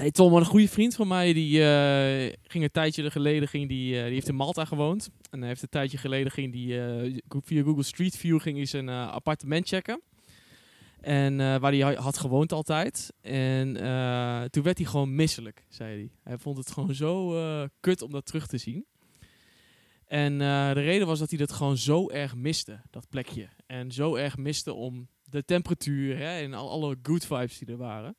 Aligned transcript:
Hey 0.00 0.10
Tom, 0.10 0.34
een 0.34 0.44
goede 0.44 0.68
vriend 0.68 0.94
van 0.94 1.08
mij, 1.08 1.32
die 1.32 1.64
eh, 1.64 2.32
ging 2.42 2.64
een 2.64 2.70
tijdje 2.70 3.10
geleden, 3.10 3.48
ging 3.48 3.68
die, 3.68 3.96
eh, 3.96 4.04
die 4.04 4.12
heeft 4.12 4.28
in 4.28 4.34
Malta 4.34 4.64
gewoond. 4.64 5.10
En 5.30 5.38
hij 5.38 5.48
heeft 5.48 5.62
een 5.62 5.68
tijdje 5.68 5.98
geleden, 5.98 6.32
ging 6.32 6.52
die, 6.52 6.80
eh, 6.80 7.18
via 7.28 7.62
Google 7.62 7.82
Street 7.82 8.16
View, 8.16 8.40
ging 8.40 8.56
hij 8.56 8.66
zijn 8.66 8.88
appartement 8.88 9.68
checken. 9.68 10.00
En 11.00 11.36
waar 11.36 11.72
hij 11.72 11.94
had 11.94 12.18
gewoond 12.18 12.52
altijd. 12.52 13.12
En 13.20 13.72
toen 14.50 14.62
werd 14.62 14.78
hij 14.78 14.86
gewoon 14.86 15.14
misselijk, 15.14 15.64
zei 15.68 15.94
hij. 15.94 16.10
Hij 16.22 16.38
vond 16.38 16.56
het 16.56 16.70
gewoon 16.70 16.94
zo 16.94 17.34
kut 17.80 18.02
om 18.02 18.10
dat 18.10 18.26
terug 18.26 18.46
te 18.46 18.58
zien. 18.58 18.86
En 20.04 20.38
de 20.38 20.70
reden 20.72 21.06
was 21.06 21.18
dat 21.18 21.30
hij 21.30 21.38
dat 21.38 21.52
gewoon 21.52 21.76
zo 21.76 22.08
erg 22.08 22.34
miste, 22.34 22.80
dat 22.90 23.08
plekje. 23.08 23.48
En 23.66 23.92
zo 23.92 24.14
erg 24.14 24.36
miste 24.36 24.72
om 24.72 25.08
de 25.24 25.44
temperatuur 25.44 26.16
hè, 26.16 26.40
en 26.40 26.54
al, 26.54 26.70
alle 26.70 26.96
good 27.02 27.26
vibes 27.26 27.58
die 27.58 27.68
er 27.68 27.76
waren. 27.76 28.16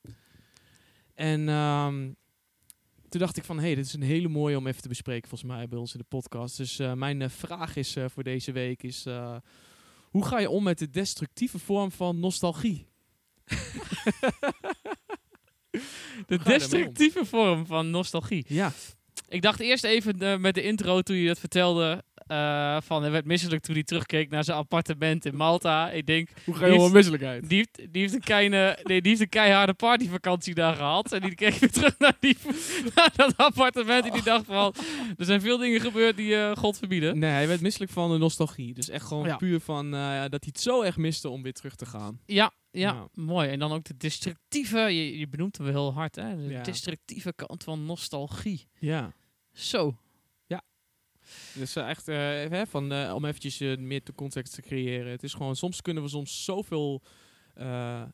En 1.15 1.49
ehm, 1.49 2.09
toen 3.11 3.19
dacht 3.19 3.37
ik 3.37 3.43
van, 3.43 3.57
hé, 3.57 3.65
hey, 3.65 3.75
dit 3.75 3.85
is 3.85 3.93
een 3.93 4.01
hele 4.01 4.27
mooie 4.27 4.57
om 4.57 4.67
even 4.67 4.81
te 4.81 4.87
bespreken 4.87 5.29
volgens 5.29 5.51
mij 5.51 5.67
bij 5.67 5.79
ons 5.79 5.93
in 5.93 5.99
de 5.99 6.05
podcast. 6.05 6.57
Dus 6.57 6.79
eh, 6.79 6.93
mijn 6.93 7.21
eh, 7.21 7.29
vraag 7.29 7.75
is 7.75 7.95
eh, 7.95 8.05
voor 8.09 8.23
deze 8.23 8.51
week 8.51 8.83
is, 8.83 9.05
hoe 10.09 10.25
ga 10.25 10.39
je 10.39 10.49
om 10.49 10.63
met 10.63 10.79
de 10.79 10.89
destructieve 10.89 11.59
vorm 11.59 11.91
van 11.91 12.19
nostalgie? 12.19 12.85
De 16.27 16.37
destructieve 16.37 17.25
vorm 17.25 17.65
van 17.65 17.89
nostalgie. 17.89 18.45
Ja, 18.47 18.71
Ik 19.27 19.41
dacht 19.41 19.59
eerst 19.59 19.83
even 19.83 20.41
met 20.41 20.53
de 20.53 20.61
intro 20.61 21.01
toen 21.01 21.15
je 21.15 21.27
dat 21.27 21.39
vertelde. 21.39 22.03
Eh, 22.31 22.77
van 22.81 23.01
hij 23.01 23.11
werd 23.11 23.25
misselijk 23.25 23.61
toen 23.61 23.75
hij 23.75 23.83
terugkeek 23.83 24.29
naar 24.29 24.43
zijn 24.43 24.57
appartement 24.57 25.25
in 25.25 25.35
Malta. 25.35 25.89
Ik 25.89 26.05
denk, 26.05 26.29
hoe 26.45 26.55
ga 26.55 26.65
je 26.65 26.73
om 26.79 26.91
misselijkheid? 26.91 27.49
die 27.49 27.57
heeft, 27.57 27.93
die 27.93 28.01
heeft, 28.01 28.13
een, 28.13 28.19
kleine, 28.21 28.79
nee, 28.83 29.01
die 29.01 29.09
heeft 29.09 29.21
een 29.21 29.29
keiharde 29.29 29.73
partyvakantie 29.73 30.53
daar 30.53 30.75
gehad. 30.75 31.11
En 31.11 31.21
die 31.21 31.35
keek 31.35 31.53
weer 31.53 31.71
terug 31.71 31.97
naar, 31.99 32.17
die, 32.19 32.37
naar 32.95 33.11
dat 33.15 33.37
appartement. 33.37 34.05
En 34.05 34.11
die 34.11 34.23
dacht 34.23 34.45
van, 34.45 34.73
er 35.17 35.25
zijn 35.25 35.41
veel 35.41 35.57
dingen 35.57 35.81
gebeurd 35.81 36.17
die 36.17 36.35
eh, 36.35 36.55
God 36.57 36.77
verbieden. 36.77 37.19
Nee, 37.19 37.31
hij 37.31 37.47
werd 37.47 37.61
misselijk 37.61 37.91
van 37.91 38.11
de 38.11 38.17
nostalgie. 38.17 38.73
Dus 38.73 38.89
echt 38.89 39.05
gewoon 39.05 39.25
Ja. 39.27 39.35
puur 39.37 39.59
van 39.59 39.93
eh, 39.93 40.19
dat 40.21 40.43
hij 40.43 40.49
het 40.53 40.59
zo 40.61 40.81
erg 40.81 40.97
miste 40.97 41.29
om 41.29 41.41
weer 41.41 41.53
terug 41.53 41.75
te 41.75 41.85
gaan. 41.85 42.19
Ja, 42.25 42.51
ja, 42.71 43.07
mooi. 43.13 43.49
En 43.49 43.59
dan 43.59 43.71
ook 43.71 43.83
de 43.83 43.97
destructieve, 43.97 44.79
je, 44.79 45.17
je 45.19 45.27
benoemt 45.27 45.57
hem 45.57 45.65
wel 45.65 45.75
heel 45.83 45.93
hard, 45.93 46.15
hè? 46.15 46.35
De 46.35 46.53
Ja. 46.53 46.61
destructieve 46.63 47.33
kant 47.33 47.63
van 47.63 47.85
nostalgie. 47.85 48.67
Ja. 48.79 49.13
Zo. 49.53 49.95
Dus 51.53 51.75
eh, 51.75 51.89
echt, 51.89 52.07
eh, 52.07 52.15
hè, 52.49 52.67
van, 52.67 52.91
eh, 52.91 53.13
om 53.15 53.25
eventjes 53.25 53.59
meer 53.59 54.03
de 54.03 54.13
context 54.13 54.53
te 54.53 54.61
creëren. 54.61 55.11
Het 55.11 55.23
is 55.23 55.33
gewoon, 55.33 55.55
soms 55.55 55.81
kunnen 55.81 56.03
we 56.03 56.09
soms 56.09 56.43
zoveel 56.43 57.01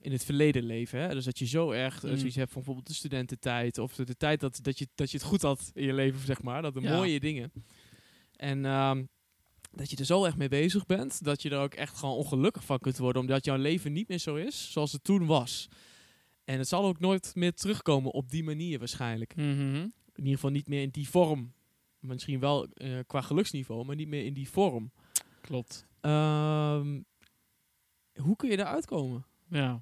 in 0.02 0.12
het 0.12 0.26
verleden 0.26 0.64
leven. 0.64 1.00
Hè? 1.00 1.10
Dus 1.14 1.26
dat 1.26 1.40
je 1.40 1.46
zo 1.46 1.72
erg 1.72 2.04
Mm. 2.04 2.18
zoiets 2.18 2.36
hebt 2.36 2.52
van 2.52 2.56
bijvoorbeeld 2.62 2.88
de 2.88 2.94
studententijd. 2.94 3.78
Of 3.78 3.96
de, 3.96 4.06
de 4.06 4.16
tijd 4.18 4.40
dat, 4.40 4.60
dat, 4.62 4.80
je, 4.80 4.88
dat 4.96 5.12
je 5.12 5.18
het 5.18 5.26
goed 5.26 5.42
had 5.42 5.72
in 5.74 5.86
je 5.86 5.94
leven, 5.94 6.20
zeg 6.26 6.42
maar. 6.42 6.62
Dat 6.62 6.74
de 6.74 6.82
Ja. 6.82 6.96
mooie 6.96 7.20
dingen. 7.20 7.52
En 8.36 8.66
ehm, 8.66 9.04
dat 9.72 9.90
je 9.90 9.98
er 9.98 10.06
zo 10.06 10.24
erg 10.26 10.38
mee 10.38 10.48
bezig 10.48 10.86
bent, 10.86 11.24
dat 11.24 11.42
je 11.42 11.50
er 11.50 11.60
ook 11.60 11.74
echt 11.74 11.98
gewoon 11.98 12.16
ongelukkig 12.16 12.64
van 12.64 12.80
kunt 12.80 12.98
worden. 12.98 13.22
Omdat 13.22 13.46
jouw 13.46 13.58
leven 13.58 13.94
niet 13.94 14.08
meer 14.08 14.18
zo 14.20 14.36
is 14.36 14.72
zoals 14.72 14.92
het 14.92 15.04
toen 15.04 15.26
was. 15.26 15.68
En 16.46 16.58
het 16.58 16.68
zal 16.68 16.86
ook 16.86 17.00
nooit 17.00 17.32
meer 17.36 17.54
terugkomen 17.54 18.12
op 18.12 18.30
die 18.32 18.44
manier 18.44 18.80
waarschijnlijk. 18.80 19.36
Mhm. 19.36 19.76
In 20.16 20.24
ieder 20.24 20.34
geval 20.34 20.50
niet 20.52 20.68
meer 20.68 20.82
in 20.82 20.90
die 20.90 21.10
vorm. 21.10 21.54
Misschien 22.08 22.40
wel 22.40 22.66
eh, 22.68 23.00
qua 23.08 23.22
geluksniveau, 23.22 23.86
maar 23.86 23.96
niet 23.96 24.08
meer 24.08 24.26
in 24.26 24.34
die 24.34 24.50
vorm. 24.50 24.92
Klopt. 25.42 25.86
Ehm, 26.02 27.02
hoe 28.22 28.36
kun 28.36 28.50
je 28.50 28.58
daaruit 28.58 28.86
komen? 28.86 29.26
Ja. 29.50 29.82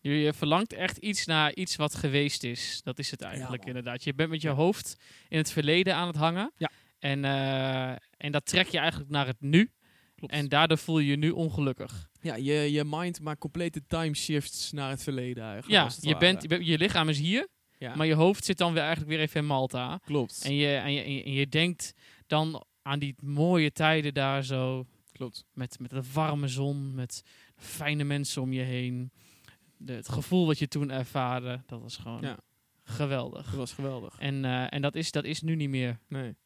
Je, 0.00 0.32
verlangt 0.32 0.72
echt 0.72 0.96
iets 0.96 1.26
naar 1.26 1.54
iets 1.54 1.76
wat 1.76 1.94
geweest 1.94 2.44
is. 2.44 2.80
Dat 2.84 2.98
is 2.98 3.10
het 3.10 3.20
eigenlijk 3.22 3.64
inderdaad. 3.64 4.04
Je 4.04 4.14
bent 4.14 4.30
met 4.30 4.42
je 4.42 4.48
Ja. 4.48 4.54
hoofd 4.54 4.96
in 5.28 5.38
het 5.38 5.52
verleden 5.52 5.94
aan 5.94 6.06
het 6.06 6.16
hangen. 6.16 6.52
Ja. 6.56 6.70
En, 6.98 7.24
eh, 7.24 7.90
en 8.16 8.32
dat 8.32 8.46
trek 8.46 8.66
je 8.68 8.78
eigenlijk 8.78 9.10
naar 9.10 9.26
het 9.26 9.40
nu. 9.40 9.70
Klopt. 10.14 10.32
En 10.32 10.48
daardoor 10.48 10.78
voel 10.78 10.98
je 10.98 11.06
je 11.10 11.16
nu 11.16 11.30
ongelukkig. 11.30 12.08
ja, 12.20 12.34
je, 12.34 12.52
je 12.72 12.84
mind 12.84 13.20
maakt 13.20 13.40
complete 13.40 13.82
time 13.86 14.14
shifts 14.14 14.72
naar 14.72 14.90
het 14.90 15.02
verleden 15.02 15.44
eigenlijk. 15.44 15.72
Ja, 16.02 16.18
bent, 16.18 16.42
je, 16.42 16.48
bent- 16.48 16.66
je 16.66 16.78
lichaam 16.78 17.08
is 17.08 17.18
hier, 17.18 17.48
Ja, 17.78 17.94
maar 17.94 18.06
je 18.06 18.14
hoofd 18.14 18.44
zit 18.44 18.58
dan 18.58 18.72
weer 18.72 18.82
eigenlijk 18.82 19.10
weer 19.10 19.20
even 19.20 19.40
in 19.40 19.46
Malta. 19.46 20.00
klopt. 20.04 20.42
En 20.44 20.54
je, 20.54 20.76
en, 20.76 20.92
je, 20.92 21.00
en 21.02 21.12
je- 21.12 21.22
en 21.24 21.32
je 21.32 21.48
denkt 21.48 21.94
dan 22.26 22.64
aan 22.82 22.98
die 22.98 23.14
mooie 23.22 23.72
tijden 23.72 24.14
daar 24.14 24.42
zo. 24.44 24.86
klopt. 25.12 25.44
Met, 25.52 25.78
met 25.80 25.90
de 25.90 26.02
warme 26.12 26.48
zon, 26.48 26.94
met 26.94 27.22
fijne 27.56 28.04
mensen 28.04 28.42
om 28.42 28.52
je 28.52 28.62
heen. 28.62 29.10
De, 29.76 29.92
het 29.92 30.08
gevoel 30.08 30.46
wat 30.46 30.58
je 30.58 30.68
toen 30.68 30.90
ervaarde, 30.90 31.62
dat 31.66 31.80
was 31.80 31.96
gewoon 31.96 32.20
Ja. 32.22 32.38
geweldig. 32.84 33.44
Dat 33.46 33.54
was 33.54 33.72
geweldig. 33.72 34.16
En, 34.18 34.44
eh, 34.44 34.72
en 34.72 34.82
dat, 34.82 34.94
is, 34.94 35.10
dat 35.10 35.24
is 35.24 35.40
nu 35.40 35.54
niet 35.54 35.68
meer. 35.68 35.98
Nee. 36.08 36.36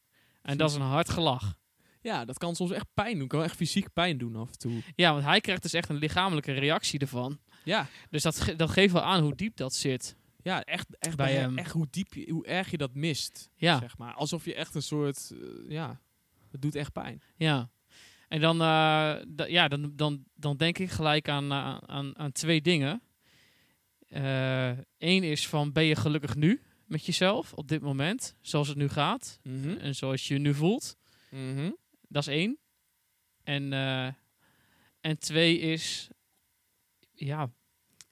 En 0.43 0.57
dat 0.59 0.71
is 0.71 0.77
een 0.77 0.83
hard 0.83 1.09
gelach. 1.11 1.59
Ja, 2.03 2.25
dat 2.25 2.39
kan 2.39 2.55
soms 2.57 2.71
echt 2.71 2.87
pijn 2.95 3.19
doen. 3.19 3.29
Kan 3.29 3.43
echt 3.43 3.57
fysiek 3.57 3.93
pijn 3.93 4.19
doen 4.19 4.37
af 4.37 4.49
en 4.51 4.59
toe. 4.59 4.83
Ja, 4.95 5.13
want 5.13 5.25
hij 5.25 5.41
krijgt 5.41 5.63
dus 5.63 5.73
echt 5.73 5.89
een 5.89 5.97
lichamelijke 5.97 6.53
reactie 6.53 6.99
ervan. 6.99 7.39
Ja, 7.65 7.87
Dus 8.11 8.23
dat, 8.23 8.41
ge- 8.41 8.57
dat 8.57 8.71
geeft 8.71 8.93
wel 8.93 9.03
aan 9.03 9.23
hoe 9.23 9.35
diep 9.35 9.57
dat 9.57 9.75
zit. 9.75 10.17
Ja 10.43 10.65
echt, 10.65 10.97
echt, 10.99 11.17
Bij 11.17 11.27
bij 11.27 11.35
hem. 11.37 11.59
echt 11.59 11.73
hoe 11.73 11.87
diep, 11.91 12.15
je, 12.15 12.31
hoe 12.31 12.47
erg 12.47 12.71
je 12.71 12.77
dat 12.77 12.95
mist. 12.95 13.51
Ja, 13.55 13.79
Zeg 13.79 13.99
maar. 13.99 14.15
Alsof 14.15 14.45
je 14.45 14.55
echt 14.55 14.75
een 14.75 14.83
soort, 14.83 15.31
eh, 15.33 15.71
ja, 15.71 16.01
het 16.51 16.63
doet 16.63 16.75
echt 16.75 16.93
pijn. 16.93 17.23
ja. 17.37 17.71
En 18.29 18.41
dan, 18.41 18.61
eh, 18.61 19.49
ja, 19.51 19.69
dan, 19.69 19.93
dan, 19.97 20.25
dan 20.35 20.57
denk 20.57 20.79
ik 20.79 20.91
gelijk 20.91 21.29
aan, 21.29 21.51
eh, 21.53 21.77
aan, 21.79 22.19
aan 22.19 22.33
twee 22.33 22.61
dingen. 22.61 23.03
Eén 24.99 25.23
is 25.23 25.49
van, 25.49 25.73
ben 25.73 25.85
je 25.85 25.97
gelukkig 25.97 26.35
nu 26.37 26.63
met 26.87 27.07
jezelf 27.07 27.53
op 27.53 27.69
dit 27.69 27.83
moment? 27.83 28.35
Zoals 28.41 28.69
het 28.69 28.77
nu 28.77 28.89
gaat 28.89 29.39
Mhm. 29.43 29.69
en 29.77 29.95
zoals 29.95 30.29
je 30.29 30.35
je 30.35 30.41
nu 30.41 30.55
voelt. 30.55 30.97
Mhm. 31.31 31.71
Dat 32.09 32.23
is 32.23 32.29
één. 32.35 32.59
En, 33.43 33.73
en 35.01 35.19
twee 35.19 35.59
is, 35.59 36.09
ja, 37.13 37.51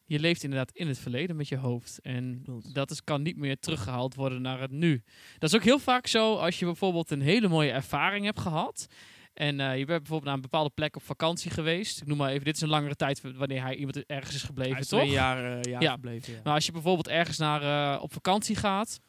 je 0.09 0.19
leeft 0.19 0.43
inderdaad 0.43 0.71
in 0.73 0.89
het 0.89 0.99
verleden 0.99 1.37
met 1.37 1.49
je 1.49 1.57
hoofd. 1.57 1.99
En 2.03 2.41
Klopt. 2.45 2.75
dat 2.75 2.91
is, 2.91 3.05
kan 3.05 3.23
niet 3.23 3.37
meer 3.37 3.59
teruggehaald 3.59 4.15
worden 4.15 4.43
naar 4.43 4.61
het 4.61 4.71
nu. 4.71 5.03
Dat 5.39 5.51
is 5.51 5.57
ook 5.57 5.65
heel 5.65 5.79
vaak 5.79 6.07
zo 6.07 6.35
als 6.37 6.59
je 6.59 6.65
bijvoorbeeld 6.65 7.11
een 7.11 7.21
hele 7.21 7.49
mooie 7.49 7.71
ervaring 7.71 8.25
hebt 8.25 8.41
gehad. 8.41 8.87
En 9.35 9.61
eh, 9.61 9.71
je 9.79 9.85
bent 9.85 9.87
bijvoorbeeld 9.99 10.25
naar 10.25 10.35
een 10.35 10.41
bepaalde 10.41 10.71
plek 10.75 10.97
op 10.97 11.03
vakantie 11.03 11.51
geweest. 11.51 12.01
Ik 12.01 12.07
noem 12.07 12.17
maar 12.17 12.31
even, 12.31 12.45
dit 12.45 12.55
is 12.55 12.61
een 12.61 12.69
langere 12.69 12.95
tijd 12.97 13.21
wanneer 13.37 13.63
hij 13.63 13.75
iemand 13.77 14.07
ergens 14.07 14.35
is 14.35 14.43
gebleven, 14.43 14.73
Hij 14.73 14.81
is 14.81 14.89
toch? 14.89 15.01
twee 15.01 15.13
jaar, 15.13 15.59
eh, 15.59 15.63
jaar 15.73 15.83
Ja. 15.83 15.93
gebleven. 15.93 16.33
Ja. 16.33 16.41
Maar 16.45 16.55
als 16.55 16.67
je 16.67 16.73
bijvoorbeeld 16.73 17.09
ergens 17.09 17.39
naar, 17.39 17.63
eh, 17.95 18.03
op 18.03 18.13
vakantie 18.13 18.57
gaat, 18.57 19.01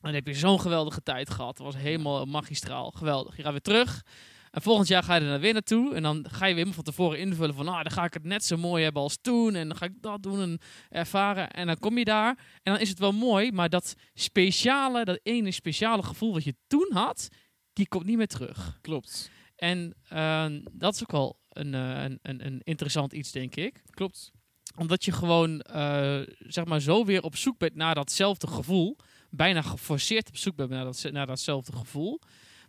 dan 0.00 0.14
heb 0.14 0.26
je 0.26 0.34
zo'n 0.34 0.60
geweldige 0.60 1.02
tijd 1.02 1.30
gehad. 1.30 1.58
Het 1.58 1.66
was 1.66 1.76
helemaal 1.76 2.24
magistraal, 2.24 2.90
geweldig. 2.90 3.36
Je 3.36 3.42
gaat 3.42 3.50
weer 3.50 3.60
terug. 3.60 4.02
En 4.50 4.62
volgend 4.62 4.88
jaar 4.88 5.02
ga 5.02 5.14
je 5.14 5.20
er 5.20 5.26
naar 5.26 5.40
weer 5.40 5.52
naartoe. 5.52 5.94
En 5.94 6.02
dan 6.02 6.26
ga 6.28 6.34
je 6.34 6.40
weer 6.40 6.64
helemaal 6.64 6.72
van 6.72 6.84
tevoren 6.84 7.18
invullen 7.18 7.54
van, 7.54 7.64
nou, 7.64 7.82
dan 7.82 7.92
ga 7.92 8.04
ik 8.04 8.14
het 8.14 8.24
net 8.24 8.44
zo 8.44 8.56
mooi 8.56 8.82
hebben 8.82 9.02
als 9.02 9.18
toen. 9.20 9.54
En 9.54 9.68
dan 9.68 9.76
ga 9.76 9.84
ik 9.84 9.92
dat 10.00 10.22
doen 10.22 10.40
en 10.40 10.58
ervaren. 10.88 11.50
En 11.50 11.66
dan 11.66 11.78
kom 11.78 11.98
je 11.98 12.04
daar. 12.04 12.38
En 12.62 12.72
dan 12.72 12.80
is 12.80 12.88
het 12.88 12.98
wel 12.98 13.12
mooi, 13.12 13.52
maar 13.52 13.68
dat 13.68 13.94
speciale, 14.14 15.04
dat 15.04 15.20
ene 15.22 15.50
speciale 15.50 16.02
gevoel 16.02 16.32
wat 16.32 16.44
je 16.44 16.54
toen 16.66 16.90
had, 16.92 17.28
die 17.72 17.88
komt 17.88 18.04
niet 18.04 18.16
meer 18.16 18.26
terug. 18.26 18.78
Klopt. 18.80 19.30
En 19.56 19.94
eh, 20.08 20.46
dat 20.72 20.94
is 20.94 21.02
ook 21.02 21.12
wel 21.12 21.38
een, 21.48 21.74
eh, 21.74 22.02
een, 22.02 22.18
een, 22.22 22.46
een 22.46 22.60
interessant 22.62 23.12
iets, 23.12 23.32
denk 23.32 23.56
ik 23.56 23.82
Klopt. 23.90 24.30
omdat 24.76 25.04
je 25.04 25.12
gewoon, 25.12 25.60
eh, 25.60 26.20
zeg 26.38 26.64
maar, 26.64 26.80
zo 26.80 27.04
weer 27.04 27.22
op 27.22 27.36
zoek 27.36 27.58
bent 27.58 27.74
naar 27.74 27.94
datzelfde 27.94 28.46
gevoel. 28.46 28.96
Bijna 29.30 29.62
geforceerd 29.62 30.28
op 30.28 30.36
zoek 30.36 30.56
bent 30.56 30.70
naar, 30.70 30.84
dat, 30.84 31.06
naar 31.10 31.26
datzelfde 31.26 31.76
gevoel. 31.76 32.20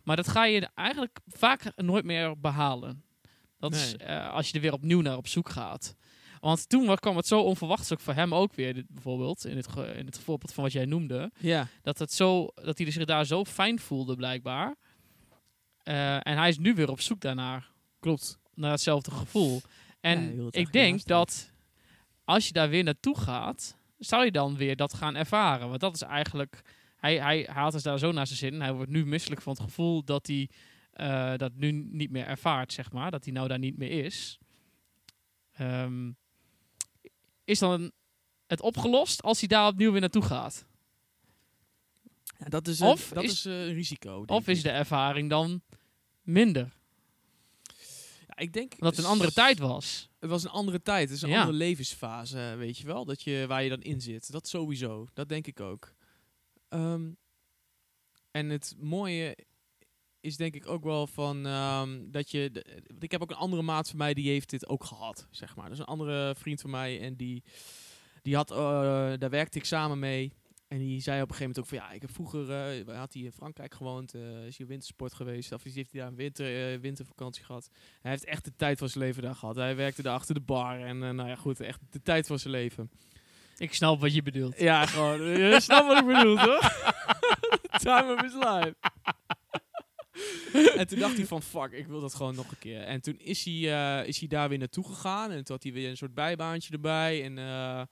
Maar 0.04 0.16
dat 0.16 0.28
ga 0.28 0.44
je 0.44 0.68
eigenlijk 0.74 1.18
vaak 1.26 1.72
nooit 1.76 2.04
meer 2.04 2.40
behalen. 2.40 3.04
Dat 3.58 3.74
is 3.74 3.96
eh, 3.96 4.30
als 4.32 4.48
je 4.48 4.54
er 4.54 4.60
weer 4.60 4.72
opnieuw 4.72 5.00
naar 5.00 5.16
op 5.16 5.26
zoek 5.26 5.48
gaat. 5.48 5.94
Want 6.40 6.68
toen 6.68 6.86
wa- 6.86 6.94
kwam 6.94 7.16
het 7.16 7.26
zo 7.26 7.40
onverwachts 7.40 7.92
ook 7.92 8.00
voor 8.00 8.14
hem 8.14 8.34
ook 8.34 8.54
weer, 8.54 8.74
dit, 8.74 8.88
bijvoorbeeld, 8.88 9.44
in 9.46 9.56
het, 9.56 9.68
in 9.96 10.06
het 10.06 10.18
voorbeeld 10.18 10.52
van 10.52 10.62
wat 10.64 10.72
jij 10.72 10.84
noemde. 10.84 11.30
Ja. 11.38 11.66
Dat, 11.82 11.98
het 11.98 12.12
zo, 12.12 12.48
dat 12.54 12.78
hij 12.78 12.90
zich 12.90 13.04
daar 13.04 13.24
zo 13.26 13.44
fijn 13.44 13.78
voelde, 13.78 14.16
blijkbaar. 14.16 14.74
Eh, 15.82 16.14
en 16.14 16.36
hij 16.36 16.48
is 16.48 16.58
nu 16.58 16.74
weer 16.74 16.90
op 16.90 17.00
zoek 17.00 17.20
daarnaar 17.20 17.70
Klopt. 18.00 18.38
naar 18.54 18.70
hetzelfde 18.70 19.10
gevoel. 19.10 19.60
En 20.00 20.36
Ja, 20.42 20.48
ik 20.50 20.72
denk 20.72 21.04
dat 21.04 21.50
als 22.24 22.46
je 22.46 22.52
daar 22.52 22.68
weer 22.68 22.84
naartoe 22.84 23.18
gaat, 23.18 23.76
zou 23.98 24.24
je 24.24 24.32
dan 24.32 24.56
weer 24.56 24.76
dat 24.76 24.94
gaan 24.94 25.14
ervaren. 25.16 25.68
Want 25.68 25.80
dat 25.80 25.94
is 25.94 26.02
eigenlijk. 26.02 26.60
Hij, 27.02 27.20
hij, 27.20 27.48
haalt 27.52 27.72
het 27.72 27.82
daar 27.82 27.98
zo 27.98 28.12
naar 28.12 28.26
zijn 28.26 28.38
zin. 28.38 28.60
Hij 28.60 28.72
wordt 28.72 28.90
nu 28.90 29.06
misselijk 29.06 29.40
van 29.42 29.52
het 29.52 29.62
gevoel 29.62 30.04
dat 30.04 30.26
hij 30.26 30.48
eh, 30.92 31.36
dat 31.36 31.52
nu 31.54 31.70
niet 31.72 32.10
meer 32.10 32.26
ervaart, 32.26 32.72
zeg 32.72 32.92
maar. 32.92 33.10
Dat 33.10 33.24
hij 33.24 33.32
nou 33.32 33.48
daar 33.48 33.58
niet 33.58 33.76
meer 33.76 34.04
is. 34.04 34.38
Ehm, 35.52 36.10
is 37.44 37.58
dan 37.58 37.90
het 38.46 38.60
opgelost 38.60 39.22
als 39.22 39.38
hij 39.38 39.48
daar 39.48 39.66
opnieuw 39.66 39.90
weer 39.92 40.00
naartoe 40.00 40.22
gaat? 40.22 40.66
Ja, 42.38 42.48
dat 42.48 42.66
is, 42.68 42.80
Of 42.80 43.08
een, 43.08 43.14
dat 43.14 43.24
is- 43.24 43.30
is, 43.30 43.44
eh, 43.44 43.66
een 43.66 43.72
risico. 43.74 44.22
Of 44.26 44.48
is 44.48 44.62
de 44.62 44.70
ervaring 44.70 45.30
dan 45.30 45.62
minder? 46.22 46.72
Ja, 48.26 48.36
ik 48.36 48.52
denk 48.52 48.72
Omdat 48.72 48.96
het 48.96 49.04
een 49.04 49.10
andere 49.10 49.32
tijd 49.32 49.58
was. 49.58 50.08
Het 50.18 50.30
was 50.30 50.44
een 50.44 50.50
andere 50.50 50.82
tijd. 50.82 51.08
Het 51.08 51.16
is 51.16 51.22
een 51.22 51.28
Ja. 51.28 51.38
andere 51.40 51.56
levensfase, 51.56 52.54
weet 52.58 52.78
je 52.78 52.86
wel. 52.86 53.04
Dat 53.04 53.22
je, 53.22 53.44
waar 53.48 53.62
je 53.62 53.68
dan 53.68 53.82
in 53.82 54.00
zit. 54.00 54.32
Dat 54.32 54.48
sowieso. 54.48 55.06
Dat 55.14 55.28
denk 55.28 55.46
ik 55.46 55.60
ook. 55.60 55.94
Ehm, 56.72 57.10
en 58.30 58.48
het 58.48 58.74
mooie 58.78 59.36
is 60.20 60.36
denk 60.36 60.54
ik 60.54 60.68
ook 60.68 60.84
wel 60.84 61.06
van 61.06 61.46
ehm, 61.46 62.10
dat 62.10 62.30
je. 62.30 62.64
ik 62.98 63.10
heb 63.10 63.22
ook 63.22 63.30
een 63.30 63.36
andere 63.36 63.62
maat 63.62 63.88
van 63.88 63.98
mij 63.98 64.14
die 64.14 64.28
heeft 64.28 64.50
dit 64.50 64.68
ook 64.68 64.84
gehad, 64.84 65.26
zeg 65.30 65.56
maar. 65.56 65.68
Dus 65.68 65.78
een 65.78 65.84
andere 65.84 66.34
vriend 66.36 66.60
van 66.60 66.70
mij 66.70 67.00
en 67.00 67.16
die, 67.16 67.42
die 68.22 68.36
had, 68.36 68.50
eh, 68.50 68.56
daar 69.18 69.30
werkte 69.30 69.58
ik 69.58 69.64
samen 69.64 69.98
mee. 69.98 70.32
En 70.68 70.78
die 70.78 71.00
zei 71.00 71.22
op 71.22 71.28
een 71.28 71.34
gegeven 71.34 71.54
moment 71.54 71.58
ook 71.58 71.78
van 71.78 71.88
ja, 71.88 71.94
ik 71.94 72.00
heb 72.00 72.10
vroeger, 72.10 72.50
eh, 72.50 72.98
had 72.98 73.12
hij 73.12 73.22
in 73.22 73.32
Frankrijk 73.32 73.74
gewoond, 73.74 74.14
eh, 74.14 74.46
is 74.46 74.58
hij 74.58 74.66
wintersport 74.66 75.14
geweest, 75.14 75.52
of 75.52 75.62
heeft 75.62 75.92
hij 75.92 76.00
daar 76.00 76.08
een 76.08 76.16
winter, 76.16 76.80
wintervakantie 76.80 77.44
gehad. 77.44 77.68
Hij 78.00 78.10
heeft 78.10 78.24
echt 78.24 78.44
de 78.44 78.56
tijd 78.56 78.78
van 78.78 78.88
zijn 78.88 79.04
leven 79.04 79.22
daar 79.22 79.34
gehad. 79.34 79.56
Hij 79.56 79.76
werkte 79.76 80.02
daar 80.02 80.14
achter 80.14 80.34
de 80.34 80.40
bar 80.40 80.80
en 80.80 80.98
nou 80.98 81.28
ja 81.28 81.36
goed, 81.36 81.60
echt 81.60 81.80
de 81.90 82.02
tijd 82.02 82.26
van 82.26 82.38
zijn 82.38 82.54
leven. 82.54 82.90
Ik 83.58 83.74
snap 83.74 84.00
wat 84.00 84.14
je 84.14 84.22
bedoelt. 84.22 84.58
Ja, 84.58 84.86
gewoon. 84.86 85.22
Je 85.22 85.60
snapt 85.60 85.86
wat 85.86 85.98
ik 85.98 86.06
bedoel, 86.06 86.36
toch? 86.36 86.92
Time 87.82 88.14
of 88.14 88.20
his 88.20 88.32
life. 88.34 88.74
en 90.78 90.86
toen 90.86 90.98
dacht 90.98 91.16
hij 91.16 91.26
van, 91.26 91.42
fuck, 91.42 91.72
ik 91.72 91.86
wil 91.86 92.00
dat 92.00 92.14
gewoon 92.14 92.34
nog 92.34 92.50
een 92.50 92.58
keer. 92.58 92.80
En 92.80 93.00
toen 93.00 93.18
is 93.18 93.44
hij, 93.44 93.54
eh, 94.00 94.08
is 94.08 94.18
hij 94.18 94.28
daar 94.28 94.48
weer 94.48 94.58
naartoe 94.58 94.84
gegaan. 94.86 95.30
En 95.30 95.44
toen 95.44 95.54
had 95.54 95.62
hij 95.62 95.72
weer 95.72 95.90
een 95.90 95.96
soort 95.96 96.14
bijbaantje 96.14 96.72
erbij. 96.72 97.24
En, 97.24 97.38
eh, 97.38 97.82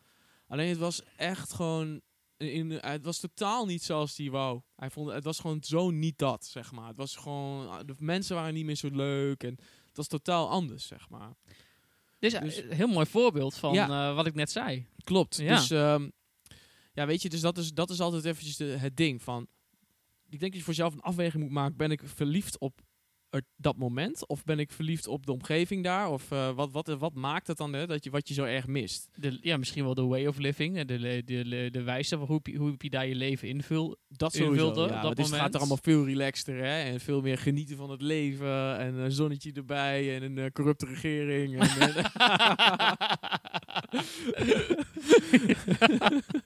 alleen 0.48 0.68
het 0.68 0.78
was 0.78 1.02
echt 1.16 1.52
gewoon... 1.52 2.00
In, 2.36 2.70
het 2.70 3.04
was 3.04 3.18
totaal 3.18 3.66
niet 3.66 3.82
zoals 3.82 4.16
hij 4.16 4.30
wou. 4.30 4.60
Hij 4.76 4.90
vond, 4.90 5.12
het 5.12 5.24
was 5.24 5.38
gewoon 5.38 5.58
zo 5.62 5.90
niet 5.90 6.18
dat, 6.18 6.44
zeg 6.44 6.72
maar. 6.72 6.88
Het 6.88 6.96
was 6.96 7.16
gewoon... 7.16 7.86
De 7.86 7.94
mensen 7.98 8.36
waren 8.36 8.54
niet 8.54 8.64
meer 8.64 8.74
zo 8.76 8.88
leuk. 8.92 9.42
En 9.42 9.58
het 9.86 9.96
was 9.96 10.06
totaal 10.06 10.48
anders, 10.48 10.86
zeg 10.86 11.08
maar. 11.08 11.32
Dit 12.18 12.32
is 12.32 12.40
Dus- 12.40 12.56
een 12.56 12.72
heel 12.72 12.88
mooi 12.88 13.06
voorbeeld 13.06 13.54
van 13.54 13.72
Ja. 13.74 14.08
eh, 14.08 14.14
wat 14.14 14.26
ik 14.26 14.34
net 14.34 14.50
zei. 14.50 14.86
Klopt. 15.04 15.36
Ja. 15.36 15.56
Dus 15.56 15.70
ehm, 15.70 16.08
ja, 16.92 17.06
weet 17.06 17.22
je, 17.22 17.28
dus 17.28 17.40
dat 17.40 17.58
is, 17.58 17.72
dat 17.72 17.90
is 17.90 18.00
altijd 18.00 18.24
eventjes 18.24 18.56
de, 18.56 18.64
het 18.64 18.96
ding 18.96 19.22
van. 19.22 19.46
Ik 20.28 20.40
denk 20.40 20.52
dat 20.52 20.60
je 20.60 20.66
voor 20.66 20.74
jezelf 20.74 20.92
een 20.92 21.00
afweging 21.00 21.42
moet 21.42 21.52
maken. 21.52 21.76
Ben 21.76 21.90
ik 21.90 22.02
verliefd 22.04 22.58
op 22.58 22.80
er- 23.30 23.44
dat 23.56 23.76
moment? 23.76 24.26
Of 24.26 24.44
ben 24.44 24.58
ik 24.58 24.72
verliefd 24.72 25.06
op 25.06 25.26
de 25.26 25.32
omgeving 25.32 25.84
daar? 25.84 26.10
Of 26.10 26.30
eh, 26.30 26.50
wat, 26.54 26.72
wat, 26.72 26.86
wat 26.86 27.14
maakt 27.14 27.46
het 27.46 27.56
dan 27.56 27.72
hè, 27.72 27.86
dat 27.86 28.04
je, 28.04 28.10
wat 28.10 28.28
je 28.28 28.34
zo 28.34 28.44
erg 28.44 28.66
mist? 28.66 29.08
De, 29.14 29.38
ja, 29.40 29.56
misschien 29.56 29.84
wel 29.84 29.94
de 29.94 30.04
way 30.04 30.26
of 30.26 30.38
living, 30.38 30.84
de, 30.84 30.98
de, 30.98 31.22
de, 31.24 31.68
de 31.70 31.82
wijze 31.82 32.18
waarop 32.18 32.46
je, 32.46 32.56
hoe 32.56 32.74
je 32.78 32.90
daar 32.90 33.06
je 33.06 33.14
leven 33.14 33.48
invult. 33.48 33.98
Dat 34.08 34.32
sowieso. 34.32 34.54
wilde 34.64 34.82
op 34.82 34.88
ja, 34.90 35.02
dat 35.02 35.16
het 35.16 35.32
gaat 35.32 35.54
er 35.54 35.60
allemaal 35.60 35.78
veel 35.82 36.04
relaxter 36.04 36.56
hè? 36.56 36.82
en 36.82 37.00
veel 37.00 37.20
meer 37.20 37.38
genieten 37.38 37.76
van 37.76 37.90
het 37.90 38.02
leven 38.02 38.78
en 38.78 38.94
een 38.94 39.12
zonnetje 39.12 39.52
erbij 39.52 40.16
en 40.16 40.22
een 40.22 40.38
eh, 40.38 40.50
corrupte 40.52 40.86
regering. 40.86 41.60
En, 41.60 41.68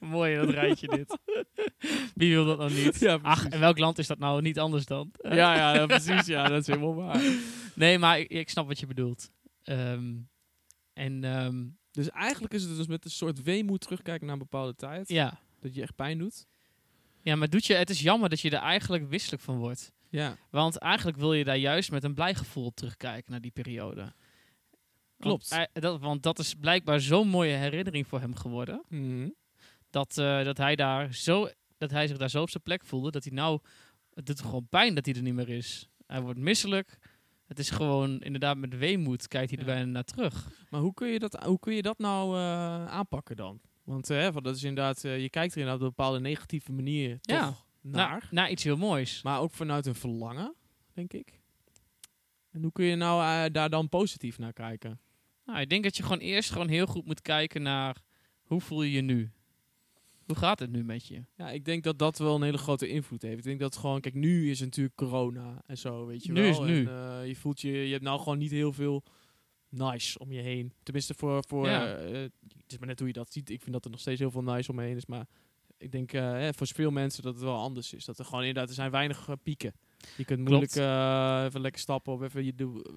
Mooi, 0.00 0.36
dat 0.36 0.50
rijtje 0.50 0.86
dit. 0.88 1.18
Wie 2.14 2.32
wil 2.34 2.44
dat 2.44 2.58
nou 2.58 2.72
niet? 2.74 3.00
ja, 3.00 3.18
Ach, 3.22 3.48
in 3.48 3.60
welk 3.60 3.78
land 3.78 3.98
is 3.98 4.06
dat 4.06 4.18
nou 4.18 4.42
niet 4.42 4.58
anders 4.58 4.86
dan? 4.86 5.10
ja, 5.22 5.74
ja, 5.74 5.86
precies. 5.86 6.26
Ja, 6.26 6.48
dat 6.48 6.60
is 6.60 6.66
helemaal 6.66 6.94
waar. 6.94 7.22
Nee, 7.74 7.98
maar 7.98 8.18
ik, 8.18 8.30
ik 8.30 8.50
snap 8.50 8.66
wat 8.66 8.80
je 8.80 8.86
bedoelt. 8.86 9.30
Ehm, 9.62 10.12
en 10.92 11.24
ehm, 11.24 11.64
Dus 11.90 12.10
eigenlijk 12.10 12.54
is 12.54 12.62
het 12.62 12.76
dus 12.76 12.86
met 12.86 13.04
een 13.04 13.10
soort 13.10 13.42
weemoed 13.42 13.80
terugkijken 13.80 14.24
naar 14.26 14.34
een 14.34 14.42
bepaalde 14.42 14.74
tijd. 14.74 15.08
ja. 15.08 15.42
Dat 15.60 15.74
je 15.74 15.82
echt 15.82 15.94
pijn 15.94 16.18
doet. 16.18 16.46
ja, 17.22 17.36
maar 17.36 17.48
doet 17.50 17.66
je, 17.66 17.74
het 17.74 17.90
is 17.90 18.00
jammer 18.00 18.28
dat 18.28 18.40
je 18.40 18.50
er 18.50 18.58
eigenlijk 18.58 19.08
wisselijk 19.08 19.42
van 19.42 19.56
wordt. 19.56 19.92
Ja, 20.08 20.36
Want 20.50 20.78
eigenlijk 20.78 21.16
wil 21.18 21.32
je 21.32 21.44
daar 21.44 21.56
juist 21.56 21.90
met 21.90 22.04
een 22.04 22.14
blij 22.14 22.34
gevoel 22.34 22.70
terugkijken 22.74 23.30
naar 23.30 23.40
die 23.40 23.50
periode. 23.50 24.12
Klopt. 25.24 25.48
Want, 25.48 25.68
hij- 25.72 25.80
dat, 25.82 26.00
want 26.00 26.22
dat 26.22 26.38
is 26.38 26.54
blijkbaar 26.54 27.00
zo'n 27.00 27.28
mooie 27.28 27.54
herinnering 27.54 28.06
voor 28.06 28.20
hem 28.20 28.34
geworden. 28.34 28.82
Mhm. 28.88 29.28
Dat, 29.90 30.18
eh, 30.18 30.44
dat, 30.44 30.56
hij 30.56 30.76
daar 30.76 31.14
zo, 31.14 31.48
dat 31.78 31.90
hij 31.90 32.06
zich 32.06 32.16
daar 32.16 32.30
zo 32.30 32.42
op 32.42 32.50
zijn 32.50 32.62
plek 32.62 32.84
voelde. 32.84 33.10
Dat 33.10 33.24
hij 33.24 33.32
nou... 33.32 33.60
Het 34.14 34.26
doet 34.26 34.40
gewoon 34.40 34.66
pijn 34.68 34.94
dat 34.94 35.04
hij 35.06 35.14
er 35.14 35.22
niet 35.22 35.34
meer 35.34 35.48
is. 35.48 35.88
Hij 36.06 36.20
wordt 36.20 36.38
misselijk. 36.38 36.98
Het 37.46 37.58
is 37.58 37.70
gewoon 37.70 38.20
inderdaad 38.20 38.56
met 38.56 38.76
weemoed 38.76 39.28
kijkt 39.28 39.50
hij 39.50 39.58
er 39.58 39.66
Ja. 39.66 39.72
bijna 39.74 39.90
naar 39.90 40.04
terug. 40.04 40.48
Maar 40.70 40.80
hoe 40.80 40.94
kun 40.94 41.08
je 41.08 41.18
dat, 41.18 41.44
hoe 41.44 41.58
kun 41.58 41.74
je 41.74 41.82
dat 41.82 41.98
nou 41.98 42.36
eh, 42.36 42.86
aanpakken 42.86 43.36
dan? 43.36 43.60
Want 43.82 44.06
van, 44.06 44.42
dat 44.42 44.56
is 44.56 44.62
inderdaad, 44.62 45.02
je 45.02 45.30
kijkt 45.30 45.52
er 45.54 45.60
inderdaad 45.60 45.74
op 45.74 45.80
een 45.82 45.94
bepaalde 45.96 46.20
negatieve 46.20 46.72
manier 46.72 47.20
toch 47.20 47.36
Ja. 47.36 47.42
naar. 47.80 48.08
Naar, 48.08 48.28
naar 48.30 48.50
iets 48.50 48.64
heel 48.64 48.76
moois. 48.76 49.22
Maar 49.22 49.40
ook 49.40 49.52
vanuit 49.52 49.86
een 49.86 49.94
verlangen, 49.94 50.54
denk 50.92 51.12
ik. 51.12 51.40
En 52.50 52.62
hoe 52.62 52.72
kun 52.72 52.84
je 52.84 52.96
nou 52.96 53.50
daar 53.50 53.70
dan 53.70 53.88
positief 53.88 54.38
naar 54.38 54.52
kijken? 54.52 55.00
Nou, 55.44 55.60
ik 55.60 55.68
denk 55.68 55.82
dat 55.84 55.96
je 55.96 56.02
gewoon 56.02 56.18
eerst 56.18 56.50
gewoon 56.50 56.68
heel 56.68 56.86
goed 56.86 57.04
moet 57.04 57.22
kijken 57.22 57.62
naar... 57.62 57.96
Hoe 58.42 58.60
voel 58.60 58.82
je 58.82 58.92
je 58.92 59.00
nu? 59.00 59.30
Hoe 60.26 60.36
gaat 60.36 60.58
het 60.58 60.70
nu 60.70 60.84
met 60.84 61.06
je? 61.06 61.24
Ja, 61.36 61.50
ik 61.50 61.64
denk 61.64 61.84
dat 61.84 61.98
dat 61.98 62.18
wel 62.18 62.34
een 62.34 62.42
hele 62.42 62.58
grote 62.58 62.88
invloed 62.88 63.22
heeft. 63.22 63.38
Ik 63.38 63.44
denk 63.44 63.60
dat 63.60 63.76
gewoon, 63.76 64.00
kijk, 64.00 64.14
nu 64.14 64.50
is 64.50 64.60
natuurlijk 64.60 64.96
corona 64.96 65.62
en 65.66 65.78
zo, 65.78 66.06
weet 66.06 66.24
je 66.24 66.32
Nu 66.32 66.40
wel. 66.40 66.50
is 66.50 66.58
nu. 66.58 66.86
En, 66.86 67.20
eh, 67.20 67.26
je 67.28 67.36
voelt 67.36 67.60
je, 67.60 67.70
je 67.72 67.92
hebt 67.92 68.02
nou 68.04 68.18
gewoon 68.18 68.38
niet 68.38 68.50
heel 68.50 68.72
veel 68.72 69.02
nice 69.68 70.18
om 70.18 70.32
je 70.32 70.40
heen. 70.40 70.72
Tenminste, 70.82 71.14
voor, 71.14 71.44
voor 71.48 71.66
Ja. 71.66 71.94
eh, 71.94 72.12
het 72.22 72.32
is 72.72 72.78
maar 72.78 72.88
net 72.88 72.98
hoe 72.98 73.08
je 73.08 73.14
dat 73.14 73.32
ziet. 73.32 73.50
Ik 73.50 73.60
vind 73.60 73.72
dat 73.72 73.84
er 73.84 73.90
nog 73.90 74.00
steeds 74.00 74.20
heel 74.20 74.30
veel 74.30 74.42
nice 74.42 74.70
om 74.70 74.76
me 74.76 74.82
heen 74.82 74.96
is, 74.96 75.06
maar 75.06 75.26
ik 75.78 75.92
denk 75.92 76.12
eh, 76.12 76.22
hè, 76.32 76.54
voor 76.54 76.66
veel 76.66 76.90
mensen 76.90 77.22
dat 77.22 77.34
het 77.34 77.42
wel 77.42 77.58
anders 77.58 77.92
is. 77.92 78.04
Dat 78.04 78.18
er 78.18 78.24
gewoon 78.24 78.40
inderdaad, 78.40 78.68
er 78.68 78.74
zijn 78.74 78.90
weinig 78.90 79.28
pieken. 79.42 79.74
Je 80.16 80.24
kunt 80.24 80.40
moeilijk 80.48 80.70
even 81.46 81.60
lekker 81.60 81.80
stappen 81.80 82.12
of 82.12 82.22
even 82.22 82.44
je 82.44 82.52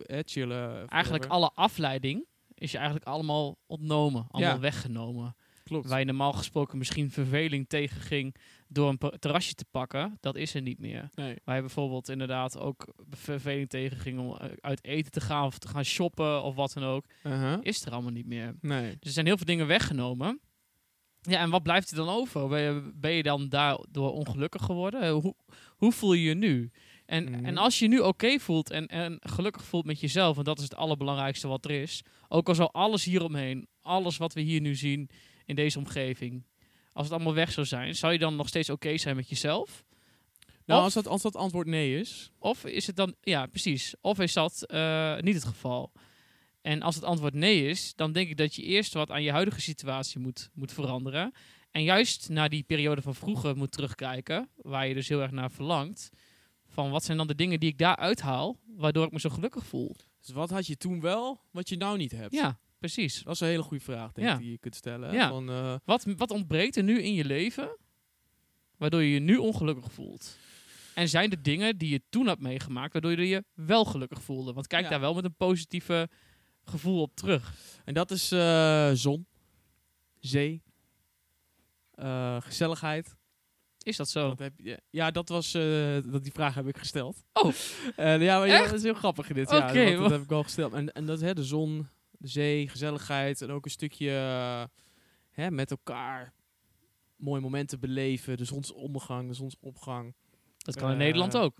eh, 0.05 0.19
chillen. 0.25 0.87
Eigenlijk 0.87 1.23
whatever. 1.23 1.29
alle 1.29 1.51
afleiding 1.53 2.25
is 2.57 2.71
je 2.71 2.77
eigenlijk 2.77 3.07
allemaal 3.07 3.57
ontnomen. 3.65 4.25
Allemaal 4.29 4.53
Ja. 4.53 4.59
weggenomen. 4.59 5.35
Klopt. 5.63 5.87
Waar 5.89 5.99
je 5.99 6.05
normaal 6.05 6.33
gesproken 6.33 6.77
misschien 6.77 7.11
verveling 7.11 7.69
tegenging 7.69 8.35
door 8.67 8.89
een 8.89 9.19
terrasje 9.19 9.53
te 9.53 9.65
pakken. 9.71 10.17
Dat 10.19 10.35
is 10.35 10.53
er 10.53 10.61
niet 10.61 10.79
meer. 10.79 11.09
Nee. 11.15 11.35
Waar 11.43 11.55
je 11.55 11.61
bijvoorbeeld 11.61 12.09
inderdaad 12.09 12.57
ook 12.57 12.93
verveling 13.09 13.69
tegenging 13.69 14.19
om 14.19 14.37
eh, 14.37 14.49
uit 14.61 14.83
eten 14.83 15.11
te 15.11 15.21
gaan 15.21 15.45
of 15.45 15.57
te 15.57 15.67
gaan 15.67 15.83
shoppen 15.85 16.43
of 16.43 16.55
wat 16.55 16.73
dan 16.73 16.83
ook. 16.83 17.05
Uh-huh. 17.23 17.57
Is 17.61 17.85
er 17.85 17.91
allemaal 17.91 18.11
niet 18.11 18.25
meer. 18.27 18.55
Nee. 18.61 18.89
Dus 18.89 19.07
er 19.07 19.11
zijn 19.11 19.25
heel 19.25 19.37
veel 19.37 19.45
dingen 19.45 19.67
weggenomen. 19.67 20.39
Ja, 21.21 21.39
en 21.39 21.49
wat 21.49 21.63
blijft 21.63 21.89
er 21.89 21.95
dan 21.95 22.09
over? 22.09 22.47
Ben 22.47 22.61
je, 22.61 22.91
ben 22.95 23.11
je 23.11 23.23
dan 23.23 23.49
daardoor 23.49 24.11
ongelukkig 24.11 24.63
geworden? 24.63 25.09
Hoe, 25.09 25.35
hoe 25.69 25.91
voel 25.91 26.13
je 26.13 26.23
je 26.23 26.35
nu? 26.35 26.71
En, 27.07 27.23
Mhm. 27.31 27.45
en 27.45 27.57
als 27.57 27.79
je 27.79 27.87
nu 27.87 27.99
oké 27.99 28.39
voelt 28.39 28.69
en, 28.71 28.87
en 28.87 29.17
gelukkig 29.19 29.63
voelt 29.63 29.85
met 29.85 29.99
jezelf, 29.99 30.37
en 30.37 30.43
dat 30.43 30.57
is 30.57 30.63
het 30.63 30.75
allerbelangrijkste 30.75 31.47
wat 31.47 31.65
er 31.65 31.71
is. 31.71 32.01
Ook 32.27 32.47
al 32.47 32.55
zou 32.55 32.69
alles 32.71 33.03
hieromheen, 33.03 33.67
alles 33.81 34.17
wat 34.17 34.33
we 34.33 34.41
hier 34.41 34.61
nu 34.61 34.75
zien 34.75 35.09
in 35.45 35.55
deze 35.55 35.77
omgeving, 35.77 36.43
als 36.93 37.05
het 37.05 37.15
allemaal 37.15 37.33
weg 37.33 37.51
zou 37.51 37.65
zijn, 37.67 37.95
zou 37.95 38.13
je 38.13 38.19
dan 38.19 38.35
nog 38.35 38.47
steeds 38.47 38.69
oké 38.69 38.97
zijn 38.97 39.15
met 39.15 39.29
jezelf? 39.29 39.83
Nou, 40.65 40.79
Of- 40.79 40.85
als 40.85 40.93
dat, 40.93 41.07
als 41.07 41.21
dat 41.21 41.35
antwoord 41.35 41.67
nee 41.67 41.99
is, 41.99 42.31
Of 42.39 42.65
is 42.65 42.87
het 42.87 42.95
dan, 42.95 43.15
ja 43.21 43.45
precies, 43.45 43.95
of 44.01 44.19
is 44.19 44.33
dat 44.33 44.63
eh, 44.65 45.17
niet 45.19 45.35
het 45.35 45.45
geval? 45.45 45.91
En 46.61 46.81
als 46.81 46.95
het 46.95 47.03
antwoord 47.03 47.33
nee 47.33 47.69
is, 47.69 47.93
dan 47.95 48.11
denk 48.11 48.29
ik 48.29 48.37
dat 48.37 48.55
je 48.55 48.61
eerst 48.63 48.93
wat 48.93 49.11
aan 49.11 49.23
je 49.23 49.31
huidige 49.31 49.61
situatie 49.61 50.19
moet, 50.19 50.49
moet 50.53 50.73
veranderen. 50.73 51.31
En 51.71 51.83
juist 51.83 52.29
naar 52.29 52.49
die 52.49 52.63
periode 52.63 53.01
van 53.01 53.15
vroeger 53.15 53.55
moet 53.57 53.71
terugkijken, 53.71 54.49
waar 54.55 54.87
je 54.87 54.93
dus 54.93 55.07
heel 55.07 55.21
erg 55.21 55.31
naar 55.31 55.51
verlangt. 55.51 56.09
Van 56.77 56.89
wat 56.91 57.03
zijn 57.03 57.17
dan 57.17 57.27
de 57.27 57.35
dingen 57.35 57.59
die 57.59 57.69
ik 57.69 57.77
daar 57.77 57.95
uithaal, 57.95 58.59
waardoor 58.75 59.05
ik 59.05 59.11
me 59.11 59.19
zo 59.19 59.29
gelukkig 59.29 59.65
voel? 59.65 59.95
dus 60.19 60.29
wat 60.29 60.49
had 60.49 60.67
je 60.67 60.77
toen 60.77 61.01
wel, 61.01 61.41
wat 61.51 61.69
je 61.69 61.77
nou 61.77 61.97
niet 61.97 62.11
hebt? 62.11 62.33
Ja, 62.33 62.59
precies. 62.79 63.23
Dat 63.23 63.33
is 63.33 63.39
een 63.39 63.47
hele 63.47 63.63
goede 63.63 63.83
vraag, 63.83 64.11
denk 64.11 64.27
Ja. 64.27 64.33
ik, 64.33 64.39
die 64.39 64.51
je 64.51 64.57
kunt 64.57 64.75
stellen. 64.75 65.13
Ja. 65.13 65.29
Van, 65.29 65.49
eh, 65.49 65.75
Wat, 65.85 66.03
wat 66.17 66.31
ontbreekt 66.31 66.75
er 66.75 66.83
nu 66.83 67.01
in 67.01 67.13
je 67.13 67.25
leven, 67.25 67.77
waardoor 68.77 69.01
je 69.01 69.11
je 69.13 69.19
nu 69.19 69.37
ongelukkig 69.37 69.91
voelt? 69.91 70.37
En 70.95 71.09
zijn 71.09 71.31
er 71.31 71.41
dingen 71.43 71.77
die 71.77 71.89
je 71.89 72.01
toen 72.09 72.27
hebt 72.27 72.41
meegemaakt, 72.41 72.93
waardoor 72.93 73.11
je 73.11 73.27
je 73.27 73.43
wel 73.53 73.85
gelukkig 73.85 74.21
voelde? 74.21 74.53
Want 74.53 74.67
kijk 74.67 74.83
Ja. 74.83 74.89
daar 74.89 74.99
wel 74.99 75.13
met 75.13 75.23
een 75.23 75.35
positieve 75.35 76.09
gevoel 76.63 77.01
op 77.01 77.15
terug. 77.15 77.53
en 77.85 77.93
dat 77.93 78.11
is 78.11 78.31
eh, 78.31 78.91
zon, 78.93 79.27
zee, 80.19 80.61
eh, 81.91 82.41
gezelligheid. 82.41 83.15
Is 83.87 83.97
dat 83.97 84.09
zo? 84.09 84.27
Dat 84.29 84.39
heb 84.39 84.53
je, 84.57 84.81
ja, 84.89 85.11
dat 85.11 85.29
was, 85.29 85.53
eh, 85.53 85.97
dat, 86.05 86.23
die 86.23 86.31
vraag 86.31 86.55
heb 86.55 86.67
ik 86.67 86.77
gesteld. 86.77 87.23
Oh. 87.33 87.53
Ja, 87.97 88.37
maar 88.39 88.47
ja, 88.47 88.63
dat 88.63 88.73
is 88.73 88.83
heel 88.83 88.93
grappig 88.93 89.27
dit. 89.27 89.51
Oké, 89.51 89.79
ja, 89.79 89.99
dat 89.99 90.11
heb 90.11 90.21
ik 90.21 90.31
al 90.31 90.43
gesteld. 90.43 90.73
En, 90.73 90.91
en 90.91 91.05
dat 91.05 91.19
hè, 91.21 91.33
de 91.33 91.43
zon, 91.43 91.87
de 92.11 92.27
zee, 92.27 92.69
gezelligheid 92.69 93.41
en 93.41 93.49
ook 93.51 93.65
een 93.65 93.71
stukje 93.71 94.09
hè, 95.31 95.51
met 95.51 95.71
elkaar 95.71 96.33
mooie 97.15 97.41
momenten 97.41 97.79
beleven. 97.79 98.37
De 98.37 98.45
zonsondergang, 98.45 99.27
de 99.27 99.33
zonsopgang. 99.33 100.15
Dat 100.57 100.75
kan 100.75 100.87
in 100.87 100.93
Eh, 100.93 100.99
Nederland 100.99 101.37
ook. 101.37 101.57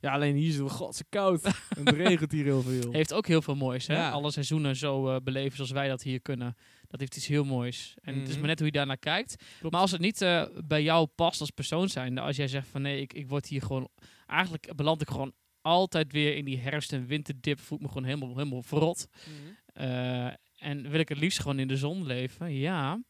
Ja, 0.00 0.12
alleen 0.12 0.34
hier 0.36 0.48
is 0.48 0.56
het 0.58 0.70
godse 0.70 1.04
koud. 1.08 1.44
en 1.44 1.52
het 1.86 1.88
regent 1.96 2.32
hier 2.32 2.44
heel 2.44 2.62
veel. 2.62 2.92
Heeft 3.00 3.12
ook 3.12 3.26
heel 3.26 3.42
veel 3.42 3.54
moois. 3.54 3.86
Hè? 3.86 3.94
Ja. 3.94 4.10
Alle 4.10 4.30
seizoenen 4.30 4.76
zo 4.76 5.08
eh, 5.08 5.16
beleven 5.22 5.56
zoals 5.56 5.70
wij 5.70 5.88
dat 5.88 6.02
hier 6.02 6.20
kunnen. 6.20 6.56
Dat 6.88 7.00
heeft 7.00 7.16
iets 7.16 7.26
heel 7.26 7.44
moois. 7.44 7.94
En 8.02 8.14
het 8.14 8.22
is 8.22 8.28
Mhm. 8.30 8.38
maar 8.38 8.48
net 8.48 8.58
hoe 8.58 8.66
je 8.66 8.72
daarnaar 8.72 8.98
kijkt. 8.98 9.36
Klopt. 9.58 9.72
Maar 9.72 9.82
als 9.82 9.90
het 9.90 10.00
niet 10.00 10.22
eh, 10.22 10.44
bij 10.64 10.82
jou 10.82 11.06
past 11.06 11.40
als 11.40 11.50
persoon 11.50 11.88
zijn. 11.88 12.18
Als 12.18 12.36
jij 12.36 12.48
zegt 12.48 12.68
van 12.68 12.82
nee, 12.82 13.00
ik, 13.00 13.12
ik 13.12 13.28
word 13.28 13.46
hier 13.46 13.62
gewoon... 13.62 13.88
Eigenlijk 14.26 14.76
beland 14.76 15.00
ik 15.02 15.08
gewoon 15.10 15.32
altijd 15.60 16.12
weer 16.12 16.36
in 16.36 16.44
die 16.44 16.58
herfst- 16.58 16.92
en 16.92 17.06
winterdip. 17.06 17.60
Voel 17.60 17.78
ik 17.78 17.82
me 17.84 17.88
gewoon 17.90 18.04
helemaal, 18.04 18.28
helemaal 18.36 18.62
verrot. 18.62 19.06
Mhm. 19.10 19.52
Eh, 19.84 20.26
en 20.56 20.90
wil 20.90 21.00
ik 21.00 21.08
het 21.08 21.18
liefst 21.18 21.40
gewoon 21.40 21.58
in 21.58 21.68
de 21.68 21.76
zon 21.76 22.06
leven. 22.06 22.52
Ja, 22.52 23.02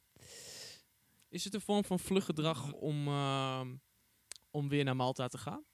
Is 1.28 1.44
het 1.44 1.54
een 1.54 1.60
vorm 1.60 1.84
van 1.84 1.98
vluggedrag 1.98 2.72
om, 2.72 3.06
ehm, 3.08 3.68
om 4.50 4.68
weer 4.68 4.84
naar 4.84 4.96
Malta 4.96 5.26
te 5.28 5.38
gaan? 5.38 5.64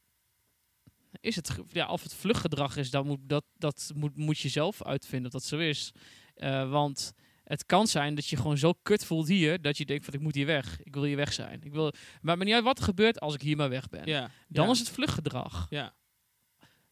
Is 1.20 1.36
het, 1.36 1.56
ja, 1.72 1.88
of 1.88 2.02
het 2.02 2.14
vluchtgedrag 2.14 2.76
is, 2.76 2.90
dan 2.90 3.06
moet, 3.06 3.18
dat, 3.22 3.44
dat 3.58 3.92
moet, 3.94 4.16
moet 4.16 4.38
je 4.38 4.48
zelf 4.48 4.82
uitvinden 4.82 5.26
of 5.26 5.32
dat 5.32 5.44
zo 5.44 5.58
is. 5.58 5.92
Eh, 6.34 6.70
want 6.70 7.12
het 7.46 7.66
kan 7.66 7.86
zijn 7.86 8.14
dat 8.14 8.26
je 8.26 8.36
gewoon 8.36 8.58
zo 8.58 8.72
kut 8.82 9.04
voelt 9.04 9.28
hier, 9.28 9.60
dat 9.62 9.78
je 9.78 9.84
denkt 9.84 10.04
van 10.04 10.14
ik 10.14 10.20
moet 10.20 10.34
hier 10.34 10.46
weg. 10.46 10.80
Ik 10.82 10.94
wil 10.94 11.02
hier 11.02 11.16
weg 11.16 11.32
zijn. 11.32 11.62
Ik 11.62 11.72
wil, 11.72 11.92
maar 12.20 12.36
niet 12.36 12.54
uit 12.54 12.64
wat 12.64 12.78
er 12.78 12.84
gebeurt 12.84 13.20
als 13.20 13.34
ik 13.34 13.42
hier 13.42 13.56
maar 13.56 13.68
weg 13.68 13.88
ben. 13.88 14.06
Ja. 14.06 14.30
Dan 14.48 14.64
ja. 14.64 14.70
is 14.70 14.78
het 14.78 14.90
vluchtgedrag. 14.90 15.66
Ja. 15.68 15.94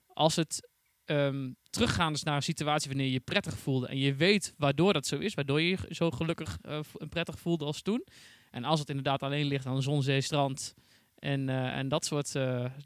Als 0.07 0.37
het 0.37 0.69
ehm, 1.05 1.53
teruggaan 1.71 2.13
is 2.13 2.23
naar 2.23 2.37
een 2.37 2.43
situatie 2.43 2.89
wanneer 2.89 3.07
je 3.07 3.13
je 3.13 3.21
prettig 3.21 3.59
voelde 3.59 3.87
en 3.87 3.99
je 3.99 4.15
weet 4.15 4.55
waardoor 4.57 4.93
dat 4.93 5.07
zo 5.07 5.19
is, 5.19 5.35
waardoor 5.35 5.61
je 5.61 5.69
je 5.69 5.95
zo 5.95 6.11
gelukkig 6.11 6.59
eh, 6.63 6.79
en 6.99 7.09
prettig 7.09 7.39
voelde 7.39 7.65
als 7.65 7.83
toen. 7.83 8.05
En 8.51 8.65
als 8.65 8.81
het 8.81 8.89
inderdaad 8.89 9.23
alleen 9.23 9.47
ligt 9.47 9.67
aan 9.67 9.83
zon, 9.83 10.03
zee, 10.03 10.21
strand 10.21 10.75
en, 11.15 11.49
eh, 11.49 11.77
en 11.77 11.89
dat 11.89 12.05
soort 12.05 12.33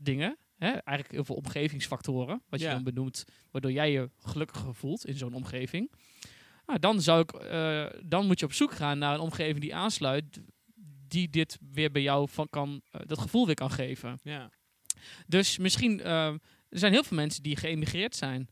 dingen. 0.02 0.38
Hè? 0.58 0.68
Eigenlijk 0.68 1.10
heel 1.10 1.24
veel 1.24 1.34
omgevingsfactoren, 1.34 2.42
wat 2.48 2.60
je 2.60 2.68
dan 2.68 2.82
benoemt, 2.82 3.24
waardoor 3.50 3.72
jij 3.72 3.92
je 3.92 4.10
gelukkiger 4.18 4.74
voelt 4.74 5.06
in 5.06 5.16
zo'n 5.16 5.34
omgeving. 5.34 5.90
Nou, 6.66 6.78
dan, 6.78 7.00
zou 7.00 7.20
ik, 7.20 7.32
eh, 7.32 7.86
dan 8.04 8.26
moet 8.26 8.40
je 8.40 8.46
op 8.46 8.52
zoek 8.52 8.72
gaan 8.72 8.98
naar 8.98 9.14
een 9.14 9.20
omgeving 9.20 9.60
die 9.60 9.74
aansluit, 9.74 10.40
die 11.08 11.28
dit 11.28 11.58
weer 11.72 11.90
bij 11.90 12.02
jou 12.02 12.28
van 12.28 12.48
kan, 12.50 12.82
eh, 12.90 13.00
dat 13.06 13.18
gevoel 13.18 13.46
weer 13.46 13.54
kan 13.54 13.70
geven. 13.70 14.18
Ja. 14.22 14.50
Dus 15.26 15.58
misschien, 15.58 16.00
eh, 16.00 16.26
er 16.68 16.78
zijn 16.78 16.92
heel 16.92 17.04
veel 17.04 17.16
mensen 17.16 17.42
die 17.42 17.56
geëmigreerd 17.56 18.16
zijn. 18.16 18.48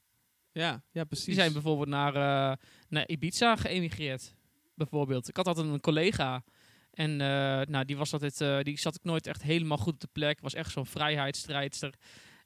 Ja, 0.53 0.83
ja, 0.91 1.05
precies. 1.05 1.25
Die 1.27 1.35
zijn 1.35 1.53
bijvoorbeeld 1.53 1.89
naar, 1.89 2.13
naar 2.89 3.09
Ibiza 3.09 3.57
geëmigreerd. 3.57 4.35
Bijvoorbeeld. 4.75 5.29
Ik 5.29 5.37
had 5.37 5.47
altijd 5.47 5.67
een 5.67 5.81
collega. 5.81 6.45
En 6.97 7.11
eh, 7.21 7.67
nou, 7.67 7.85
die, 7.85 7.97
was 7.97 8.13
altijd, 8.13 8.41
eh, 8.41 8.61
die 8.61 8.79
zat 8.79 8.95
ik 8.95 9.05
nooit 9.05 9.27
echt 9.27 9.43
helemaal 9.43 9.77
goed 9.79 9.93
op 9.95 10.01
de 10.01 10.09
plek. 10.13 10.41
Was 10.41 10.55
echt 10.55 10.71
zo'n 10.73 10.87
vrijheidsstrijdster. 10.87 11.95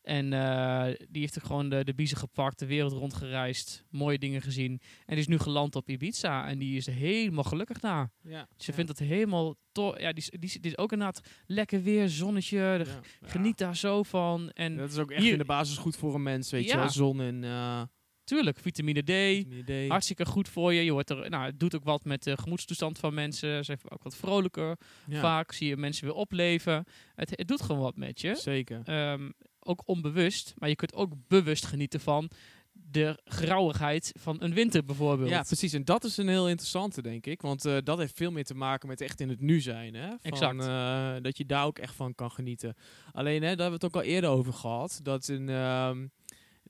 En 0.02 0.33
eh, 0.33 0.85
die 1.09 1.21
heeft 1.21 1.35
er 1.35 1.42
gewoon 1.42 1.69
de, 1.69 1.85
de 1.85 1.95
biezen 1.95 2.16
gepakt, 2.16 2.59
de 2.59 2.66
wereld 2.66 2.92
rondgereisd, 2.92 3.85
mooie 3.90 4.19
dingen 4.19 4.42
gezien. 4.42 4.71
En 4.73 4.80
die 5.07 5.19
is 5.19 5.26
nu 5.26 5.38
geland 5.38 5.76
op 5.76 5.88
Ibiza 5.88 6.47
en 6.49 6.59
die 6.59 6.76
is 6.76 6.87
helemaal 6.87 7.45
gelukkig 7.45 7.78
daar. 7.80 8.11
ja. 8.23 8.47
Ze 8.57 8.71
ja. 8.71 8.73
vindt 8.76 8.90
het 8.90 8.99
helemaal 9.09 9.54
tof. 9.73 10.00
Ja, 10.00 10.12
die, 10.12 10.23
is- 10.23 10.30
die, 10.30 10.40
is- 10.49 10.52
die 10.61 10.71
is 10.71 10.78
ook 10.78 10.92
inderdaad 10.92 11.21
lekker 11.47 11.83
weer, 11.83 12.09
zonnetje. 12.09 12.59
Ja. 12.59 12.85
Geniet 13.28 13.59
daar 13.59 13.76
zo 13.76 14.02
van. 14.02 14.50
En 14.50 14.76
Dat 14.76 14.90
is 14.90 14.99
ook 14.99 15.11
echt 15.11 15.23
Hier- 15.23 15.33
in 15.33 15.38
de 15.38 15.45
basis 15.45 15.76
goed 15.76 15.97
voor 15.97 16.14
een 16.14 16.23
mens, 16.23 16.50
weet 16.50 16.69
je 16.71 16.76
wel. 16.76 16.88
Zon 16.90 17.21
en 17.21 17.42
uh, 17.42 17.83
tuurlijk, 18.30 18.58
vitamine 18.58 19.02
D. 19.02 19.88
Hartstikke 19.88 20.26
goed 20.26 20.49
voor 20.49 20.72
je. 20.72 20.84
je 20.84 20.92
wordt 20.92 21.10
er, 21.10 21.30
nou, 21.30 21.44
het 21.44 21.60
doet 21.60 21.75
ook 21.75 21.84
wat 21.84 22.04
met 22.04 22.22
de 22.22 22.37
gemoedstoestand 22.37 22.99
van 22.99 23.14
mensen. 23.14 23.56
Ze 23.56 23.62
zijn 23.64 23.78
ook 23.88 24.02
wat 24.02 24.16
vrolijker. 24.16 24.76
Ja, 25.06 25.20
Vaak 25.20 25.52
zie 25.52 25.68
je 25.68 25.76
mensen 25.76 26.04
weer 26.04 26.14
opleven. 26.14 26.84
Het, 27.14 27.30
het 27.30 27.49
doet 27.49 27.62
gewoon 27.62 27.80
wat 27.80 27.96
met 27.96 28.20
je. 28.20 28.34
Zeker. 28.34 28.80
Ehm, 28.84 29.30
ook 29.60 29.82
onbewust. 29.84 30.54
Maar 30.58 30.68
je 30.68 30.76
kunt 30.76 30.94
ook 30.94 31.12
bewust 31.28 31.66
genieten 31.66 32.00
van 32.00 32.30
de 32.72 33.20
grauwigheid 33.25 34.12
van 34.18 34.37
een 34.42 34.54
winter 34.54 34.84
bijvoorbeeld. 34.84 35.30
Ja, 35.30 35.42
precies. 35.42 35.72
En 35.72 35.84
dat 35.84 36.04
is 36.04 36.16
een 36.16 36.28
heel 36.28 36.49
interessante, 36.49 37.02
denk 37.02 37.26
ik. 37.26 37.40
Want 37.42 37.64
eh, 37.64 37.76
dat 37.84 37.99
heeft 37.99 38.16
veel 38.16 38.30
meer 38.30 38.44
te 38.44 38.54
maken 38.54 38.88
met 38.88 39.00
echt 39.00 39.20
in 39.20 39.28
het 39.28 39.40
nu 39.40 39.60
zijn. 39.60 39.94
Hè? 39.94 40.08
Van, 40.08 40.18
Exact. 40.22 40.60
eh, 40.60 41.22
dat 41.22 41.38
je 41.38 41.46
daar 41.46 41.64
ook 41.64 41.78
echt 41.78 41.94
van 41.94 42.14
kan 42.14 42.30
genieten. 42.30 42.75
Alleen, 43.12 43.42
hè, 43.42 43.49
daar 43.49 43.49
hebben 43.49 43.80
we 43.80 43.87
het 43.87 43.94
ook 43.94 44.02
al 44.02 44.08
eerder 44.08 44.30
over 44.30 44.52
gehad. 44.52 45.00
Dat 45.02 45.28
een, 45.28 45.49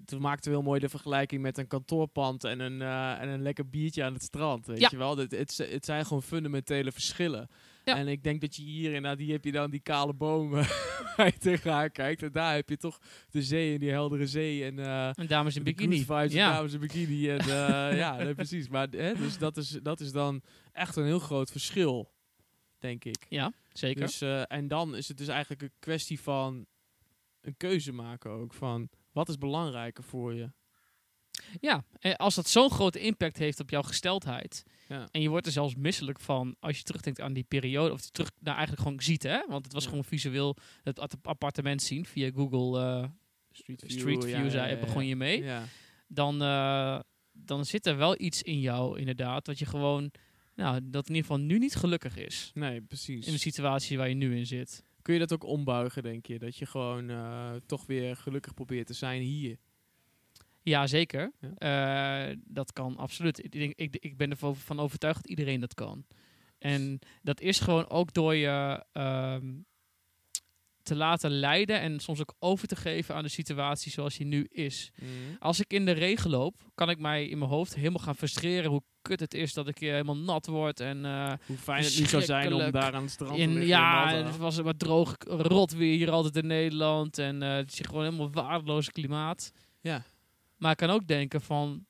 toen 0.04 0.20
maakten 0.20 0.50
we 0.50 0.56
heel 0.56 0.66
mooi 0.66 0.80
de 0.80 0.88
vergelijking 0.88 1.42
met 1.42 1.58
een 1.58 1.66
kantoorpand 1.66 2.44
en 2.44 2.60
een, 2.60 2.82
eh, 2.82 3.20
en 3.20 3.28
een 3.28 3.42
lekker 3.42 3.68
biertje 3.68 4.04
aan 4.04 4.12
het 4.12 4.22
strand. 4.22 4.66
Weet 4.66 4.78
Ja. 4.80 4.88
je 4.90 4.96
wel? 4.96 5.16
Het, 5.16 5.30
het, 5.30 5.56
het 5.70 5.84
zijn 5.84 6.04
gewoon 6.06 6.22
fundamentele 6.22 6.92
verschillen. 6.92 7.48
Ja. 7.84 7.96
En 7.96 8.08
ik 8.08 8.22
denk 8.22 8.40
dat 8.40 8.56
je 8.56 8.62
hier 8.62 8.86
inderdaad, 8.86 9.18
die 9.18 9.32
heb 9.32 9.44
je 9.44 9.52
dan 9.52 9.70
die 9.70 9.80
kale 9.80 10.12
bomen 10.12 10.64
waar 11.16 11.26
je 11.26 11.38
tegenaan 11.38 11.90
kijkt. 11.90 12.22
En 12.22 12.32
daar 12.32 12.54
heb 12.54 12.68
je 12.68 12.76
toch 12.76 12.98
de 13.30 13.42
zee 13.42 13.74
en 13.74 13.80
die 13.80 13.90
heldere 13.90 14.26
zee. 14.26 14.64
En, 14.64 14.78
eh, 14.78 15.18
En 15.18 15.26
dames 15.26 15.56
in 15.56 15.62
bikini. 15.62 15.98
vibes, 15.98 16.32
Ja. 16.32 16.52
dames 16.52 16.72
in 16.72 16.80
bikini. 16.80 17.30
En, 17.30 17.38
eh, 17.38 17.46
ja, 18.02 18.16
nee, 18.16 18.34
precies. 18.34 18.68
Maar 18.68 18.88
hè, 18.90 19.14
dus 19.14 19.38
dat 19.38 19.56
is, 19.56 19.68
dat 19.82 20.00
is 20.00 20.12
dan 20.12 20.42
echt 20.72 20.96
een 20.96 21.04
heel 21.04 21.18
groot 21.18 21.50
verschil, 21.50 22.10
denk 22.78 23.04
ik. 23.04 23.26
ja, 23.28 23.52
zeker. 23.72 24.00
Dus, 24.00 24.20
en 24.46 24.68
dan 24.68 24.96
is 24.96 25.08
het 25.08 25.16
dus 25.18 25.28
eigenlijk 25.28 25.62
een 25.62 25.72
kwestie 25.78 26.20
van 26.20 26.66
een 27.40 27.56
keuze 27.56 27.92
maken 27.92 28.30
ook. 28.30 28.54
Van 28.54 28.88
wat 29.20 29.28
is 29.28 29.38
belangrijker 29.38 30.04
voor 30.04 30.34
je? 30.34 30.50
Ja, 31.60 31.84
en 31.98 32.16
als 32.16 32.34
dat 32.34 32.48
zo'n 32.48 32.70
grote 32.70 33.00
impact 33.00 33.38
heeft 33.38 33.60
op 33.60 33.70
jouw 33.70 33.82
gesteldheid. 33.82 34.64
Ja. 34.88 35.08
En 35.10 35.20
je 35.20 35.28
wordt 35.28 35.46
er 35.46 35.52
zelfs 35.52 35.74
misselijk 35.74 36.20
van 36.20 36.56
als 36.60 36.76
je 36.76 36.82
terugdenkt 36.82 37.20
aan 37.20 37.32
die 37.32 37.44
periode. 37.44 37.92
Of 37.92 38.04
je 38.04 38.10
terug 38.10 38.30
nou, 38.38 38.56
eigenlijk 38.56 38.86
gewoon 38.86 39.02
ziet, 39.02 39.22
hè? 39.22 39.40
Want 39.48 39.64
het 39.64 39.72
was 39.72 39.82
Ja. 39.82 39.88
gewoon 39.88 40.04
visueel 40.04 40.56
het 40.82 40.98
appartement 41.22 41.82
zien 41.82 42.06
via 42.06 42.30
Google 42.34 42.80
eh, 42.80 43.08
Street 43.50 43.84
Street 43.86 44.24
View. 44.24 44.50
zei, 44.50 44.76
begon 44.76 45.06
je 45.06 45.16
mee. 45.16 45.44
Dan, 46.08 46.42
eh, 46.42 47.00
dan 47.32 47.64
zit 47.64 47.86
er 47.86 47.96
wel 47.96 48.20
iets 48.20 48.42
in 48.42 48.60
jou, 48.60 48.98
inderdaad. 48.98 49.44
Dat 49.44 49.58
je 49.58 49.66
gewoon, 49.66 50.10
nou, 50.54 50.80
dat 50.82 51.08
in 51.08 51.14
ieder 51.14 51.30
geval 51.30 51.44
nu 51.46 51.58
niet 51.58 51.74
gelukkig 51.74 52.16
is. 52.16 52.50
Nee, 52.54 52.76
preprecies. 52.76 53.26
In 53.26 53.32
de 53.32 53.38
situatie 53.38 53.98
waar 53.98 54.08
je 54.08 54.14
nu 54.14 54.36
in 54.36 54.46
zit. 54.46 54.82
Kun 55.02 55.14
je 55.14 55.20
dat 55.20 55.32
ook 55.32 55.44
ombuigen, 55.44 56.02
denk 56.02 56.26
je? 56.26 56.38
Dat 56.38 56.56
je 56.56 56.66
gewoon 56.66 57.10
eh, 57.10 57.52
toch 57.66 57.86
weer 57.86 58.16
gelukkig 58.16 58.54
probeert 58.54 58.86
te 58.86 58.94
zijn 58.94 59.22
hier. 59.22 59.56
Ja, 60.62 60.86
zeker. 60.86 61.32
Eh, 61.56 62.28
dat 62.44 62.72
kan 62.72 62.96
absoluut. 62.96 63.44
Ik, 63.44 63.52
denk, 63.52 63.72
ik, 63.76 63.96
ik 63.96 64.16
ben 64.16 64.30
ervan 64.30 64.56
van 64.56 64.80
overtuigd 64.80 65.16
dat 65.20 65.30
iedereen 65.30 65.60
dat 65.60 65.74
kan. 65.74 66.04
En 66.58 66.98
dat 67.22 67.40
is 67.40 67.60
gewoon 67.60 67.88
ook 67.88 68.12
door 68.12 68.34
je 68.34 68.84
ehm, 68.92 69.52
te 70.82 70.96
laten 70.96 71.30
leiden 71.30 71.80
en 71.80 72.00
soms 72.00 72.20
ook 72.20 72.34
over 72.38 72.68
te 72.68 72.76
geven 72.76 73.14
aan 73.14 73.22
de 73.22 73.28
situatie 73.28 73.92
zoals 73.92 74.16
die 74.16 74.26
nu 74.26 74.46
is. 74.50 74.90
Als 75.38 75.60
ik 75.60 75.72
in 75.72 75.84
de 75.84 75.92
regen 75.92 76.30
loop, 76.30 76.54
kan 76.74 76.90
ik 76.90 76.98
mij 76.98 77.26
in 77.28 77.38
mijn 77.38 77.50
hoofd 77.50 77.74
helemaal 77.74 77.98
gaan 77.98 78.16
frustreren 78.16 78.70
hoe 78.70 78.82
kut 79.02 79.20
het 79.20 79.34
is 79.34 79.52
dat 79.52 79.68
ik 79.68 79.78
helemaal 79.78 80.16
nat 80.16 80.46
word. 80.46 80.80
En 80.80 81.04
eh, 81.04 81.32
Hoe 81.46 81.56
fijn 81.56 81.84
het 81.84 81.98
nu 81.98 82.06
zou 82.06 82.22
zijn 82.22 82.52
om 82.52 82.70
daar 82.70 82.94
aan 82.94 83.02
het 83.02 83.10
strand 83.10 83.34
te 83.34 83.40
in, 83.40 83.48
liggen. 83.48 83.66
ja, 83.66 84.14
het 84.14 84.36
was 84.36 84.56
wat 84.56 84.78
droog, 84.78 85.14
rot 85.26 85.72
weer 85.72 85.96
hier 85.96 86.10
altijd 86.10 86.36
in 86.36 86.46
Nederland. 86.46 87.18
En 87.18 87.42
eh, 87.42 87.54
het 87.54 87.72
is 87.72 87.78
gewoon 87.78 88.04
helemaal 88.04 88.30
waardeloos 88.30 88.90
klimaat. 88.90 89.52
Ja. 89.80 90.04
Maar 90.56 90.70
ik 90.70 90.76
kan 90.76 90.90
ook 90.90 91.06
denken 91.06 91.40
van, 91.40 91.86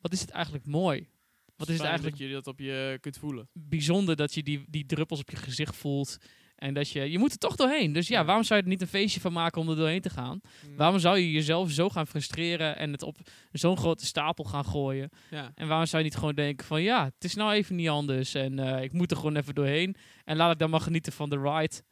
wat 0.00 0.12
is 0.12 0.20
het 0.20 0.30
eigenlijk 0.30 0.66
mooi? 0.66 1.08
Wat 1.56 1.68
is 1.68 1.74
het 1.74 1.86
Fijn 1.86 1.88
eigenlijk 1.88 2.18
dat 2.18 2.28
je 2.28 2.34
dat 2.34 2.46
op 2.46 2.58
je 2.58 2.98
kunt 3.00 3.18
voelen. 3.18 3.48
bijzonder 3.52 4.16
dat 4.16 4.34
je 4.34 4.42
die, 4.42 4.64
die 4.68 4.86
druppels 4.86 5.20
op 5.20 5.30
je 5.30 5.36
gezicht 5.36 5.76
voelt. 5.76 6.18
En 6.56 6.74
dat 6.74 6.90
je, 6.90 7.10
je 7.10 7.18
moet 7.18 7.32
er 7.32 7.38
toch 7.38 7.56
doorheen. 7.56 7.92
Dus 7.92 8.08
ja, 8.08 8.24
waarom 8.24 8.44
zou 8.44 8.58
je 8.58 8.64
er 8.64 8.72
niet 8.72 8.80
een 8.80 8.86
feestje 8.86 9.20
van 9.20 9.32
maken 9.32 9.60
om 9.60 9.68
er 9.68 9.76
doorheen 9.76 10.00
te 10.00 10.10
gaan? 10.10 10.40
Mm. 10.68 10.76
Waarom 10.76 10.98
zou 10.98 11.18
je 11.18 11.32
jezelf 11.32 11.70
zo 11.70 11.88
gaan 11.88 12.06
frustreren 12.06 12.76
en 12.76 12.92
het 12.92 13.02
op 13.02 13.16
zo'n 13.52 13.76
grote 13.76 14.06
stapel 14.06 14.44
gaan 14.44 14.64
gooien? 14.64 15.10
Ja. 15.30 15.52
En 15.54 15.68
waarom 15.68 15.86
zou 15.86 16.02
je 16.02 16.08
niet 16.08 16.18
gewoon 16.18 16.34
denken 16.34 16.66
van 16.66 16.82
ja, 16.82 17.04
het 17.04 17.24
is 17.24 17.34
nou 17.34 17.52
even 17.52 17.76
niet 17.76 17.88
anders 17.88 18.34
en 18.34 18.58
eh, 18.58 18.82
ik 18.82 18.92
moet 18.92 19.10
er 19.10 19.16
gewoon 19.16 19.36
even 19.36 19.54
doorheen. 19.54 19.96
En 20.24 20.36
laat 20.36 20.52
ik 20.52 20.58
dan 20.58 20.70
maar 20.70 20.80
genieten 20.80 21.12
van 21.12 21.30
de 21.30 21.40
ride. 21.40 21.82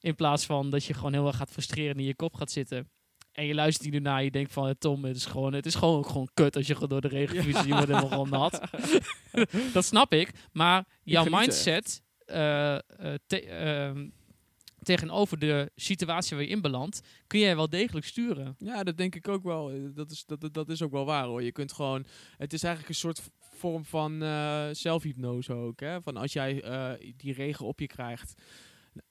In 0.00 0.14
plaats 0.14 0.46
van 0.46 0.70
dat 0.70 0.84
je 0.84 0.94
gewoon 0.94 1.12
heel 1.12 1.26
erg 1.26 1.36
gaat 1.36 1.50
frustreren 1.50 1.94
en 1.94 2.00
in 2.00 2.06
je 2.06 2.14
kop 2.14 2.34
gaat 2.34 2.50
zitten. 2.50 2.90
En 3.32 3.46
je 3.46 3.54
luistert 3.54 3.90
hier 3.90 4.00
naar 4.00 4.24
je 4.24 4.30
denkt 4.30 4.52
van 4.52 4.68
eh, 4.68 4.74
Tom, 4.78 5.04
het 5.04 5.16
is 5.16 5.26
gewoon, 5.26 5.52
het 5.52 5.66
is 5.66 5.74
gewoon, 5.74 6.06
gewoon 6.06 6.28
kut 6.34 6.56
als 6.56 6.66
je 6.66 6.74
gewoon 6.74 6.88
door 6.88 7.00
de 7.00 7.08
regen 7.08 7.42
fietst 7.42 7.64
je 7.64 7.72
wordt 7.72 7.86
helemaal 7.86 8.08
gewoon 8.08 8.28
nat. 8.38 8.60
dat 9.72 9.84
snap 9.84 10.12
ik. 10.12 10.30
Maar 10.52 10.84
jouw 11.02 11.24
mindset 11.24 12.04
te- 13.26 13.46
ehm, 13.48 14.08
tegenover 14.82 15.38
de 15.38 15.70
situatie 15.76 16.36
waar 16.36 16.44
je 16.44 16.50
in 16.50 16.60
belandt, 16.60 17.00
kun 17.26 17.38
jij 17.40 17.56
wel 17.56 17.68
degelijk 17.68 18.06
sturen. 18.06 18.54
Ja, 18.58 18.82
dat 18.84 18.96
denk 18.96 19.14
ik 19.14 19.28
ook 19.28 19.42
wel. 19.42 19.70
Eh, 19.70 19.76
Dat 19.94 20.10
is, 20.10 20.24
dat, 20.26 20.48
dat- 20.54 20.68
is 20.68 20.82
ook 20.82 20.90
wel 20.92 21.04
waar 21.04 21.24
hoor. 21.24 21.42
Je 21.42 21.52
kunt 21.52 21.72
gewoon. 21.72 22.06
Het 22.36 22.52
is 22.52 22.62
eigenlijk 22.62 22.94
een 22.94 23.00
soort 23.00 23.22
vorm 23.38 23.84
van 23.84 24.22
eh 24.22 24.66
zelfhypnose 24.72 25.52
ook. 25.52 25.80
Hè? 25.80 26.02
Van 26.02 26.16
als 26.16 26.32
jij 26.32 26.62
eh, 26.62 26.92
die 27.16 27.32
regen 27.32 27.66
op 27.66 27.80
je 27.80 27.86
krijgt. 27.86 28.34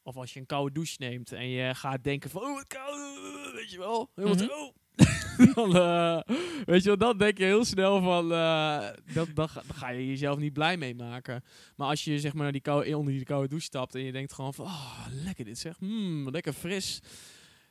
Of 0.03 0.15
als 0.15 0.33
je 0.33 0.39
een 0.39 0.45
koude 0.45 0.73
douche 0.73 0.95
neemt 0.99 1.31
en 1.31 1.47
je 1.49 1.75
gaat 1.75 2.03
denken 2.03 2.29
van, 2.29 2.41
oh 2.41 2.53
wat 2.55 2.67
koud, 2.67 3.53
weet 3.53 3.71
je 3.71 3.77
wel. 3.77 4.11
Helemaal 4.15 4.37
Mhm. 4.37 4.45
zo. 4.45 4.71
dan, 5.53 5.75
eh, 5.75 6.19
weet 6.65 6.81
je 6.83 6.87
wel, 6.87 6.97
dan 6.97 7.17
denk 7.17 7.37
je 7.37 7.43
heel 7.43 7.65
snel 7.65 8.01
van, 8.01 8.31
eh, 8.31 8.87
dat, 9.13 9.27
dan, 9.33 9.49
ga, 9.49 9.61
dan 9.67 9.75
ga 9.75 9.89
je 9.89 10.07
jezelf 10.07 10.37
niet 10.37 10.53
blij 10.53 10.77
mee 10.77 10.95
maken. 10.95 11.43
Maar 11.75 11.87
als 11.87 12.03
je 12.03 12.19
zeg 12.19 12.33
maar 12.33 12.43
naar 12.43 12.51
die 12.51 12.61
koude, 12.61 12.97
onder 12.97 13.13
die 13.13 13.23
koude 13.23 13.47
douche 13.47 13.65
stapt 13.65 13.95
en 13.95 14.01
je 14.01 14.11
denkt 14.11 14.33
gewoon 14.33 14.53
van, 14.53 14.65
oh 14.65 15.05
lekker 15.23 15.45
dit 15.45 15.57
zeg, 15.59 15.77
hmm, 15.77 16.29
lekker 16.29 16.53
fris 16.53 16.99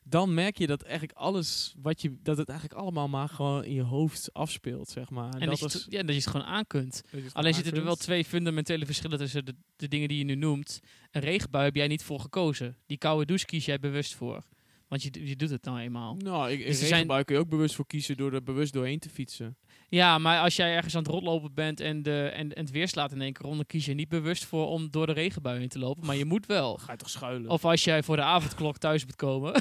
dan 0.06 0.34
merk 0.34 0.58
je 0.58 0.66
dat 0.66 0.82
eigenlijk 0.82 1.18
alles 1.18 1.74
wat 1.82 2.02
je 2.02 2.16
dat 2.22 2.36
het 2.36 2.48
eigenlijk 2.48 2.80
allemaal 2.80 3.08
maar 3.08 3.28
gewoon 3.28 3.64
in 3.64 3.74
je 3.74 3.82
hoofd 3.82 4.32
afspeelt, 4.32 4.88
zeg 4.88 5.10
maar. 5.10 5.34
En 5.38 5.48
dat, 5.48 5.58
je, 5.58 5.64
is, 5.66 5.86
ja, 5.88 5.98
dat 6.02 6.08
je 6.14 6.20
het 6.20 6.26
gewoon 6.26 6.46
aan 6.46 6.66
kunt. 6.66 7.02
Alleen 7.32 7.54
zitten 7.54 7.74
er 7.76 7.84
wel 7.84 7.96
twee 7.96 8.24
fundamentele 8.24 8.86
verschillen 8.86 9.18
tussen 9.18 9.44
de, 9.44 9.54
de 9.76 9.88
dingen 9.88 10.08
die 10.08 10.18
je 10.18 10.24
nu 10.24 10.34
noemt. 10.34 10.80
Een 11.10 11.20
regenbui 11.20 11.64
heb 11.64 11.74
jij 11.74 11.86
niet 11.86 12.02
voor 12.02 12.20
gekozen. 12.20 12.76
Die 12.86 12.98
koude 12.98 13.26
douche 13.26 13.46
kies 13.46 13.64
jij 13.64 13.78
bewust 13.78 14.14
voor. 14.14 14.42
Want 14.88 15.02
je, 15.02 15.26
je 15.28 15.36
doet 15.36 15.50
het 15.50 15.64
nou 15.64 15.78
eenmaal. 15.78 16.14
Nou, 16.14 16.50
ik, 16.50 16.66
Dus 16.66 16.78
zijn- 16.78 16.90
regenbui 16.90 17.24
kun 17.24 17.34
je 17.34 17.40
ook 17.40 17.48
bewust 17.48 17.74
voor 17.74 17.86
kiezen 17.86 18.16
door 18.16 18.32
er 18.32 18.42
bewust 18.42 18.72
doorheen 18.72 18.98
te 18.98 19.08
fietsen. 19.10 19.56
Ja, 19.94 20.18
maar 20.18 20.40
als 20.40 20.56
jij 20.56 20.74
ergens 20.74 20.94
aan 20.94 21.02
het 21.02 21.10
rotlopen 21.10 21.54
bent 21.54 21.80
en, 21.80 22.02
de, 22.02 22.30
en, 22.34 22.52
en 22.52 22.62
het 22.62 22.70
weer 22.70 22.88
slaat 22.88 23.12
in 23.12 23.20
één 23.20 23.32
keer 23.32 23.46
om, 23.46 23.56
dan 23.56 23.66
kies 23.66 23.84
je 23.86 23.94
niet 23.94 24.08
bewust 24.08 24.44
voor 24.44 24.66
om 24.66 24.90
door 24.90 25.06
de 25.06 25.12
regenbui 25.12 25.58
heen 25.58 25.68
te 25.68 25.78
lopen. 25.78 26.06
Maar 26.06 26.16
je 26.16 26.24
moet 26.24 26.46
wel. 26.46 26.78
Ga 26.78 26.92
je 26.92 26.98
toch 26.98 27.10
schuilen? 27.10 27.50
Of 27.50 27.64
als 27.64 27.84
jij 27.84 28.02
voor 28.02 28.16
de 28.16 28.22
avondklok 28.22 28.78
thuis 28.78 29.04
moet 29.04 29.16
komen 29.16 29.54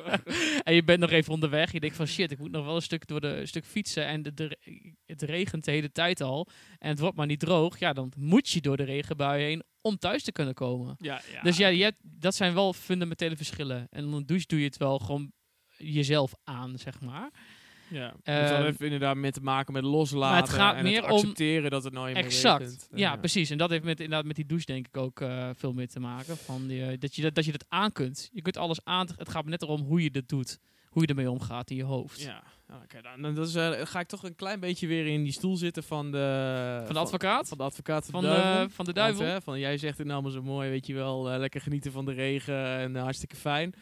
en 0.66 0.74
je 0.74 0.82
bent 0.84 1.00
nog 1.00 1.10
even 1.10 1.32
onderweg, 1.32 1.72
je 1.72 1.80
denkt 1.80 1.96
van 1.96 2.06
shit, 2.06 2.30
ik 2.30 2.38
moet 2.38 2.50
nog 2.50 2.64
wel 2.64 2.74
een 2.74 2.82
stuk 2.82 3.06
door 3.06 3.20
de 3.20 3.26
een 3.28 3.48
stuk 3.48 3.64
fietsen 3.64 4.06
en 4.06 4.22
de, 4.22 4.34
de, 4.34 4.58
het 5.06 5.22
regent 5.22 5.64
de 5.64 5.70
hele 5.70 5.92
tijd 5.92 6.20
al 6.20 6.48
en 6.78 6.88
het 6.88 6.98
wordt 6.98 7.16
maar 7.16 7.26
niet 7.26 7.40
droog, 7.40 7.78
ja, 7.78 7.92
dan 7.92 8.12
moet 8.16 8.48
je 8.48 8.60
door 8.60 8.76
de 8.76 8.84
regenbui 8.84 9.42
heen 9.42 9.62
om 9.80 9.98
thuis 9.98 10.22
te 10.22 10.32
kunnen 10.32 10.54
komen. 10.54 10.94
ja, 10.98 11.20
ja. 11.32 11.42
Dus 11.42 11.56
ja, 11.56 11.68
je 11.68 11.82
hebt, 11.82 11.98
dat 12.02 12.34
zijn 12.34 12.54
wel 12.54 12.72
fundamentele 12.72 13.36
verschillen. 13.36 13.86
En 13.90 14.10
dan 14.10 14.24
douche 14.24 14.46
doe 14.46 14.58
je 14.58 14.64
het 14.64 14.76
wel 14.76 14.98
gewoon 14.98 15.32
jezelf 15.76 16.34
aan, 16.44 16.78
zeg 16.78 17.00
maar. 17.00 17.30
Ja, 17.88 18.14
Ehm, 18.22 18.54
had 18.54 18.64
even 18.64 18.84
inderdaad 18.84 19.16
met 19.16 19.34
te 19.34 19.40
maken 19.40 19.72
met 19.72 19.82
loslaten 19.82 20.30
maar 20.30 20.40
het 20.42 20.50
gaat 20.50 20.76
en 20.76 20.82
meer 20.82 21.02
het 21.02 21.10
om- 21.10 21.18
accepteren 21.18 21.70
dat 21.70 21.84
het 21.84 21.92
nou 21.92 22.06
eenmaal 22.08 22.22
Exact. 22.22 22.88
Ja, 22.94 23.16
precies. 23.16 23.50
En 23.50 23.58
dat 23.58 23.70
heeft 23.70 23.84
met, 23.84 24.00
inderdaad 24.00 24.26
met 24.26 24.36
die 24.36 24.46
douche 24.46 24.66
denk 24.66 24.86
ik 24.86 24.96
ook 24.96 25.20
eh, 25.20 25.48
veel 25.56 25.72
mee 25.72 25.86
te 25.86 26.00
maken. 26.00 26.36
Van 26.36 26.66
die, 26.66 26.86
eh, 26.86 26.98
dat, 26.98 27.14
je 27.16 27.22
dat, 27.22 27.34
dat 27.34 27.44
je 27.44 27.52
dat 27.52 27.64
aan 27.68 27.92
kunt. 27.92 28.30
Je 28.32 28.42
kunt 28.42 28.56
alles 28.56 28.84
aan. 28.84 29.06
Het 29.16 29.28
gaat 29.28 29.44
net 29.44 29.62
erom 29.62 29.80
hoe 29.80 30.02
je 30.02 30.10
dat 30.10 30.28
doet. 30.28 30.58
Hoe 30.88 31.02
je 31.02 31.08
ermee 31.08 31.30
omgaat 31.30 31.70
in 31.70 31.76
je 31.76 31.84
hoofd. 31.84 32.20
Ja, 32.20 32.42
oké. 32.82 33.00
dan, 33.02 33.34
dan 33.34 33.44
is, 33.44 33.54
eh, 33.54 33.70
ga 33.82 34.00
ik 34.00 34.06
toch 34.06 34.22
een 34.22 34.34
klein 34.34 34.60
beetje 34.60 34.86
weer 34.86 35.06
in 35.06 35.22
die 35.22 35.32
stoel 35.32 35.56
zitten 35.56 35.82
van 35.82 36.10
de... 36.12 36.82
Van 36.84 36.94
de 36.94 37.00
advocaat? 37.00 37.48
Van 37.48 37.58
de 37.58 37.64
advocaat 37.64 38.06
van, 38.10 38.20
de 38.20 38.26
duivel. 38.26 38.68
van 38.70 38.84
de 38.84 38.92
Want, 38.92 38.96
duivel. 38.96 39.24
hè, 39.26 39.40
van, 39.40 39.58
jij 39.58 39.78
zegt 39.78 39.98
het 39.98 40.06
nou 40.06 40.30
zo 40.30 40.42
mooi, 40.42 40.70
weet 40.70 40.86
je 40.86 40.94
wel, 40.94 41.22
lekker 41.38 41.60
genieten 41.60 41.92
van 41.92 42.04
de 42.04 42.12
regen 42.12 42.66
en 42.78 42.96
hartstikke 42.96 43.36
fijn. 43.36 43.74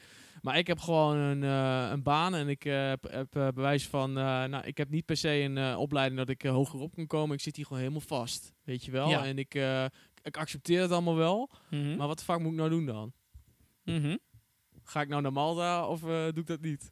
Maar 0.45 0.59
ik 0.59 0.67
heb 0.67 0.79
gewoon 0.79 1.17
een, 1.17 1.43
eh, 1.43 1.91
een 1.91 2.03
baan 2.03 2.35
en 2.35 2.49
ik 2.49 2.65
eh, 2.65 2.89
heb, 2.89 3.03
heb 3.11 3.37
eh, 3.37 3.49
bewijs 3.49 3.87
van, 3.87 4.13
nou, 4.13 4.57
ik 4.67 4.77
heb 4.77 4.91
niet 4.91 5.05
per 5.05 5.17
se 5.17 5.29
een 5.31 5.77
opleiding 5.77 6.19
dat 6.19 6.29
ik 6.29 6.43
hoger 6.43 6.81
op 6.81 6.95
kan 6.95 7.07
komen. 7.07 7.35
Ik 7.37 7.43
zit 7.43 7.57
hier 7.57 7.65
gewoon 7.65 7.79
helemaal 7.83 8.01
vast, 8.01 8.53
weet 8.65 8.85
je 8.85 8.91
wel. 8.91 9.09
Ja. 9.09 9.25
En 9.25 9.39
ik, 9.39 9.55
ik 10.23 10.37
accepteer 10.37 10.81
het 10.81 10.91
allemaal 10.91 11.17
wel, 11.17 11.51
Mhm. 11.71 11.97
maar 11.97 12.07
wat 12.07 12.19
de 12.19 12.25
fuck 12.25 12.39
moet 12.39 12.51
ik 12.53 12.57
nou 12.59 12.69
doen 12.71 12.87
dan? 12.87 13.13
Mhm. 13.85 14.17
Ga 14.83 15.01
ik 15.01 15.09
nou 15.09 15.23
naar 15.23 15.33
Malta 15.33 15.89
of 15.89 16.01
doe 16.01 16.33
ik 16.35 16.47
dat 16.47 16.61
niet? 16.61 16.91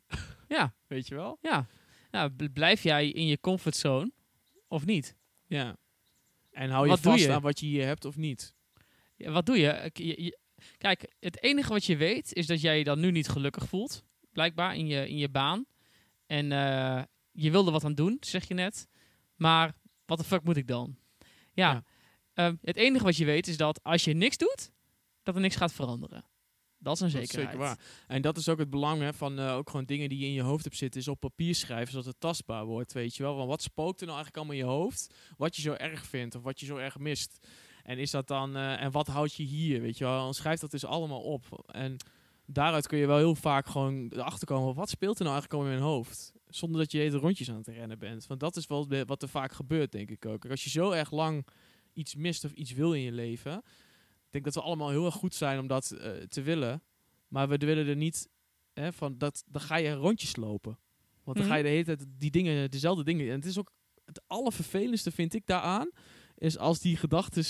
Ja, 0.49 0.75
Weet 0.87 1.09
je 1.09 1.15
wel? 1.15 1.39
ja. 1.41 1.67
Nou, 2.11 2.31
bl- 2.31 2.45
blijf 2.53 2.83
jij 2.83 3.09
in 3.09 3.27
je 3.27 3.41
comfortzone 3.41 4.13
of 4.69 4.85
niet? 4.87 5.17
Ja. 5.47 5.77
En 6.51 6.71
hou 6.71 6.85
je 6.85 6.91
Wat 6.91 7.01
vast 7.01 7.25
je? 7.25 7.33
aan 7.33 7.43
wat 7.43 7.61
je 7.61 7.67
hier 7.67 7.87
hebt 7.87 8.05
of 8.05 8.17
niet? 8.17 8.55
Ja, 9.17 9.31
wat 9.31 9.47
doe 9.47 9.59
je? 9.59 9.69
Ik- 9.69 9.99
je- 9.99 10.23
je- 10.25 10.39
Kijk, 10.79 11.13
het 11.21 11.43
enige 11.43 11.73
wat 11.73 11.85
je 11.85 11.97
weet 11.97 12.33
is 12.33 12.47
dat 12.47 12.61
jij 12.61 12.79
je 12.79 12.85
dan 12.85 13.01
nu 13.01 13.11
niet 13.11 13.29
gelukkig 13.29 13.69
voelt. 13.69 14.05
Blijkbaar 14.33 14.77
in 14.77 14.87
je, 14.87 15.09
in 15.09 15.17
je 15.17 15.29
baan. 15.29 15.65
En 16.27 16.53
eh, 16.53 17.03
je 17.33 17.51
wilde 17.51 17.71
wat 17.71 17.85
aan 17.85 17.95
doen, 17.95 18.17
zeg 18.21 18.49
je 18.49 18.55
net. 18.55 18.89
Maar 19.37 19.75
wat 20.07 20.19
de 20.19 20.25
fuck 20.25 20.45
moet 20.45 20.57
ik 20.57 20.67
dan? 20.67 20.97
Ja, 21.53 21.71
Ja. 21.73 21.85
ehm, 22.35 22.57
het 22.63 22.77
enige 22.77 23.05
wat 23.05 23.17
je 23.17 23.25
weet 23.25 23.49
is 23.49 23.57
dat 23.57 23.83
als 23.83 24.05
je 24.05 24.13
niks 24.15 24.37
doet, 24.37 24.71
dat 25.23 25.35
er 25.35 25.41
niks 25.41 25.57
gaat 25.57 25.73
veranderen. 25.73 26.25
Dat 26.79 26.95
is 26.95 27.01
een 27.01 27.11
Dat 27.11 27.23
is 27.23 27.29
zekerheid. 27.29 27.53
zeker 27.53 27.67
waar. 27.67 27.79
En 28.07 28.23
dat 28.23 28.37
is 28.37 28.49
ook 28.49 28.59
het 28.59 28.71
belang 28.71 29.01
hè, 29.03 29.13
van 29.13 29.39
eh, 29.39 29.55
ook 29.55 29.71
gewoon 29.71 29.85
dingen 29.85 30.09
die 30.09 30.19
je 30.19 30.27
in 30.27 30.33
je 30.33 30.43
hoofd 30.43 30.65
hebt 30.65 30.77
zitten, 30.77 31.01
is 31.01 31.09
op 31.09 31.21
papier 31.21 31.55
schrijven, 31.55 31.91
zodat 31.93 32.07
het 32.07 32.21
tastbaar 32.21 32.65
wordt, 32.65 32.93
weet 32.93 33.17
je 33.17 33.23
wel. 33.23 33.37
Want 33.37 33.49
wat 33.49 33.63
spookt 33.63 34.01
er 34.01 34.07
nou 34.07 34.19
eigenlijk 34.19 34.37
allemaal 34.37 34.55
in 34.55 34.73
je 34.77 34.79
hoofd? 34.83 35.15
Wat 35.37 35.57
je 35.57 35.63
zo 35.63 35.73
erg 35.73 36.07
vindt 36.07 36.35
of 36.35 36.43
wat 36.43 36.61
je 36.61 36.67
zo 36.67 36.77
erg 36.77 36.99
mist. 36.99 37.47
En 37.83 37.99
is 37.99 38.11
dat 38.11 38.29
dan, 38.29 38.57
eh, 38.57 38.83
en 38.83 38.91
wat 38.91 39.07
houdt 39.07 39.35
je 39.35 39.43
hier, 39.43 39.81
weet 39.81 39.99
je 39.99 40.05
wel? 40.05 40.33
Schrijf 40.33 40.61
dat 40.61 40.71
dus 40.71 40.85
allemaal 40.85 41.21
op. 41.23 41.65
En 41.73 41.97
daaruit 42.47 42.87
kun 42.87 42.99
je 42.99 43.07
wel 43.07 43.17
heel 43.17 43.35
vaak 43.35 43.67
gewoon 43.67 44.09
erachter 44.15 44.47
komen, 44.47 44.75
wat 44.75 44.89
speelt 44.91 45.19
er 45.19 45.25
nou 45.25 45.35
eigenlijk 45.37 45.53
allemaal 45.63 45.73
in 45.79 45.85
mijn 45.85 45.95
hoofd? 45.97 46.33
Zonder 46.49 46.81
dat 46.81 46.93
je 46.93 46.99
hele 46.99 47.17
rondjes 47.19 47.51
aan 47.51 47.57
het 47.57 47.67
rennen 47.69 47.99
bent. 47.99 48.27
Want 48.27 48.41
dat 48.41 48.57
is 48.57 48.67
wel 48.67 48.89
de- 48.89 49.05
wat 49.05 49.23
er 49.23 49.29
vaak 49.29 49.53
gebeurt, 49.53 49.93
denk 49.93 50.11
ik 50.11 50.27
ook. 50.27 50.47
Als 50.47 50.65
je 50.65 50.71
zo 50.71 50.91
erg 50.91 51.11
lang 51.11 51.47
iets 51.93 52.15
mist 52.15 52.45
of 52.45 52.53
iets 52.53 52.73
wil 52.73 52.95
in 52.95 53.01
je 53.03 53.13
leven, 53.13 53.53
ik 53.57 54.31
denk 54.31 54.45
dat 54.45 54.55
we 54.55 54.61
allemaal 54.63 54.91
heel 54.91 55.05
erg 55.05 55.15
goed 55.15 55.35
zijn 55.35 55.59
om 55.59 55.67
dat 55.67 55.91
eh, 55.91 56.11
te 56.13 56.43
willen. 56.43 56.83
Maar 57.29 57.49
we 57.49 57.57
willen 57.57 57.87
er 57.87 57.97
niet 57.97 58.29
hè, 58.73 58.93
van 58.93 59.19
dat. 59.19 59.45
Dan 59.47 59.61
ga 59.63 59.77
je 59.77 59.93
rondjes 59.93 60.37
lopen. 60.37 60.79
Want 61.25 61.37
dan 61.37 61.47
Mhm. 61.47 61.55
ga 61.55 61.59
je 61.59 61.63
de 61.63 61.69
hele 61.69 61.85
tijd 61.85 62.05
die 62.19 62.31
dingen, 62.31 62.71
dezelfde 62.71 63.05
dingen. 63.05 63.29
En 63.29 63.35
het 63.35 63.45
is 63.45 63.59
ook 63.59 63.73
het 64.05 64.23
allervervelendste 64.27 65.11
vind 65.11 65.35
ik 65.35 65.47
daaraan, 65.47 65.91
is 66.43 66.59
als 66.59 66.81
die 66.81 66.97
gedachten 66.97 67.45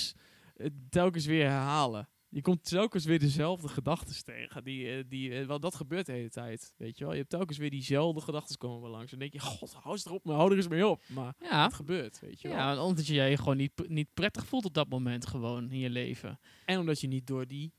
telkens 0.89 1.27
weer 1.27 1.49
herhalen. 1.49 2.09
Je 2.29 2.41
komt 2.41 2.65
telkens 2.65 3.05
weer 3.05 3.19
dezelfde 3.19 3.69
gedachten 3.69 4.25
tegen. 4.25 4.65
Die, 4.65 4.97
eh, 4.97 5.05
die, 5.09 5.39
eh, 5.39 5.47
wel, 5.47 5.61
dat 5.61 5.75
gebeurt 5.75 6.07
de 6.07 6.13
hele 6.13 6.29
tijd. 6.31 6.75
Weet 6.77 6.99
je 6.99 7.05
wel? 7.05 7.13
Je 7.13 7.19
hebt 7.19 7.31
telkens 7.31 7.59
weer 7.59 7.71
diezelfde 7.71 8.21
gedachten 8.21 8.59
komen 8.59 8.91
langs. 8.91 9.13
En 9.13 9.19
dan 9.19 9.29
denk 9.29 9.43
je, 9.43 9.49
god, 9.51 9.73
hou 9.73 9.95
eens 9.95 10.07
erop, 10.07 10.25
maar 10.25 10.35
hou 10.35 10.51
er 10.51 10.57
eens 10.57 10.69
mee 10.69 10.87
op. 10.87 11.03
Maar 11.07 11.35
Ja, 11.41 11.65
het 11.65 11.75
gebeurt, 11.75 12.21
weet 12.21 12.41
je 12.41 12.49
wel. 12.49 12.57
ja 12.57 12.85
omdat 12.85 13.07
je 13.07 13.15
je 13.15 13.37
gewoon 13.37 13.57
niet, 13.57 13.89
niet 13.89 14.09
prettig 14.15 14.47
voelt 14.47 14.65
op 14.65 14.75
dat 14.75 14.89
moment 14.89 15.27
gewoon 15.27 15.71
in 15.71 15.79
je 15.79 15.91
leven. 15.91 16.39
En 16.65 16.79
omdat 16.79 17.01
je 17.01 17.07
niet 17.07 17.27
door 17.27 17.47
die 17.47 17.73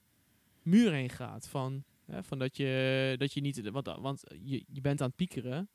muur 0.61 0.91
heen 0.91 1.09
gaat. 1.09 1.47
Van, 1.47 1.83
hè, 2.05 2.23
van 2.23 2.39
dat, 2.39 2.57
je, 2.57 3.15
dat 3.17 3.33
je 3.33 3.41
niet. 3.41 3.69
Want, 3.69 3.85
want 3.99 4.23
je, 4.43 4.63
je 4.67 4.81
bent 4.81 5.01
aan 5.01 5.07
het 5.07 5.15
piekeren. 5.15 5.69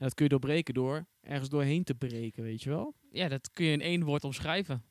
En 0.00 0.06
dat 0.06 0.14
kun 0.14 0.24
je 0.24 0.30
doorbreken 0.30 0.74
door 0.74 1.06
ergens 1.20 1.48
doorheen 1.48 1.84
te 1.84 1.94
breken, 1.94 2.42
weet 2.42 2.62
je 2.62 2.70
wel? 2.70 2.94
Ja, 3.10 3.28
dat 3.28 3.50
kun 3.50 3.64
je 3.64 3.72
in 3.72 3.80
één 3.80 4.04
woord 4.04 4.24
omschrijven. 4.24 4.84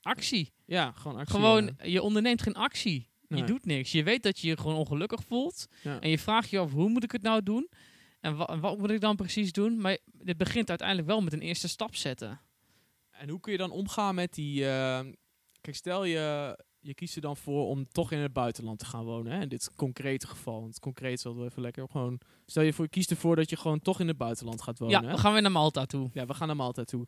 Actie. 0.00 0.52
Ja, 0.66 0.92
gewoon 0.92 1.16
actie. 1.16 1.34
Gewoon, 1.34 1.64
ja. 1.64 1.84
je 1.84 2.02
onderneemt 2.02 2.42
geen 2.42 2.54
actie. 2.54 3.08
Je 3.28 3.44
doet 3.44 3.64
niks. 3.64 3.92
Je 3.92 4.02
weet 4.02 4.22
dat 4.22 4.38
je 4.38 4.48
je 4.48 4.56
gewoon 4.56 4.76
ongelukkig 4.76 5.24
voelt. 5.24 5.66
Ja. 5.82 6.00
En 6.00 6.10
je 6.10 6.18
vraagt 6.18 6.50
je 6.50 6.58
af, 6.58 6.72
hoe 6.72 6.88
moet 6.88 7.04
ik 7.04 7.12
het 7.12 7.22
nou 7.22 7.42
doen? 7.42 7.68
En 8.20 8.36
wa- 8.36 8.44
en 8.46 8.60
wat 8.60 8.78
moet 8.78 8.90
ik 8.90 9.00
dan 9.00 9.16
precies 9.16 9.52
doen? 9.52 9.80
Maar 9.80 9.98
het 10.24 10.36
begint 10.36 10.68
uiteindelijk 10.68 11.08
wel 11.08 11.20
met 11.20 11.32
een 11.32 11.40
eerste 11.40 11.68
stap 11.68 11.94
zetten. 11.94 12.40
En 13.10 13.28
hoe 13.28 13.40
kun 13.40 13.52
je 13.52 13.58
dan 13.58 13.70
omgaan 13.70 14.14
met 14.14 14.34
die. 14.34 14.66
eh, 14.68 15.00
kijk, 15.60 15.76
stel 15.76 16.04
je. 16.04 16.56
Je 16.82 16.94
kiest 16.94 17.16
er 17.16 17.22
dan 17.22 17.36
voor 17.36 17.66
om 17.66 17.88
toch 17.88 18.12
in 18.12 18.18
het 18.18 18.32
buitenland 18.32 18.78
te 18.78 18.84
gaan 18.84 19.04
wonen. 19.04 19.32
Hè? 19.32 19.40
In 19.40 19.48
dit 19.48 19.70
concrete 19.76 20.26
geval. 20.26 20.60
Want 20.60 20.78
concreet 20.78 21.22
wel 21.22 21.36
wel 21.36 21.44
even 21.44 21.62
lekker. 21.62 21.88
Gewoon, 21.90 22.20
stel 22.46 22.62
je 22.62 22.72
voor, 22.72 22.84
je 22.84 22.90
kiest 22.90 23.10
ervoor 23.10 23.36
dat 23.36 23.50
je 23.50 23.56
gewoon 23.56 23.80
toch 23.80 24.00
in 24.00 24.08
het 24.08 24.16
buitenland 24.16 24.62
gaat 24.62 24.78
wonen. 24.78 25.00
ja, 25.00 25.06
hè? 25.06 25.14
we 25.14 25.20
gaan 25.20 25.32
weer 25.32 25.42
naar 25.42 25.52
Malta 25.52 25.86
toe. 25.86 26.10
Ja, 26.12 26.26
we 26.26 26.34
gaan 26.34 26.46
naar 26.46 26.56
Malta 26.56 26.84
toe. 26.84 27.06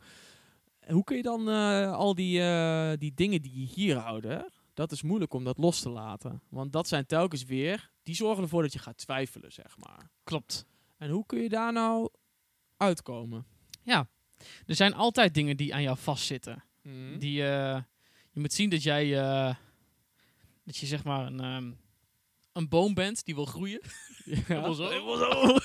Hoe 0.87 1.05
kun 1.05 1.17
je 1.17 1.23
dan 1.23 1.49
eh, 1.49 1.93
al 1.93 2.15
die, 2.15 2.41
eh, 2.41 2.93
die 2.99 3.13
dingen 3.15 3.43
die 3.43 3.61
je 3.61 3.67
hier 3.67 3.97
houden, 3.97 4.53
dat 4.75 4.93
is 4.93 5.03
moeilijk 5.03 5.35
om 5.35 5.45
dat 5.45 5.59
los 5.59 5.81
te 5.81 5.89
laten. 5.89 6.43
Want 6.49 6.73
dat 6.73 6.89
zijn 6.89 7.07
telkens 7.07 7.45
weer, 7.45 7.91
die 8.03 8.15
zorgen 8.15 8.43
ervoor 8.43 8.63
dat 8.63 8.73
je 8.73 8.79
gaat 8.79 8.97
twijfelen, 8.97 9.53
zeg 9.53 9.77
maar. 9.79 10.11
Klopt. 10.25 10.67
En 10.97 11.11
hoe 11.11 11.27
kun 11.27 11.43
je 11.43 11.49
daar 11.49 11.73
nou 11.73 12.09
uitkomen? 12.77 13.47
Ja. 13.83 14.09
Er 14.67 14.75
zijn 14.75 14.95
altijd 14.95 15.35
dingen 15.35 15.57
die 15.57 15.75
aan 15.75 15.83
jou 15.83 15.99
vastzitten. 15.99 16.65
Mhm. 16.83 17.19
Die, 17.19 17.47
eh, 17.49 17.83
je 18.33 18.41
moet 18.41 18.53
zien 18.53 18.71
dat 18.71 18.83
jij, 18.83 19.21
eh, 19.21 19.55
dat 20.65 20.77
je 20.77 20.87
zeg 20.87 21.05
maar 21.05 21.27
een, 21.27 21.41
ehm, 21.41 21.73
een 22.53 22.69
boom 22.69 22.95
bent 22.95 23.25
die 23.25 23.35
wil 23.35 23.45
groeien. 23.47 23.81
ja. 24.49 24.73
Zo. 24.75 24.89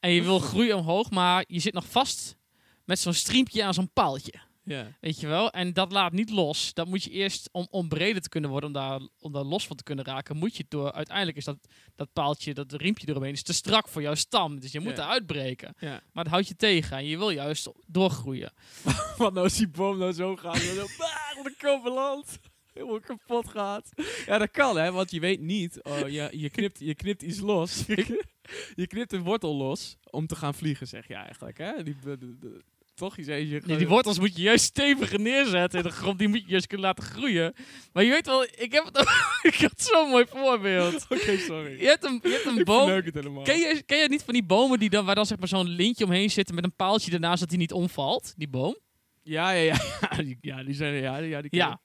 En 0.00 0.10
je 0.10 0.22
wil 0.22 0.38
groeien 0.38 0.76
omhoog, 0.76 1.10
maar 1.10 1.44
je 1.46 1.60
zit 1.60 1.72
nog 1.74 1.86
vast 1.90 2.36
met 2.84 2.98
zo'n 2.98 3.12
striempje 3.14 3.64
aan 3.64 3.74
zo'n 3.74 3.92
paaltje. 3.92 4.32
Ja. 4.70 4.96
Weet 5.00 5.20
je 5.20 5.26
wel? 5.26 5.50
En 5.50 5.72
dat 5.72 5.92
laat 5.92 6.12
niet 6.12 6.30
los. 6.30 6.74
Dat 6.74 6.86
moet 6.86 7.02
je 7.04 7.10
eerst, 7.10 7.48
om, 7.52 7.66
om 7.70 7.88
breder 7.88 8.22
te 8.22 8.28
kunnen 8.28 8.50
worden, 8.50 8.68
om 8.68 8.74
daar, 8.74 9.00
om 9.18 9.32
daar 9.32 9.44
los 9.44 9.66
van 9.66 9.76
te 9.76 9.82
kunnen 9.82 10.04
raken, 10.04 10.36
moet 10.36 10.56
je 10.56 10.64
door. 10.68 10.92
Uiteindelijk 10.92 11.36
is 11.36 11.44
dat, 11.44 11.58
dat 11.96 12.12
paaltje, 12.12 12.54
dat 12.54 12.72
riempje 12.72 13.08
eromheen, 13.08 13.32
is 13.32 13.42
te 13.42 13.52
strak 13.52 13.88
voor 13.88 14.02
jouw 14.02 14.14
stam. 14.14 14.60
Dus 14.60 14.72
je 14.72 14.80
moet 14.80 14.96
Ja. 14.96 15.02
eruit 15.04 15.26
breken. 15.26 15.74
ja. 15.78 16.02
Maar 16.12 16.24
dat 16.24 16.32
houdt 16.32 16.48
je 16.48 16.56
tegen 16.56 16.96
en 16.96 17.06
je 17.06 17.18
wil 17.18 17.30
juist 17.30 17.68
doorgroeien. 17.86 18.52
Wat 19.16 19.32
nou 19.32 19.44
als 19.44 19.56
die 19.56 19.68
boom 19.68 19.98
nou 19.98 20.12
zo 20.12 20.36
gaat, 20.36 20.56
zo 20.56 20.86
baar, 20.98 21.34
op 21.38 21.44
de. 21.58 22.38
Helemaal 22.72 23.00
kapot 23.00 23.48
gaat. 23.48 23.88
Ja, 24.26 24.38
dat 24.38 24.50
kan 24.50 24.76
hè, 24.76 24.92
want 24.92 25.10
je 25.10 25.20
weet 25.20 25.40
niet. 25.40 25.82
Oh, 25.82 26.08
je, 26.08 26.28
je, 26.32 26.50
knipt, 26.50 26.78
je 26.78 26.94
knipt 26.94 27.22
iets 27.22 27.38
los. 27.40 27.84
je 28.74 28.86
knipt 28.86 29.12
een 29.12 29.22
wortel 29.22 29.54
los 29.54 29.96
om 30.10 30.26
te 30.26 30.36
gaan 30.36 30.54
vliegen, 30.54 30.86
zeg 30.86 31.08
je 31.08 31.14
eigenlijk. 31.14 31.58
Hè? 31.58 31.82
Die, 31.82 31.96
de- 32.02 32.62
toch? 33.00 33.16
Je 33.16 33.22
zei, 33.22 33.48
je 33.48 33.60
Nee, 33.64 33.76
die 33.76 33.88
wortels 33.88 34.18
moet 34.18 34.36
je 34.36 34.42
juist 34.42 34.64
steviger 34.64 35.20
neerzetten 35.20 35.78
in 35.78 35.84
de 35.84 35.92
grond. 35.92 36.18
Die 36.18 36.28
moet 36.28 36.40
je 36.40 36.48
juist 36.48 36.66
kunnen 36.66 36.86
laten 36.86 37.04
groeien. 37.04 37.54
Maar 37.92 38.04
je 38.04 38.10
weet 38.10 38.26
wel, 38.26 38.42
ik 38.42 38.72
heb 38.72 38.84
het 38.84 38.98
ik 39.52 39.54
had 39.54 39.80
zo'n 39.80 40.08
mooi 40.08 40.24
voorbeeld. 40.28 41.06
Oké, 41.14 41.36
sorry. 41.36 41.80
Je 41.80 41.86
hebt 41.86 42.04
een, 42.04 42.20
je 42.22 42.28
hebt 42.28 42.58
een 42.58 42.64
boom. 42.64 43.02
Ken 43.42 43.58
je, 43.58 43.82
ken 43.86 43.98
je 43.98 44.08
niet 44.08 44.22
van 44.22 44.34
die 44.34 44.44
bomen 44.44 44.78
die 44.78 44.90
dan, 44.90 45.04
waar 45.04 45.14
dan 45.14 45.26
zeg 45.26 45.38
maar 45.38 45.48
zo'n 45.48 45.68
lintje 45.68 46.04
omheen 46.04 46.30
zit 46.30 46.52
met 46.52 46.64
een 46.64 46.76
paaltje 46.76 47.12
ernaast 47.12 47.40
dat 47.40 47.48
die 47.48 47.58
niet 47.58 47.72
omvalt? 47.72 48.34
Die 48.36 48.48
boom? 48.48 48.76
Ja, 49.22 49.50
ja, 49.50 49.62
ja. 49.62 49.76
Ja, 50.00 50.22
die, 50.22 50.38
ja, 50.40 50.62
die 50.62 50.74
zijn 50.74 50.94
ja, 50.94 51.20
die, 51.20 51.28
ja, 51.28 51.40
die 51.40 51.56
Ja. 51.56 51.80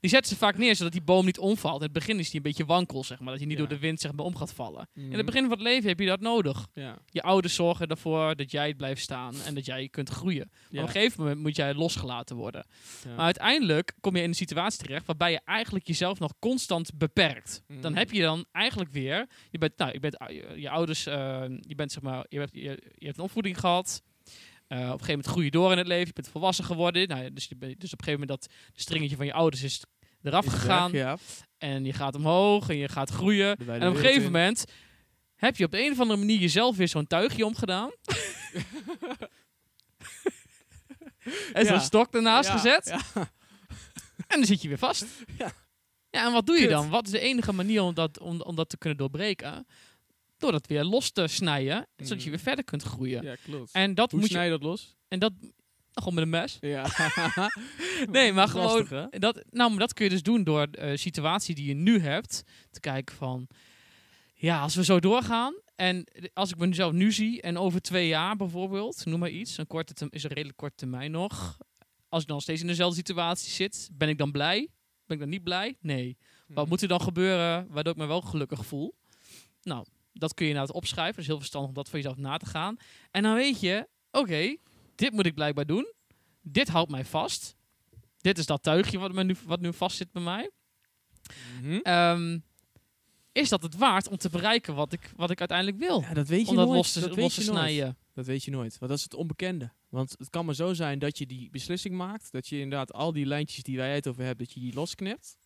Die 0.00 0.10
zetten 0.10 0.30
ze 0.32 0.36
vaak 0.38 0.58
neer 0.58 0.76
zodat 0.76 0.92
die 0.92 1.02
boom 1.02 1.24
niet 1.24 1.38
omvalt. 1.38 1.76
In 1.76 1.82
het 1.82 1.92
begin 1.92 2.18
is 2.18 2.26
die 2.26 2.36
een 2.36 2.42
beetje 2.42 2.64
wankel, 2.64 3.04
zeg 3.04 3.20
maar. 3.20 3.30
Dat 3.30 3.40
je 3.40 3.46
niet 3.46 3.58
Ja. 3.58 3.64
door 3.64 3.72
de 3.72 3.78
wind 3.78 4.00
zeg 4.00 4.12
maar, 4.12 4.24
om 4.24 4.36
gaat 4.36 4.52
vallen. 4.52 4.88
In 4.94 5.06
Mhm. 5.06 5.16
het 5.16 5.26
begin 5.26 5.42
van 5.42 5.50
het 5.50 5.60
leven 5.60 5.88
heb 5.88 6.00
je 6.00 6.06
dat 6.06 6.20
nodig. 6.20 6.66
Ja. 6.74 6.98
Je 7.06 7.22
ouders 7.22 7.54
zorgen 7.54 7.86
ervoor 7.88 8.36
dat 8.36 8.50
jij 8.50 8.74
blijft 8.74 9.02
staan 9.02 9.34
en 9.46 9.54
dat 9.54 9.64
jij 9.66 9.88
kunt 9.88 10.08
groeien. 10.08 10.50
Maar 10.70 10.82
op 10.82 10.86
een 10.88 10.92
gegeven 10.94 11.20
moment 11.22 11.40
moet 11.40 11.56
jij 11.56 11.74
losgelaten 11.74 12.36
worden. 12.36 12.66
Maar 13.16 13.24
uiteindelijk 13.24 13.92
kom 14.00 14.16
je 14.16 14.22
in 14.22 14.28
een 14.28 14.34
situatie 14.34 14.78
terecht 14.82 15.06
waarbij 15.06 15.30
je 15.30 15.40
eigenlijk 15.44 15.86
jezelf 15.86 16.18
nog 16.18 16.32
constant 16.38 16.90
beperkt. 16.98 17.62
Dan 17.66 17.90
Mhm. 17.92 17.94
heb 18.00 18.10
je 18.10 18.20
dan 18.20 18.44
eigenlijk 18.52 18.92
weer, 18.92 19.28
je 19.50 19.58
bent, 19.58 19.76
nou, 19.76 19.92
je, 19.92 20.00
bent, 20.00 20.16
je, 20.28 20.52
je 20.56 20.70
ouders, 20.70 21.06
eh, 21.06 21.42
je 21.60 21.74
bent 21.74 21.92
zeg 21.92 22.02
maar, 22.02 22.26
je 22.28 22.38
hebt, 22.38 22.54
je, 22.54 22.82
je 22.98 23.06
hebt 23.06 23.18
een 23.18 23.24
opvoeding 23.24 23.58
gehad. 23.60 24.02
Op 24.76 24.76
een 24.76 24.88
gegeven 24.90 25.06
moment 25.08 25.26
groei 25.26 25.44
je 25.44 25.50
door 25.50 25.72
in 25.72 25.78
het 25.78 25.86
leven. 25.86 26.06
Je 26.06 26.12
bent 26.12 26.28
volwassen 26.28 26.64
geworden. 26.64 27.08
Nou, 27.08 27.32
dus, 27.32 27.44
je 27.46 27.56
bent- 27.56 27.80
dus 27.80 27.92
op 27.92 27.98
een 27.98 28.04
gegeven 28.04 28.26
moment 28.28 28.40
dat 28.40 28.52
stringetje 28.74 29.16
van 29.16 29.26
je 29.26 29.32
ouders 29.32 29.62
is 29.62 29.84
eraf 30.22 30.46
Is 30.46 30.52
gegaan. 30.52 30.90
weg, 30.92 31.00
ja. 31.00 31.16
En 31.58 31.84
je 31.84 31.92
gaat 31.92 32.14
omhoog 32.14 32.68
en 32.68 32.76
je 32.76 32.88
gaat 32.88 33.10
groeien. 33.10 33.56
En 33.56 33.64
op 33.88 33.94
een 33.94 33.96
gegeven 33.96 34.16
in. 34.16 34.22
moment 34.22 34.64
heb 35.36 35.56
je 35.56 35.64
op 35.64 35.70
de 35.70 35.84
een 35.84 35.92
of 35.92 36.00
andere 36.00 36.18
manier 36.18 36.38
jezelf 36.38 36.76
weer 36.76 36.88
zo'n 36.88 37.06
tuigje 37.06 37.46
omgedaan. 37.46 37.90
en 41.52 41.64
zo'n 41.66 41.74
Ja. 41.74 41.78
stok 41.80 42.14
ernaast 42.14 42.48
Ja, 42.48 42.54
gezet. 42.56 42.90
En 44.26 44.36
dan 44.38 44.44
zit 44.44 44.62
je 44.62 44.68
weer 44.68 44.78
vast. 44.78 45.04
Ja. 45.38 45.52
Ja, 46.10 46.26
en 46.26 46.32
wat 46.32 46.46
doe 46.46 46.58
je 46.60 46.68
dan? 46.68 46.88
Wat 46.88 47.04
is 47.06 47.10
de 47.12 47.20
enige 47.20 47.52
manier 47.52 47.82
om 47.82 47.94
dat, 47.94 48.20
om, 48.20 48.40
om 48.40 48.56
dat 48.56 48.68
te 48.68 48.78
kunnen 48.78 48.98
doorbreken? 48.98 49.66
Door 50.40 50.52
dat 50.52 50.66
weer 50.66 50.84
los 50.84 51.10
te 51.10 51.26
snijden, 51.26 51.86
zodat 51.96 52.08
je 52.08 52.14
Mhm. 52.14 52.28
weer 52.30 52.38
verder 52.38 52.64
kunt 52.64 52.82
groeien. 52.82 53.22
Ja, 53.22 53.34
klopt. 53.44 53.72
En 53.72 53.94
dat 53.94 54.10
Hoe 54.10 54.20
moet 54.20 54.28
je. 54.28 54.34
snij 54.34 54.44
je 54.46 54.50
dat 54.50 54.62
los? 54.62 54.96
En 55.08 55.18
dat. 55.18 55.32
Gewoon 55.92 56.14
met 56.14 56.22
een 56.24 56.30
mes. 56.30 56.56
Ja. 56.60 56.86
Nee, 58.10 58.32
maar 58.32 58.48
gewoon. 58.48 59.08
Dat, 59.10 59.42
nou, 59.50 59.70
maar 59.70 59.78
dat 59.78 59.92
kun 59.92 60.04
je 60.04 60.10
dus 60.10 60.22
doen 60.22 60.44
door 60.44 60.70
de 60.70 60.96
situatie 60.96 61.54
die 61.54 61.66
je 61.66 61.74
nu 61.74 61.98
hebt. 62.00 62.42
Te 62.70 62.80
kijken 62.80 63.14
van. 63.16 63.46
Ja, 64.34 64.60
als 64.60 64.74
we 64.74 64.84
zo 64.84 65.00
doorgaan. 65.00 65.54
En 65.76 66.04
als 66.34 66.50
ik 66.50 66.58
mezelf 66.58 66.92
nu 66.92 67.12
zie. 67.12 67.42
En 67.42 67.58
over 67.58 67.80
twee 67.80 68.08
jaar 68.08 68.36
bijvoorbeeld. 68.36 69.04
Noem 69.04 69.18
maar 69.20 69.30
iets. 69.30 69.58
Een 69.58 69.66
korte 69.66 70.06
is 70.10 70.22
een 70.22 70.30
redelijk 70.32 70.56
korte 70.56 70.76
termijn 70.76 71.10
nog. 71.10 71.58
Als 72.08 72.22
ik 72.22 72.28
dan 72.28 72.40
steeds 72.40 72.60
in 72.60 72.66
dezelfde 72.66 72.96
situatie 72.96 73.50
zit. 73.50 73.88
Ben 73.92 74.08
ik 74.08 74.18
dan 74.18 74.30
blij? 74.30 74.68
Ben 75.06 75.16
ik 75.16 75.22
dan 75.22 75.28
niet 75.28 75.42
blij? 75.44 75.76
Nee. 75.80 76.16
Wat 76.46 76.68
moet 76.68 76.82
er 76.82 76.88
dan 76.88 77.00
gebeuren 77.00 77.66
waardoor 77.70 77.92
ik 77.92 77.98
me 77.98 78.06
wel 78.06 78.20
gelukkig 78.20 78.66
voel? 78.66 78.94
Nou, 79.62 79.84
dat 80.12 80.34
kun 80.34 80.46
je 80.46 80.52
inderdaad 80.52 80.76
opschrijven. 80.76 81.12
Het 81.12 81.20
is 81.20 81.26
heel 81.26 81.38
verstandig 81.38 81.70
om 81.70 81.76
dat 81.76 81.88
voor 81.88 81.98
jezelf 81.98 82.16
na 82.16 82.36
te 82.36 82.46
gaan. 82.46 82.76
En 83.10 83.22
dan 83.22 83.34
weet 83.34 83.60
je, 83.60 83.88
oké, 84.10 84.56
dit 84.94 85.12
moet 85.12 85.26
ik 85.26 85.34
blijkbaar 85.34 85.66
doen. 85.66 85.92
Dit 86.42 86.68
houdt 86.68 86.90
mij 86.90 87.04
vast. 87.04 87.56
Dit 88.20 88.38
is 88.38 88.46
dat 88.46 88.62
tuigje 88.62 88.98
wat, 88.98 89.12
me 89.12 89.24
nu, 89.24 89.36
wat 89.44 89.60
nu 89.60 89.72
vast 89.72 89.96
zit 89.96 90.12
bij 90.12 90.22
mij. 90.22 90.50
Mhm. 91.62 91.78
Ehm, 91.82 92.38
is 93.32 93.48
dat 93.48 93.62
het 93.62 93.76
waard 93.76 94.08
om 94.08 94.16
te 94.16 94.30
bereiken 94.30 94.74
wat 94.74 94.92
ik, 94.92 95.12
wat 95.16 95.30
ik 95.30 95.38
uiteindelijk 95.38 95.78
wil? 95.78 96.00
Ja, 96.00 96.14
dat 96.14 96.28
weet 96.28 96.44
je 96.44 96.50
om 96.50 96.56
dat 96.56 96.66
nooit. 96.66 96.76
los 96.76 96.92
te, 96.92 97.00
dat 97.00 97.16
los 97.16 97.34
te 97.34 97.40
je 97.40 97.46
nooit. 97.46 97.58
snijden. 97.58 97.96
Dat 98.14 98.26
weet 98.26 98.44
je 98.44 98.50
nooit. 98.50 98.78
Want 98.78 98.90
dat 98.90 98.98
is 98.98 99.04
het 99.04 99.14
onbekende. 99.14 99.72
Want 99.88 100.14
het 100.18 100.30
kan 100.30 100.44
maar 100.44 100.54
zo 100.54 100.74
zijn 100.74 100.98
dat 100.98 101.18
je 101.18 101.26
die 101.26 101.50
beslissing 101.50 101.94
maakt. 101.94 102.32
Dat 102.32 102.48
je 102.48 102.60
inderdaad 102.60 102.92
al 102.92 103.12
die 103.12 103.26
lijntjes 103.26 103.62
die 103.62 103.76
wij 103.76 103.94
het 103.94 104.06
over 104.06 104.24
hebben, 104.24 104.44
dat 104.44 104.54
je 104.54 104.60
die 104.60 104.74
losknipt. 104.74 105.36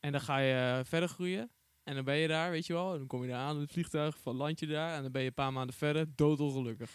En 0.00 0.12
dan 0.12 0.20
ga 0.20 0.38
je 0.38 0.78
eh, 0.78 0.84
verder 0.84 1.08
groeien. 1.08 1.50
En 1.90 1.96
dan 1.96 2.04
ben 2.04 2.16
je 2.16 2.28
daar, 2.28 2.50
weet 2.50 2.66
je 2.66 2.72
wel. 2.72 2.92
En 2.92 2.98
dan 2.98 3.06
kom 3.06 3.22
je 3.22 3.28
daar 3.28 3.38
aan 3.40 3.54
in 3.54 3.60
het 3.60 3.72
vliegtuig, 3.72 4.16
van 4.22 4.36
land 4.36 4.60
je 4.60 4.66
daar. 4.66 4.94
En 4.96 5.02
dan 5.02 5.12
ben 5.12 5.20
je 5.22 5.26
een 5.28 5.34
paar 5.34 5.52
maanden 5.52 5.74
verder, 5.76 6.06
doodongelukkig. 6.14 6.90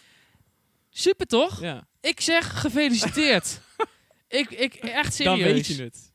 Super 0.89 1.25
toch? 1.25 1.61
Ja, 1.61 1.87
Ik 2.01 2.21
zeg 2.21 2.59
gefeliciteerd. 2.61 3.61
ik, 4.27 4.49
ik, 4.49 4.73
echt 4.75 5.13
serieus. 5.13 5.39
dan 5.43 5.53
weet 5.53 5.65
je 5.67 5.83
het. 5.83 6.11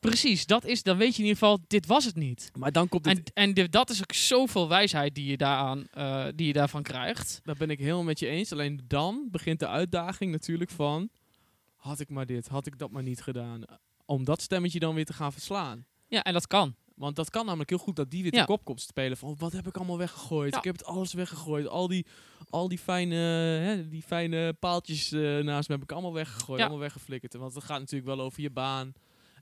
Precies, 0.00 0.46
dat 0.46 0.64
is, 0.64 0.82
dan 0.82 0.96
weet 0.96 1.16
je 1.16 1.22
in 1.22 1.28
ieder 1.28 1.38
geval, 1.38 1.58
dit 1.66 1.86
was 1.86 2.04
het 2.04 2.14
niet. 2.16 2.50
Maar 2.58 2.72
dan 2.72 2.88
komt 2.88 3.04
het... 3.04 3.16
En, 3.32 3.48
en 3.48 3.54
de- 3.54 3.68
dat 3.68 3.90
is 3.90 4.00
ook 4.00 4.12
zoveel 4.12 4.68
wijsheid 4.68 5.14
die 5.14 5.26
je, 5.30 5.36
daaraan, 5.36 5.86
eh, 5.92 6.26
die 6.34 6.46
je 6.46 6.52
daarvan 6.52 6.82
krijgt. 6.82 7.40
Dat 7.44 7.58
ben 7.58 7.70
ik 7.70 7.78
helemaal 7.78 8.02
met 8.02 8.18
je 8.18 8.26
eens. 8.26 8.52
Alleen 8.52 8.80
dan 8.88 9.28
begint 9.30 9.58
de 9.60 9.68
uitdaging 9.68 10.32
natuurlijk 10.32 10.70
van... 10.70 11.08
Had 11.76 12.00
ik 12.00 12.08
maar 12.08 12.26
dit, 12.26 12.48
had 12.48 12.66
ik 12.66 12.78
dat 12.78 12.90
maar 12.90 13.02
niet 13.02 13.20
gedaan. 13.20 13.62
Om 14.04 14.24
dat 14.24 14.42
stemmetje 14.42 14.78
dan 14.78 14.94
weer 14.94 15.04
te 15.04 15.12
gaan 15.12 15.32
verslaan. 15.32 15.86
Ja, 16.08 16.22
en 16.22 16.32
dat 16.32 16.46
kan. 16.46 16.74
Want 16.98 17.16
dat 17.16 17.30
kan 17.30 17.46
namelijk 17.46 17.70
heel 17.70 17.78
goed 17.78 17.96
dat 17.96 18.10
die 18.10 18.22
weer 18.22 18.34
Ja. 18.34 18.40
te 18.40 18.46
kop 18.46 18.64
komt 18.64 18.80
spelen. 18.80 19.16
Van 19.16 19.34
wat 19.38 19.52
heb 19.52 19.66
ik 19.66 19.76
allemaal 19.76 19.98
weggegooid? 19.98 20.52
Ja. 20.52 20.58
Ik 20.58 20.64
heb 20.64 20.76
het 20.76 20.84
alles 20.84 21.12
weggegooid. 21.12 21.66
Al 21.66 21.88
die, 21.88 22.06
al 22.50 22.68
die, 22.68 22.78
fijne, 22.78 23.14
hè, 23.14 23.88
die 23.88 24.02
fijne 24.02 24.52
paaltjes 24.52 25.12
eh, 25.12 25.38
naast 25.38 25.68
me 25.68 25.74
heb 25.74 25.84
ik 25.84 25.92
allemaal 25.92 26.12
weggegooid. 26.12 26.58
Ja. 26.58 26.64
Allemaal 26.64 26.82
weggeflikkerd. 26.82 27.34
Want 27.34 27.54
het 27.54 27.64
gaat 27.64 27.78
natuurlijk 27.78 28.16
wel 28.16 28.20
over 28.20 28.42
je 28.42 28.50
baan. 28.50 28.92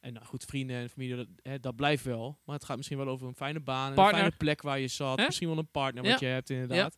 En 0.00 0.12
nou 0.12 0.26
goed, 0.26 0.44
vrienden 0.44 0.76
en 0.76 0.90
familie, 0.90 1.16
dat, 1.16 1.26
hè, 1.42 1.60
dat 1.60 1.76
blijft 1.76 2.04
wel. 2.04 2.38
Maar 2.44 2.54
het 2.54 2.64
gaat 2.64 2.76
misschien 2.76 2.98
wel 2.98 3.08
over 3.08 3.26
een 3.26 3.34
fijne 3.34 3.60
baan. 3.60 3.98
Een 3.98 4.08
fijne 4.08 4.32
plek 4.38 4.62
waar 4.62 4.78
je 4.78 4.88
zat. 4.88 5.18
Hè? 5.18 5.24
Misschien 5.24 5.48
wel 5.48 5.58
een 5.58 5.70
partner 5.70 6.04
wat 6.04 6.20
je 6.20 6.26
hebt 6.26 6.50
inderdaad. 6.50 6.94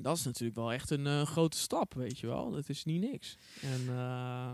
Dat 0.00 0.16
is 0.16 0.24
natuurlijk 0.24 0.58
wel 0.58 0.72
echt 0.72 0.90
een 0.90 1.06
eh, 1.06 1.22
grote 1.22 1.58
stap, 1.58 1.94
weet 1.94 2.18
je 2.18 2.26
wel. 2.26 2.50
Dat 2.50 2.68
is 2.68 2.84
niet 2.84 3.00
niks. 3.00 3.36
En 3.62 3.88
eh, 3.88 4.52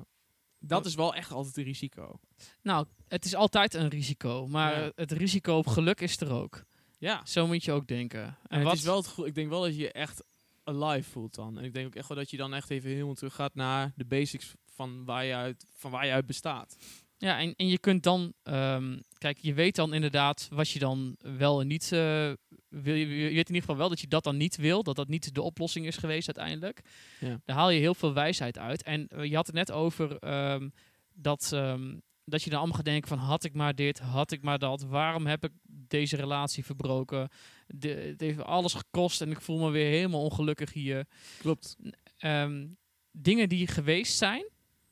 dat 0.60 0.86
is 0.86 0.94
wel 0.94 1.14
echt 1.14 1.32
altijd 1.32 1.56
een 1.56 1.64
risico. 1.64 2.20
Nou, 2.62 2.86
het 3.08 3.24
is 3.24 3.34
altijd 3.34 3.74
een 3.74 3.88
risico. 3.88 4.46
Maar 4.46 4.80
Ja. 4.82 4.92
het 4.94 5.12
risico 5.12 5.56
op 5.56 5.66
geluk 5.66 6.00
is 6.00 6.20
er 6.20 6.32
ook. 6.32 6.64
Ja. 6.98 7.20
Zo 7.24 7.46
moet 7.46 7.64
je 7.64 7.72
ook 7.72 7.86
denken. 7.86 8.22
En, 8.22 8.36
En 8.48 8.62
wat, 8.62 8.70
het 8.70 8.80
is 8.80 8.86
wel 8.86 8.96
het 8.96 9.26
ik 9.26 9.34
denk 9.34 9.48
wel 9.48 9.60
dat 9.62 9.74
je 9.74 9.80
je 9.80 9.92
echt 9.92 10.22
alive 10.64 11.10
voelt 11.10 11.34
dan. 11.34 11.58
En 11.58 11.64
ik 11.64 11.74
denk 11.74 11.86
ook 11.86 11.94
echt 11.94 12.08
wel 12.08 12.16
dat 12.16 12.30
je 12.30 12.36
dan 12.36 12.54
echt 12.54 12.70
even 12.70 12.90
helemaal 12.90 13.14
terug 13.14 13.34
gaat 13.34 13.54
naar 13.54 13.92
de 13.96 14.04
basics 14.04 14.54
van 14.66 15.04
waar 15.04 15.24
je 15.24 15.34
uit, 15.34 15.66
van 15.72 15.90
waar 15.90 16.06
je 16.06 16.12
uit 16.12 16.26
bestaat. 16.26 16.76
Ja, 17.18 17.38
en, 17.38 17.54
en 17.56 17.68
je 17.68 17.78
kunt 17.78 18.02
dan... 18.02 18.32
ehm, 18.42 18.98
kijk, 19.18 19.38
je 19.38 19.54
weet 19.54 19.74
dan 19.76 19.92
inderdaad 19.94 20.48
wat 20.52 20.70
je 20.70 20.78
dan 20.78 21.16
wel 21.18 21.60
en 21.60 21.66
niet... 21.66 21.92
eh, 21.92 22.32
wil, 22.70 22.94
je, 22.94 23.06
je 23.08 23.22
weet 23.22 23.30
in 23.30 23.36
ieder 23.36 23.60
geval 23.60 23.76
wel 23.76 23.88
dat 23.88 24.00
je 24.00 24.06
dat 24.06 24.24
dan 24.24 24.36
niet 24.36 24.56
wil. 24.56 24.82
Dat 24.82 24.96
dat 24.96 25.08
niet 25.08 25.34
de 25.34 25.42
oplossing 25.42 25.86
is 25.86 25.96
geweest 25.96 26.36
uiteindelijk. 26.36 26.80
Ja. 27.20 27.40
Daar 27.44 27.56
haal 27.56 27.70
je 27.70 27.80
heel 27.80 27.94
veel 27.94 28.12
wijsheid 28.12 28.58
uit. 28.58 28.82
En 28.82 29.08
eh, 29.08 29.24
je 29.24 29.34
had 29.34 29.46
het 29.46 29.54
net 29.54 29.72
over 29.72 30.18
ehm, 30.18 30.68
dat, 31.14 31.50
ehm, 31.52 31.96
dat 32.24 32.42
je 32.42 32.50
dan 32.50 32.58
allemaal 32.58 32.76
gaat 32.76 32.84
denken 32.84 33.08
van... 33.08 33.18
Had 33.18 33.44
ik 33.44 33.54
maar 33.54 33.74
dit, 33.74 33.98
had 33.98 34.32
ik 34.32 34.42
maar 34.42 34.58
dat. 34.58 34.82
Waarom 34.82 35.26
heb 35.26 35.44
ik 35.44 35.52
deze 35.64 36.16
relatie 36.16 36.64
verbroken? 36.64 37.28
De, 37.66 37.88
het 37.88 38.20
heeft 38.20 38.42
alles 38.42 38.74
gekost 38.74 39.20
en 39.20 39.30
ik 39.30 39.40
voel 39.40 39.58
me 39.58 39.70
weer 39.70 39.90
helemaal 39.90 40.24
ongelukkig 40.24 40.72
hier. 40.72 41.06
Klopt. 41.38 41.76
Ehm, 42.18 42.66
dingen 43.10 43.48
die 43.48 43.66
geweest 43.66 44.16
zijn, 44.16 44.44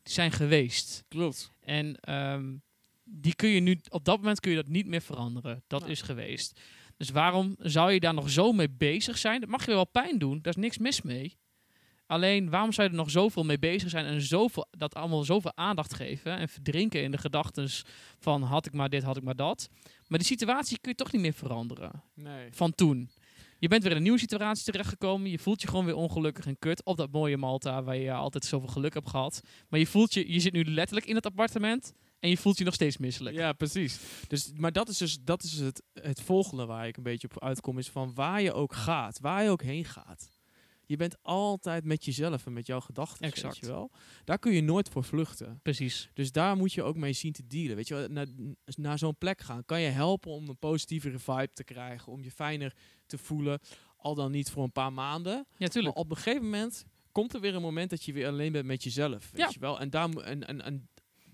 die 0.02 0.12
zijn 0.12 0.32
geweest. 0.32 1.04
Klopt. 1.08 1.52
En 1.60 1.98
die 3.04 3.34
kun 3.34 3.48
je 3.48 3.60
nu, 3.60 3.80
op 3.88 4.04
dat 4.04 4.16
moment 4.16 4.40
kun 4.40 4.50
je 4.50 4.56
dat 4.56 4.68
niet 4.68 4.86
meer 4.86 5.00
veranderen. 5.00 5.62
Dat 5.66 5.88
is 5.88 6.02
geweest. 6.02 6.60
Dus 6.98 7.10
waarom 7.10 7.56
zou 7.58 7.92
je 7.92 8.00
daar 8.00 8.14
nog 8.14 8.30
zo 8.30 8.52
mee 8.52 8.70
bezig 8.70 9.18
zijn? 9.18 9.40
Dat 9.40 9.48
mag 9.48 9.66
je 9.66 9.70
wel 9.72 9.86
pijn 9.86 10.18
doen, 10.18 10.38
daar 10.42 10.56
is 10.56 10.62
niks 10.62 10.78
mis 10.78 11.02
mee. 11.02 11.36
Alleen, 12.06 12.50
waarom 12.50 12.72
zou 12.72 12.86
je 12.86 12.92
er 12.92 12.98
nog 13.00 13.10
zoveel 13.10 13.44
mee 13.44 13.58
bezig 13.58 13.90
zijn 13.90 14.04
en 14.06 14.20
zoveel, 14.20 14.66
dat 14.70 14.94
allemaal 14.94 15.24
zoveel 15.24 15.52
aandacht 15.56 15.94
geven 15.94 16.36
en 16.36 16.48
verdrinken 16.48 17.02
in 17.02 17.10
de 17.10 17.18
gedachten 17.18 17.68
van 18.18 18.42
had 18.42 18.66
ik 18.66 18.72
maar 18.72 18.88
dit, 18.88 19.02
had 19.02 19.16
ik 19.16 19.22
maar 19.22 19.36
dat. 19.36 19.68
Maar 20.06 20.18
die 20.18 20.26
situatie 20.28 20.78
kun 20.80 20.90
je 20.90 20.96
toch 20.96 21.12
niet 21.12 21.22
meer 21.22 21.32
veranderen 21.32 22.02
Nee. 22.14 22.48
van 22.50 22.74
toen. 22.74 23.10
Je 23.58 23.68
bent 23.68 23.82
weer 23.82 23.90
in 23.90 23.96
een 23.96 24.02
nieuwe 24.02 24.18
situatie 24.18 24.64
terechtgekomen. 24.64 25.30
Je 25.30 25.38
voelt 25.38 25.62
je 25.62 25.68
gewoon 25.68 25.84
weer 25.84 25.94
ongelukkig 25.94 26.46
en 26.46 26.58
kut 26.58 26.84
op 26.84 26.96
dat 26.96 27.10
mooie 27.12 27.36
Malta 27.36 27.82
waar 27.82 27.96
je 27.96 28.12
altijd 28.12 28.44
zoveel 28.44 28.68
geluk 28.68 28.94
hebt 28.94 29.10
gehad. 29.10 29.40
Maar 29.68 29.80
je 29.80 29.86
voelt 29.86 30.14
je, 30.14 30.32
je 30.32 30.40
zit 30.40 30.52
nu 30.52 30.64
letterlijk 30.64 31.06
in 31.06 31.14
het 31.14 31.26
appartement 31.26 31.92
en 32.20 32.28
je 32.28 32.36
voelt 32.36 32.58
je 32.58 32.64
nog 32.64 32.74
steeds 32.74 32.96
misselijk. 32.96 33.36
Ja, 33.36 33.52
precies. 33.52 33.98
Dus, 34.26 34.50
maar 34.54 34.72
dat 34.72 34.88
is 34.88 34.98
dus 34.98 35.18
dat 35.20 35.42
is 35.42 35.52
het, 35.52 35.82
het 35.92 36.20
volgende 36.20 36.66
waar 36.66 36.86
ik 36.86 36.96
een 36.96 37.02
beetje 37.02 37.28
op 37.30 37.42
uitkom. 37.42 37.78
Is 37.78 37.88
van 37.88 38.14
waar 38.14 38.42
je 38.42 38.52
ook 38.52 38.72
gaat, 38.74 39.20
waar 39.20 39.42
je 39.42 39.50
ook 39.50 39.62
heen 39.62 39.84
gaat. 39.84 40.30
Je 40.86 40.96
bent 40.96 41.16
altijd 41.22 41.84
met 41.84 42.04
jezelf 42.04 42.46
en 42.46 42.52
met 42.52 42.66
jouw 42.66 42.80
gedachten. 42.80 43.26
Exact. 43.26 43.54
Weet 43.54 43.64
je 43.64 43.70
wel? 43.70 43.90
Daar 44.24 44.38
kun 44.38 44.52
je 44.52 44.60
nooit 44.62 44.88
voor 44.88 45.04
vluchten. 45.04 45.60
Precies. 45.62 46.10
Dus 46.14 46.32
daar 46.32 46.56
moet 46.56 46.72
je 46.72 46.82
ook 46.82 46.96
mee 46.96 47.12
zien 47.12 47.32
te 47.32 47.46
dealen. 47.46 47.76
Weet 47.76 47.88
je, 47.88 47.94
wel, 47.94 48.08
naar, 48.08 48.26
naar 48.76 48.98
zo'n 48.98 49.16
plek 49.16 49.40
gaan 49.40 49.64
kan 49.64 49.80
je 49.80 49.88
helpen 49.88 50.30
om 50.30 50.48
een 50.48 50.58
positievere 50.58 51.18
vibe 51.18 51.52
te 51.52 51.64
krijgen, 51.64 52.12
om 52.12 52.22
je 52.22 52.30
fijner 52.30 52.74
te 53.06 53.18
voelen, 53.18 53.60
al 53.96 54.14
dan 54.14 54.30
niet 54.30 54.50
voor 54.50 54.62
een 54.64 54.72
paar 54.72 54.92
maanden. 54.92 55.32
Ja, 55.32 55.44
Maar 55.58 55.68
tuurlijk. 55.68 55.96
op 55.96 56.10
een 56.10 56.16
gegeven 56.16 56.42
moment 56.44 56.84
komt 57.12 57.34
er 57.34 57.40
weer 57.40 57.54
een 57.54 57.62
moment 57.62 57.90
dat 57.90 58.04
je 58.04 58.12
weer 58.12 58.26
alleen 58.28 58.52
bent 58.52 58.66
met 58.66 58.82
jezelf. 58.82 59.30
Weet 59.30 59.40
Ja. 59.40 59.48
je 59.52 59.60
wel? 59.60 59.80
En, 59.80 59.90
daar, 59.90 60.10
en, 60.10 60.46
en, 60.46 60.62
en 60.62 60.88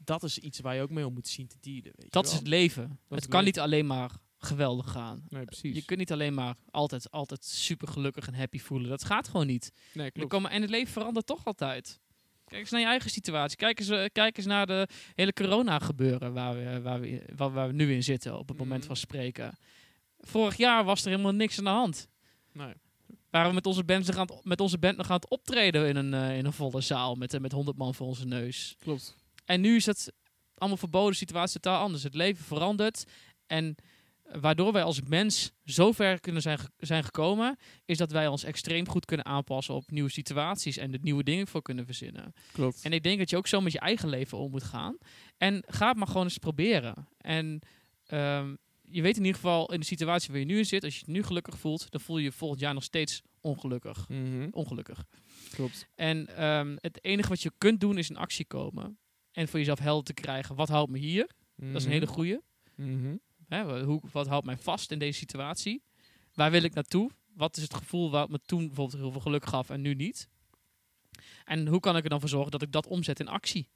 dat 0.05 0.23
is 0.23 0.38
iets 0.38 0.61
waar 0.61 0.75
je 0.75 0.83
ook 0.83 0.90
mee 0.90 1.07
om 1.07 1.12
moet 1.14 1.29
zien 1.29 1.47
te 1.47 1.57
dealen. 1.61 1.93
Weet 1.97 2.12
Dat 2.12 2.25
je 2.27 2.31
is 2.33 2.38
het 2.38 2.49
leven. 2.49 2.83
het 3.09 3.29
kan 3.29 3.29
leven. 3.29 3.45
niet 3.45 3.59
alleen 3.59 3.87
maar 3.87 4.11
geweldig 4.38 4.90
gaan. 4.90 5.25
Nee, 5.29 5.45
precies. 5.45 5.75
Je 5.75 5.85
kunt 5.85 5.99
niet 5.99 6.12
alleen 6.12 6.35
maar 6.35 6.55
altijd, 6.71 7.11
altijd 7.11 7.45
super 7.45 7.88
gelukkig 7.88 8.27
en 8.27 8.35
happy 8.35 8.59
voelen. 8.59 8.88
Dat 8.88 9.05
gaat 9.05 9.29
gewoon 9.29 9.47
niet. 9.47 9.73
nee, 9.95 10.11
klopt. 10.11 10.29
komen, 10.31 10.51
en 10.51 10.61
het 10.61 10.71
leven 10.71 10.93
verandert 10.93 11.27
toch 11.27 11.45
altijd. 11.45 12.01
Kijk 12.45 12.61
eens 12.61 12.71
naar 12.71 12.81
je 12.81 12.87
eigen 12.87 13.11
situatie. 13.11 13.57
Kijk 13.57 13.79
eens, 13.79 13.88
eh, 13.88 14.05
kijk 14.12 14.37
eens 14.37 14.47
naar 14.47 14.67
de 14.67 14.88
hele 15.14 15.33
corona 15.33 15.79
gebeuren 15.79 16.33
waar 16.33 16.55
we, 16.55 16.81
waar, 16.81 17.01
we, 17.01 17.23
waar, 17.37 17.53
waar 17.53 17.67
we 17.67 17.73
nu 17.73 17.93
in 17.93 18.03
zitten 18.03 18.38
op 18.38 18.49
het 18.49 18.59
moment 18.59 18.79
Mhm. 18.79 18.87
van 18.87 18.97
spreken. 18.97 19.59
Vorig 20.19 20.57
jaar 20.57 20.85
was 20.85 21.05
er 21.05 21.11
helemaal 21.11 21.33
niks 21.33 21.59
aan 21.59 21.64
de 21.64 21.71
hand. 21.71 22.09
Nee. 22.53 22.73
Waren 23.31 23.49
we 23.49 23.55
met 23.55 23.67
onze 23.67 23.85
band, 23.85 24.07
nog 24.07 24.17
aan 24.17 24.27
het, 24.27 24.45
met 24.45 24.61
onze 24.61 24.79
band 24.79 24.97
nog 24.97 25.09
aan 25.09 25.14
het 25.17 25.29
optreden 25.31 25.88
in 25.88 25.97
een, 25.97 26.14
eh, 26.14 26.37
in 26.38 26.45
een 26.45 26.53
volle 26.53 26.81
zaal 26.81 27.14
met, 27.14 27.35
eh, 27.35 27.40
met 27.40 27.53
100 27.53 27.77
man 27.77 27.95
voor 27.95 28.07
onze 28.07 28.27
neus. 28.27 28.77
Klopt. 28.79 29.17
En 29.44 29.61
nu 29.61 29.76
is 29.76 29.87
het 29.87 30.12
allemaal 30.54 30.78
verboden, 30.78 31.16
situatie 31.16 31.61
totaal 31.61 31.83
anders. 31.83 32.02
Het 32.02 32.14
leven 32.14 32.44
verandert. 32.44 33.04
En 33.46 33.76
waardoor 34.40 34.72
wij 34.72 34.83
als 34.83 35.00
mens 35.02 35.52
zo 35.64 35.92
ver 35.92 36.20
kunnen 36.20 36.42
zijn, 36.42 36.59
zijn 36.76 37.04
gekomen, 37.04 37.57
is 37.85 37.98
dat 37.98 38.12
wij 38.12 38.26
ons 38.26 38.44
extreem 38.44 38.88
goed 38.88 39.04
kunnen 39.04 39.26
aanpassen 39.26 39.74
op 39.74 39.90
nieuwe 39.90 40.11
situaties 40.11 40.76
en 40.76 40.92
er 40.92 40.98
nieuwe 41.02 41.22
dingen 41.22 41.46
voor 41.46 41.62
kunnen 41.62 41.87
verzinnen. 41.87 42.33
Klopt. 42.52 42.83
En 42.83 42.92
ik 42.92 43.02
denk 43.02 43.18
dat 43.18 43.30
je 43.30 43.37
ook 43.37 43.46
zo 43.46 43.61
met 43.61 43.72
je 43.72 43.78
eigen 43.78 44.09
leven 44.09 44.38
om 44.38 44.50
moet 44.50 44.62
gaan. 44.62 44.98
En 45.37 45.64
ga 45.66 45.88
het 45.88 45.96
maar 45.96 46.07
gewoon 46.07 46.24
eens 46.24 46.38
proberen. 46.38 47.09
En 47.18 47.61
ehm, 48.07 48.54
je 48.83 49.02
weet 49.02 49.16
in 49.16 49.24
ieder 49.24 49.40
geval 49.40 49.72
in 49.72 49.80
de 49.80 49.87
situatie 49.87 50.30
waar 50.30 50.38
je 50.38 50.46
nu 50.46 50.59
in 50.59 50.66
zit, 50.66 50.85
als 50.85 50.98
je 50.98 51.02
je 51.07 51.12
nu 51.12 51.22
gelukkig 51.22 51.59
voelt, 51.59 51.90
dan 51.90 52.00
voel 52.00 52.18
je 52.18 52.24
je 52.24 52.33
volgend 52.33 52.61
jaar 52.61 52.74
nog 52.74 52.83
steeds 52.83 53.22
ongelukkig. 53.40 54.09
Mhm. 54.09 54.48
Ongelukkig. 54.50 55.04
Klopt. 55.50 55.88
En 55.94 56.37
ehm, 56.37 56.76
het 56.80 57.04
enige 57.04 57.28
wat 57.28 57.42
je 57.42 57.52
kunt 57.59 57.80
doen 57.80 57.98
is 57.98 58.11
in 58.11 58.16
actie 58.16 58.44
komen. 58.44 58.98
En 59.35 59.49
voor 59.49 59.59
jezelf 59.59 59.79
helder 59.79 60.05
te 60.05 60.12
krijgen, 60.23 60.55
wat 60.55 60.68
houdt 60.68 60.90
me 60.90 60.99
hier? 60.99 61.31
Dat 61.73 61.75
is 61.81 61.85
een 61.85 61.90
hele 61.90 62.07
goede. 62.07 62.42
Mhm. 62.75 63.16
Hè, 63.49 63.64
wa- 63.64 63.83
hoe, 63.85 64.01
wat 64.12 64.27
houdt 64.27 64.47
mij 64.47 64.57
vast 64.57 64.90
in 64.90 64.99
deze 64.99 65.18
situatie? 65.18 65.83
Waar 66.35 66.51
wil 66.51 66.62
ik 66.62 66.75
naartoe? 66.75 67.11
Wat 67.35 67.57
is 67.57 67.62
het 67.62 67.75
gevoel 67.75 68.11
wat 68.11 68.29
me 68.29 68.38
toen 68.47 68.66
bijvoorbeeld 68.66 69.01
heel 69.01 69.11
veel 69.12 69.20
geluk 69.20 69.47
gaf 69.47 69.70
en 69.70 69.81
nu 69.81 69.94
niet? 69.94 70.29
En 71.44 71.66
hoe 71.66 71.81
kan 71.81 71.97
ik 71.97 72.05
er 72.05 72.11
dan 72.11 72.20
voor 72.20 72.29
zorgen 72.29 72.51
dat 72.51 72.62
ik 72.62 72.73
dat 72.73 72.87
omzet 72.87 73.20
in 73.20 73.29
actie? 73.29 73.68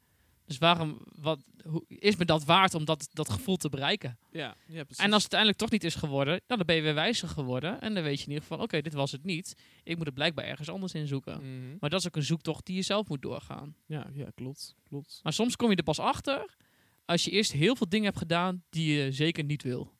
Dus 0.48 0.58
waarom, 0.58 0.98
wat, 1.20 1.40
hoe, 1.62 1.84
is 1.88 2.16
me 2.16 2.24
dat 2.24 2.44
waard 2.44 2.74
om 2.74 2.84
dat, 2.84 3.08
dat 3.12 3.30
gevoel 3.30 3.56
te 3.56 3.68
bereiken? 3.68 4.18
Ja, 4.30 4.56
ja, 4.66 4.84
precies. 4.84 5.04
En 5.04 5.12
als 5.12 5.22
het 5.22 5.34
uiteindelijk 5.34 5.58
toch 5.58 5.70
niet 5.70 5.84
is 5.84 5.94
geworden, 5.94 6.40
dan 6.46 6.62
ben 6.66 6.76
je 6.76 6.82
weer 6.82 6.94
wijzer 6.94 7.28
geworden. 7.28 7.80
En 7.80 7.94
dan 7.94 8.02
weet 8.02 8.18
je 8.18 8.24
in 8.24 8.32
ieder 8.32 8.42
geval, 8.42 8.62
oké, 8.62 8.80
dit 8.80 8.92
was 8.92 9.12
het 9.12 9.24
niet. 9.24 9.54
Ik 9.82 9.96
moet 9.96 10.06
het 10.06 10.14
blijkbaar 10.14 10.44
ergens 10.44 10.68
anders 10.68 10.94
in 10.94 11.06
zoeken. 11.06 11.36
Mhm. 11.36 11.76
Maar 11.80 11.90
dat 11.90 12.00
is 12.00 12.06
ook 12.06 12.16
een 12.16 12.22
zoektocht 12.22 12.66
die 12.66 12.76
je 12.76 12.82
zelf 12.82 13.08
moet 13.08 13.22
doorgaan. 13.22 13.76
Ja, 13.86 14.06
ja, 14.12 14.28
klopt. 14.34 14.74
klopt. 14.88 15.20
Maar 15.22 15.32
soms 15.32 15.56
kom 15.56 15.70
je 15.70 15.76
er 15.76 15.82
pas 15.82 15.98
achter 15.98 16.56
als 17.04 17.24
je 17.24 17.30
eerst 17.30 17.52
heel 17.52 17.76
veel 17.76 17.88
dingen 17.88 18.06
hebt 18.06 18.18
gedaan 18.18 18.64
die 18.70 18.96
je 18.96 19.12
zeker 19.12 19.44
niet 19.44 19.62
wil. 19.62 19.92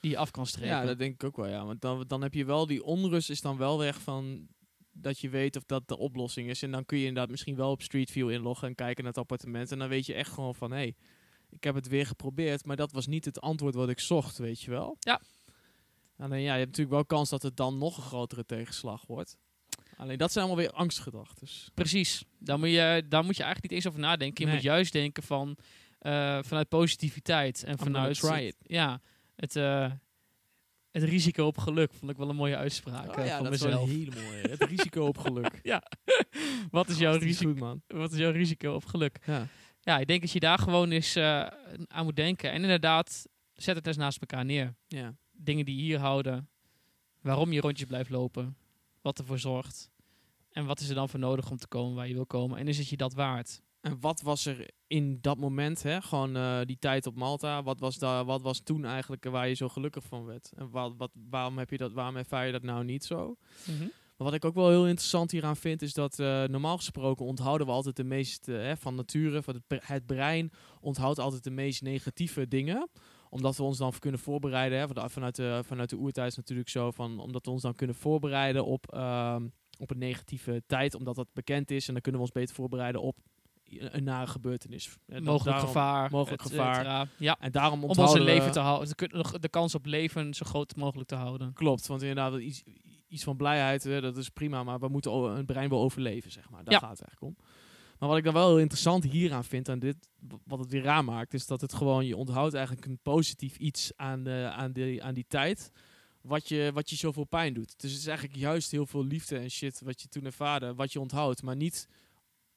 Die 0.00 0.10
je 0.10 0.16
af 0.16 0.30
kan 0.30 0.46
strepen. 0.46 0.68
Ja, 0.68 0.84
dat 0.84 0.98
denk 0.98 1.14
ik 1.14 1.24
ook 1.24 1.36
wel, 1.36 1.48
ja. 1.48 1.64
Want 1.64 1.80
dan, 1.80 2.04
dan 2.06 2.22
heb 2.22 2.34
je 2.34 2.44
wel 2.44 2.66
die 2.66 2.84
onrust 2.84 3.30
is 3.30 3.40
dan 3.40 3.56
wel 3.56 3.78
weg 3.78 4.00
van 4.00 4.48
dat 4.92 5.18
je 5.20 5.28
weet 5.28 5.56
of 5.56 5.64
dat 5.64 5.88
de 5.88 5.96
oplossing 5.98 6.48
is. 6.48 6.62
En 6.62 6.70
dan 6.70 6.84
kun 6.84 6.98
je 6.98 7.06
inderdaad 7.06 7.30
misschien 7.30 7.56
wel 7.56 7.70
op 7.70 7.82
Street 7.82 8.10
View 8.10 8.30
inloggen 8.30 8.68
en 8.68 8.74
kijken 8.74 9.04
naar 9.04 9.12
het 9.12 9.20
appartement. 9.22 9.72
En 9.72 9.78
dan 9.78 9.88
weet 9.88 10.06
je 10.06 10.14
echt 10.14 10.30
gewoon 10.32 10.54
van, 10.54 10.70
hé, 10.70 10.76
hey, 10.76 10.94
ik 11.50 11.64
heb 11.64 11.74
het 11.74 11.88
weer 11.88 12.06
geprobeerd, 12.06 12.64
maar 12.64 12.76
dat 12.76 12.92
was 12.92 13.06
niet 13.06 13.24
het 13.24 13.40
antwoord 13.40 13.74
wat 13.74 13.88
ik 13.88 14.00
zocht, 14.00 14.38
weet 14.38 14.60
je 14.60 14.70
wel. 14.70 14.96
Ja. 14.98 15.20
Alleen 16.18 16.40
ja, 16.42 16.52
je 16.52 16.58
hebt 16.58 16.66
natuurlijk 16.66 16.94
wel 16.96 17.04
kans 17.04 17.30
dat 17.30 17.42
het 17.42 17.56
dan 17.56 17.78
nog 17.78 17.96
een 17.96 18.02
grotere 18.02 18.44
tegenslag 18.44 19.06
wordt. 19.06 19.36
Alleen 19.96 20.18
dat 20.18 20.32
zijn 20.32 20.44
allemaal 20.44 20.64
weer 20.64 20.74
angstgedachten. 20.74 21.48
Precies. 21.74 22.24
Daar 22.38 22.58
moet, 22.58 22.68
je, 22.68 23.04
daar 23.08 23.24
moet 23.24 23.36
je 23.36 23.42
eigenlijk 23.42 23.62
niet 23.62 23.72
eens 23.72 23.86
over 23.86 24.00
nadenken. 24.00 24.38
Je 24.40 24.44
Nee. 24.44 24.54
moet 24.54 24.64
juist 24.64 24.92
denken 24.92 25.22
van, 25.22 25.56
eh, 25.98 26.38
vanuit 26.42 26.68
positiviteit. 26.68 27.64
En 27.64 27.72
I'm 27.72 27.78
vanuit 27.78 28.18
try 28.18 28.52
Ja, 28.62 29.00
het, 29.36 29.56
eh, 29.56 29.92
het 30.92 31.02
risico 31.02 31.46
op 31.46 31.58
geluk 31.58 31.92
vond 31.94 32.10
ik 32.10 32.16
wel 32.16 32.28
een 32.28 32.36
mooie 32.36 32.56
uitspraak 32.56 33.08
Oh 33.08 33.18
eh, 33.18 33.26
ja, 33.26 33.34
van 33.34 33.44
dat 33.44 33.52
is 33.52 33.62
mezelf. 33.62 33.80
wel 33.80 33.94
een 33.94 33.98
hele 33.98 34.22
mooie. 34.24 34.48
Het 34.48 34.62
risico 34.64 35.06
op 35.06 35.18
geluk. 35.18 35.60
Wat 36.70 36.88
is, 36.88 36.98
jouw 36.98 37.10
Hartstikke 37.10 37.24
risico, 37.24 37.50
goed, 37.50 37.58
man. 37.60 37.82
wat 37.86 38.12
is 38.12 38.18
jouw 38.18 38.30
risico 38.30 38.74
op 38.74 38.84
geluk? 38.84 39.18
Ja. 39.26 39.46
Ja, 39.80 39.98
ik 39.98 40.06
denk 40.06 40.20
dat 40.20 40.30
je 40.30 40.40
daar 40.40 40.58
gewoon 40.58 40.90
eens 40.90 41.16
eh, 41.16 41.46
aan 41.86 42.04
moet 42.04 42.16
denken. 42.16 42.52
En 42.52 42.62
inderdaad, 42.62 43.26
zet 43.52 43.76
het 43.76 43.86
eens 43.86 43.96
naast 43.96 44.20
elkaar 44.20 44.44
neer. 44.44 44.74
ja. 44.86 45.14
Dingen 45.32 45.64
die 45.64 45.76
je 45.76 45.82
hier 45.82 45.98
houden. 45.98 46.48
Waarom 47.20 47.52
je 47.52 47.60
rondjes 47.60 47.86
blijft 47.86 48.10
lopen. 48.10 48.56
Wat 49.00 49.18
ervoor 49.18 49.38
zorgt. 49.38 49.90
En 50.50 50.66
wat 50.66 50.80
is 50.80 50.88
er 50.88 50.94
dan 50.94 51.08
voor 51.08 51.18
nodig 51.20 51.50
om 51.50 51.56
te 51.56 51.66
komen 51.68 51.94
waar 51.94 52.08
je 52.08 52.14
wil 52.14 52.26
komen. 52.26 52.58
En 52.58 52.68
is 52.68 52.78
het 52.78 52.88
je 52.88 52.96
dat 52.96 53.14
waard? 53.14 53.62
En 53.82 54.00
wat 54.00 54.20
was 54.20 54.46
er 54.46 54.70
in 54.86 55.18
dat 55.20 55.38
moment, 55.38 55.82
hè? 55.82 56.02
gewoon 56.02 56.36
eh, 56.36 56.60
die 56.64 56.78
tijd 56.78 57.06
op 57.06 57.14
Malta, 57.16 57.62
wat 57.62 57.80
was, 57.80 57.98
daar, 57.98 58.24
wat 58.24 58.42
was 58.42 58.60
toen 58.60 58.84
eigenlijk 58.84 59.24
waar 59.24 59.48
je 59.48 59.54
zo 59.54 59.68
gelukkig 59.68 60.04
van 60.04 60.24
werd? 60.24 60.52
En 60.56 60.70
wat, 60.70 60.94
wat, 60.96 61.10
waarom, 61.30 61.58
heb 61.58 61.70
je 61.70 61.76
dat, 61.76 61.92
waarom 61.92 62.16
ervaar 62.16 62.46
je 62.46 62.52
dat 62.52 62.62
nou 62.62 62.84
niet 62.84 63.04
zo? 63.04 63.36
Maar 64.16 64.26
wat 64.30 64.34
ik 64.34 64.44
ook 64.44 64.54
wel 64.54 64.68
heel 64.68 64.86
interessant 64.86 65.30
hieraan 65.30 65.56
vind, 65.56 65.82
is 65.82 65.92
dat 65.92 66.18
eh, 66.18 66.44
normaal 66.44 66.76
gesproken 66.76 67.26
onthouden 67.26 67.66
we 67.66 67.72
altijd 67.72 67.96
de 67.96 68.04
meest, 68.04 68.48
eh, 68.48 68.56
hè, 68.56 68.76
van 68.76 68.94
nature, 68.94 69.42
van 69.42 69.54
het, 69.68 69.86
het 69.86 70.06
brein 70.06 70.50
onthoudt 70.80 71.18
altijd 71.18 71.44
de 71.44 71.50
meest 71.50 71.82
negatieve 71.82 72.48
dingen 72.48 72.88
omdat 73.30 73.56
we 73.56 73.62
ons 73.62 73.78
dan 73.78 73.92
kunnen 73.98 74.20
voorbereiden, 74.20 74.78
hè, 74.78 74.86
van- 74.88 75.10
vanuit, 75.10 75.36
de, 75.36 75.60
vanuit 75.64 75.90
de 75.90 75.96
oertijd 75.96 76.30
is 76.30 76.36
natuurlijk 76.36 76.68
zo, 76.68 76.90
van, 76.90 77.18
omdat 77.20 77.44
we 77.44 77.50
ons 77.50 77.62
dan 77.62 77.74
kunnen 77.74 77.96
voorbereiden 77.96 78.64
op, 78.64 78.92
ehm, 78.92 79.48
op 79.78 79.90
een 79.90 79.98
negatieve 79.98 80.62
tijd, 80.66 80.94
omdat 80.94 81.14
dat 81.14 81.28
bekend 81.32 81.70
is. 81.70 81.86
En 81.86 81.92
dan 81.92 82.02
kunnen 82.02 82.20
we 82.20 82.26
ons 82.26 82.36
beter 82.36 82.54
voorbereiden 82.54 83.02
op 83.02 83.18
een, 83.78 84.04
nare 84.04 84.26
gebeurtenis. 84.26 84.86
En 84.86 85.14
dat- 85.14 85.22
mogelijk 85.22 85.44
daarom- 85.44 85.66
gevaar. 85.66 86.10
mogelijk 86.10 86.42
gevaar. 86.42 86.74
cetera. 86.74 87.06
Ja, 87.18 87.36
En 87.40 87.52
daarom 87.52 87.84
om 87.84 87.90
onze 87.98 88.20
leven 88.20 88.52
te 88.52 88.60
houden. 88.60 88.94
De, 89.40 89.48
kans 89.48 89.74
op 89.74 89.86
leven 89.86 90.34
zo 90.34 90.44
groot 90.46 90.76
mogelijk 90.76 91.08
te 91.08 91.14
houden. 91.14 91.52
Klopt, 91.52 91.86
want 91.86 92.00
inderdaad, 92.02 92.40
iets, 92.40 92.62
iets 93.08 93.24
van 93.24 93.36
blijheid, 93.36 93.82
hè, 93.84 94.00
dat 94.00 94.16
is 94.16 94.28
prima, 94.28 94.62
maar 94.64 94.78
we 94.78 94.88
moeten 94.88 95.12
een 95.12 95.46
brein 95.46 95.68
wel 95.68 95.80
overleven, 95.82 96.30
zeg 96.30 96.50
maar. 96.50 96.64
Daar 96.64 96.72
Ja. 96.74 96.78
gaat 96.80 96.98
het 96.98 97.02
eigenlijk 97.06 97.36
om. 97.38 97.44
Maar 97.98 98.08
wat 98.10 98.18
ik 98.18 98.24
dan 98.24 98.34
wel 98.34 98.48
heel 98.48 98.58
interessant 98.58 99.04
hieraan 99.04 99.44
vind, 99.44 99.68
aan 99.68 99.78
dit, 99.78 99.96
wat 100.44 100.58
het 100.58 100.70
weer 100.70 100.82
raar 100.82 101.04
maakt, 101.04 101.34
is 101.34 101.46
dat 101.46 101.60
het 101.60 101.72
gewoon, 101.74 102.06
je 102.06 102.16
onthoudt 102.16 102.54
eigenlijk 102.54 102.86
een 102.86 102.98
positief 103.02 103.56
iets 103.56 103.92
aan, 103.96 104.22
de, 104.22 104.50
aan, 104.54 104.72
de, 104.72 104.98
aan 105.02 105.14
die 105.14 105.24
tijd, 105.28 105.72
wat 106.20 106.48
je, 106.48 106.70
wat 106.74 106.90
je 106.90 106.96
zoveel 106.96 107.24
pijn 107.24 107.54
doet. 107.54 107.80
Dus 107.80 107.90
het 107.90 108.00
is 108.00 108.06
eigenlijk 108.06 108.38
juist 108.38 108.70
heel 108.70 108.86
veel 108.86 109.04
liefde 109.04 109.38
en 109.38 109.50
shit 109.50 109.80
wat 109.84 110.02
je 110.02 110.08
toen 110.08 110.24
ervaarde, 110.24 110.74
wat 110.74 110.92
je 110.92 111.00
onthoudt, 111.00 111.42
maar 111.42 111.56
niet 111.56 111.88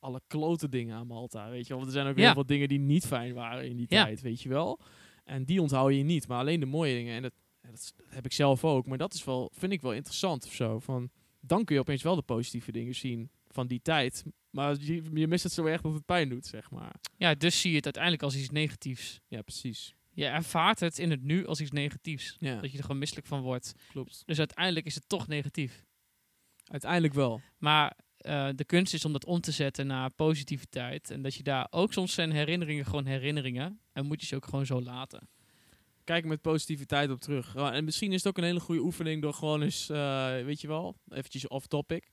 alle 0.05 0.21
klote 0.27 0.69
dingen 0.69 0.95
aan 0.95 1.07
Malta, 1.07 1.49
weet 1.49 1.61
je 1.67 1.67
wel. 1.69 1.77
Want 1.77 1.87
er 1.87 1.97
zijn 1.99 2.07
ook 2.07 2.17
Ja. 2.17 2.23
heel 2.23 2.33
veel 2.33 2.45
dingen 2.45 2.67
die 2.67 2.79
niet 2.79 3.05
fijn 3.05 3.33
waren 3.33 3.69
in 3.69 3.77
die 3.77 3.85
Ja. 3.89 4.03
tijd, 4.03 4.21
weet 4.21 4.41
je 4.41 4.49
wel. 4.49 4.79
En 5.23 5.45
die 5.45 5.61
onthoud 5.61 5.93
je 5.93 6.03
niet, 6.03 6.27
maar 6.27 6.39
alleen 6.39 6.59
de 6.59 6.65
mooie 6.65 6.93
dingen. 6.95 7.15
En 7.15 7.21
dat, 7.21 7.33
dat 7.61 7.93
heb 8.09 8.25
ik 8.25 8.33
zelf 8.33 8.63
ook, 8.63 8.85
maar 8.87 8.97
dat 8.97 9.13
is 9.13 9.23
wel, 9.23 9.51
vind 9.53 9.71
ik 9.71 9.81
wel 9.81 9.93
interessant 9.93 10.45
of 10.45 10.53
zo. 10.53 10.79
Van, 10.79 11.09
dan 11.39 11.63
kun 11.63 11.75
je 11.75 11.81
opeens 11.81 12.03
wel 12.03 12.15
de 12.15 12.21
positieve 12.21 12.71
dingen 12.71 12.95
zien 12.95 13.29
van 13.47 13.67
die 13.67 13.81
tijd. 13.81 14.23
Maar 14.49 14.75
je, 14.79 15.03
je 15.13 15.27
mist 15.27 15.43
het 15.43 15.51
zo 15.53 15.65
erg 15.65 15.81
dat 15.81 15.93
het 15.93 16.05
pijn 16.05 16.29
doet, 16.29 16.45
zeg 16.45 16.71
maar. 16.71 16.95
Ja, 17.17 17.33
dus 17.35 17.61
zie 17.61 17.69
je 17.69 17.75
het 17.75 17.85
uiteindelijk 17.85 18.23
als 18.23 18.35
iets 18.35 18.49
negatiefs. 18.49 19.19
Ja, 19.27 19.41
precies. 19.41 19.95
Je 20.13 20.25
ervaart 20.25 20.79
het 20.79 20.97
in 20.99 21.11
het 21.11 21.21
nu 21.23 21.45
als 21.47 21.61
iets 21.61 21.71
negatiefs. 21.71 22.35
Ja, 22.39 22.61
Dat 22.61 22.71
je 22.71 22.77
er 22.77 22.83
gewoon 22.83 22.99
misselijk 22.99 23.27
van 23.27 23.41
wordt. 23.41 23.73
klopt. 23.89 24.23
Dus 24.25 24.37
uiteindelijk 24.39 24.85
is 24.85 24.95
het 24.95 25.09
toch 25.09 25.27
negatief. 25.27 25.85
Uiteindelijk 26.65 27.13
wel. 27.13 27.41
Maar 27.57 27.97
eh, 28.25 28.47
de 28.55 28.65
kunst 28.65 28.93
is 28.93 29.05
om 29.05 29.11
dat 29.11 29.25
om 29.25 29.41
te 29.41 29.51
zetten 29.51 29.87
naar 29.87 30.09
positiviteit. 30.09 31.11
En 31.11 31.21
dat 31.21 31.35
je 31.35 31.43
daar 31.43 31.67
ook 31.69 31.93
soms 31.93 32.13
zijn 32.13 32.31
herinneringen 32.31 32.85
gewoon 32.85 33.05
herinneringen. 33.05 33.79
En 33.93 34.05
moet 34.05 34.21
je 34.21 34.27
ze 34.27 34.35
ook 34.35 34.45
gewoon 34.45 34.65
zo 34.65 34.81
laten. 34.81 35.29
Kijk 36.03 36.25
met 36.25 36.41
positiviteit 36.41 37.09
op 37.09 37.19
terug. 37.19 37.55
En 37.55 37.83
misschien 37.83 38.11
is 38.11 38.23
het 38.23 38.27
ook 38.27 38.37
een 38.37 38.43
hele 38.43 38.59
goede 38.59 38.81
oefening 38.81 39.21
door 39.21 39.33
gewoon 39.33 39.61
eens, 39.61 39.89
eh, 39.89 40.31
weet 40.43 40.61
je 40.61 40.67
wel, 40.67 40.95
eventjes 41.09 41.47
off 41.47 41.67
topic. 41.67 42.09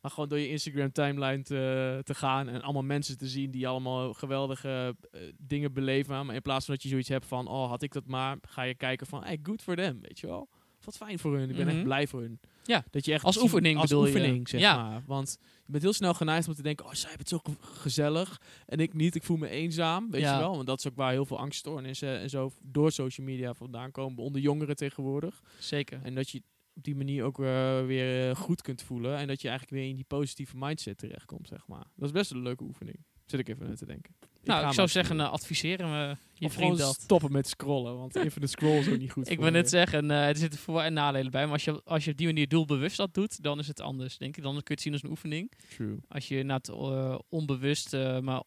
Maar 0.00 0.10
gewoon 0.10 0.28
door 0.28 0.38
je 0.38 0.48
Instagram 0.48 0.92
timeline 0.92 1.42
te, 1.42 2.00
te 2.04 2.14
gaan 2.14 2.48
en 2.48 2.62
allemaal 2.62 2.82
mensen 2.82 3.18
te 3.18 3.28
zien 3.28 3.50
die 3.50 3.68
allemaal 3.68 4.12
geweldige 4.12 4.96
eh, 5.10 5.20
dingen 5.38 5.72
beleven. 5.72 6.26
Maar 6.26 6.34
in 6.34 6.42
plaats 6.42 6.64
van 6.64 6.74
dat 6.74 6.82
je 6.82 6.88
zoiets 6.88 7.08
hebt 7.08 7.26
van, 7.26 7.48
oh 7.48 7.68
had 7.68 7.82
ik 7.82 7.92
dat 7.92 8.06
maar, 8.06 8.36
ga 8.48 8.62
je 8.62 8.74
kijken 8.74 9.06
van, 9.06 9.24
hey, 9.24 9.38
good 9.42 9.62
for 9.62 9.76
them, 9.76 10.00
weet 10.00 10.20
je 10.20 10.26
wel. 10.26 10.48
Wat 10.84 10.96
fijn 10.96 11.18
voor 11.18 11.36
hun, 11.36 11.50
ik 11.50 11.56
ben 11.56 11.66
Mhm. 11.66 11.74
echt 11.74 11.84
blij 11.84 12.06
voor 12.06 12.20
hun. 12.20 12.40
Ja, 12.64 12.84
dat 12.90 13.04
je 13.04 13.12
echt 13.12 13.24
als 13.24 13.42
oefening 13.42 13.78
als 13.78 13.88
bedoel 13.88 14.06
je? 14.06 14.12
oefening, 14.12 14.48
zeg 14.48 14.60
Ja. 14.60 14.76
maar. 14.88 15.02
Want 15.06 15.38
je 15.40 15.70
bent 15.72 15.82
heel 15.82 15.92
snel 15.92 16.14
geneigd 16.14 16.48
om 16.48 16.54
te 16.54 16.62
denken, 16.62 16.84
oh 16.86 16.92
zij 16.92 17.08
hebben 17.10 17.18
het 17.18 17.28
zo 17.28 17.38
ge- 17.38 17.80
gezellig 17.80 18.40
en 18.66 18.78
ik 18.80 18.94
niet, 18.94 19.14
ik 19.14 19.22
voel 19.22 19.36
me 19.36 19.48
eenzaam, 19.48 20.10
weet 20.10 20.20
Ja. 20.20 20.32
je 20.34 20.38
wel. 20.40 20.54
Want 20.54 20.66
dat 20.66 20.78
is 20.78 20.88
ook 20.88 20.96
waar 20.96 21.10
heel 21.12 21.26
veel 21.26 21.38
angststoornissen 21.38 22.18
en 22.18 22.30
zo 22.30 22.50
door 22.62 22.92
social 22.92 23.26
media 23.26 23.54
vandaan 23.54 23.90
komen, 23.90 24.18
onder 24.22 24.40
jongeren 24.40 24.76
tegenwoordig. 24.76 25.42
Zeker. 25.58 26.00
En 26.02 26.14
dat 26.14 26.30
je 26.30 26.42
op 26.74 26.82
die 26.84 26.96
manier 26.96 27.24
ook 27.24 27.38
eh, 27.40 27.84
weer 27.86 28.28
eh, 28.30 28.36
goed 28.36 28.62
kunt 28.62 28.82
voelen. 28.82 29.16
En 29.16 29.26
dat 29.26 29.40
je 29.42 29.48
eigenlijk 29.48 29.78
weer 29.80 29.88
in 29.90 29.96
die 29.96 30.04
positieve 30.04 30.56
mindset 30.56 30.98
terechtkomt, 30.98 31.48
zeg 31.48 31.66
maar. 31.66 31.84
Dat 31.96 32.06
is 32.06 32.12
best 32.12 32.30
een 32.30 32.42
leuke 32.42 32.64
oefening. 32.64 32.96
Zit 33.26 33.40
ik 33.40 33.48
even 33.48 33.66
aan 33.66 33.74
te 33.74 33.86
denken. 33.86 34.14
Nou, 34.42 34.66
ik 34.66 34.72
zou 34.72 34.88
zeggen, 34.88 35.16
uh, 35.18 35.30
adviseren 35.32 35.90
we 35.90 36.16
je 36.34 36.46
of 36.46 36.52
vriend 36.52 36.78
dat. 36.78 36.94
stoppen 37.00 37.32
met 37.32 37.48
scrollen. 37.48 37.98
Want 37.98 38.16
even 38.24 38.40
de 38.40 38.46
scroll 38.46 38.78
is 38.78 38.88
ook 38.88 38.98
niet 38.98 39.12
goed 39.12 39.30
Ik 39.30 39.38
wil 39.40 39.50
net 39.50 39.68
zeggen, 39.68 40.10
eh, 40.10 40.28
er 40.28 40.36
zitten 40.36 40.60
voor- 40.60 40.80
en 40.80 40.92
nadelen 40.92 41.30
bij. 41.30 41.42
Maar 41.44 41.52
als 41.52 41.64
je, 41.64 41.82
als 41.84 42.04
je 42.04 42.10
op 42.10 42.16
die 42.16 42.26
manier 42.26 42.48
doelbewust 42.48 42.96
dat 42.96 43.14
doet, 43.14 43.42
dan 43.42 43.58
is 43.58 43.66
het 43.68 43.80
anders, 43.80 44.18
denk 44.18 44.36
ik. 44.36 44.42
Dan 44.42 44.52
kun 44.52 44.62
je 44.64 44.72
het 44.72 44.80
zien 44.80 44.92
als 44.92 45.02
een 45.02 45.10
oefening. 45.10 45.52
True. 45.76 45.96
Als 46.08 46.28
je 46.28 46.42
na 46.42 46.54
het 46.56 46.68
eh, 46.68 47.18
onbewust, 47.28 47.92
maar 48.20 48.42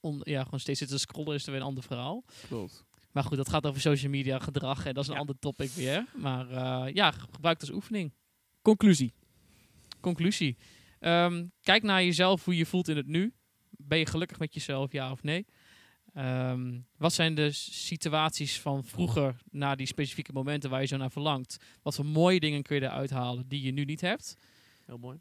on- 0.00 0.20
ja, 0.22 0.44
gewoon 0.44 0.60
steeds 0.60 0.78
zit 0.78 0.88
te 0.88 0.98
scrollen, 0.98 1.34
is 1.34 1.44
er 1.46 1.50
weer 1.52 1.60
een 1.60 1.66
ander 1.66 1.82
verhaal. 1.84 2.24
Klopt. 2.48 2.84
Maar 3.12 3.24
goed, 3.24 3.36
dat 3.36 3.48
gaat 3.48 3.66
over 3.66 3.80
social 3.80 4.10
media 4.10 4.38
gedrag 4.38 4.86
en 4.86 4.94
dat 4.94 5.02
is 5.02 5.08
een 5.08 5.14
Ja. 5.14 5.20
ander 5.20 5.38
topic 5.38 5.70
weer. 5.70 6.04
Maar 6.16 6.46
ja, 6.94 7.10
gebruik 7.10 7.60
het 7.60 7.68
als 7.68 7.76
oefening. 7.76 8.12
Conclusie. 8.62 9.12
Conclusie. 10.00 10.56
Ehm, 10.98 11.44
kijk 11.62 11.82
naar 11.82 12.04
jezelf, 12.04 12.44
hoe 12.44 12.56
je 12.56 12.66
voelt 12.66 12.88
in 12.88 12.96
het 12.96 13.06
nu. 13.06 13.32
Ben 13.82 13.98
je 13.98 14.06
gelukkig 14.06 14.38
met 14.38 14.54
jezelf, 14.54 14.92
ja 14.92 15.10
of 15.10 15.22
nee? 15.22 15.46
Ehm, 16.12 16.80
wat 16.96 17.12
zijn 17.12 17.34
de 17.34 17.50
situaties 17.52 18.60
van 18.60 18.84
vroeger 18.84 19.36
naar 19.50 19.76
die 19.76 19.86
specifieke 19.86 20.32
momenten 20.32 20.70
waar 20.70 20.80
je 20.80 20.86
zo 20.86 20.96
naar 20.96 21.10
verlangt? 21.10 21.56
Wat 21.82 21.94
voor 21.94 22.06
mooie 22.06 22.40
dingen 22.40 22.62
kun 22.62 22.76
je 22.76 22.82
eruit 22.82 23.10
halen 23.10 23.48
die 23.48 23.62
je 23.62 23.70
nu 23.72 23.84
niet 23.84 24.00
hebt? 24.00 24.36
Heel 24.86 24.98
mooi. 24.98 25.20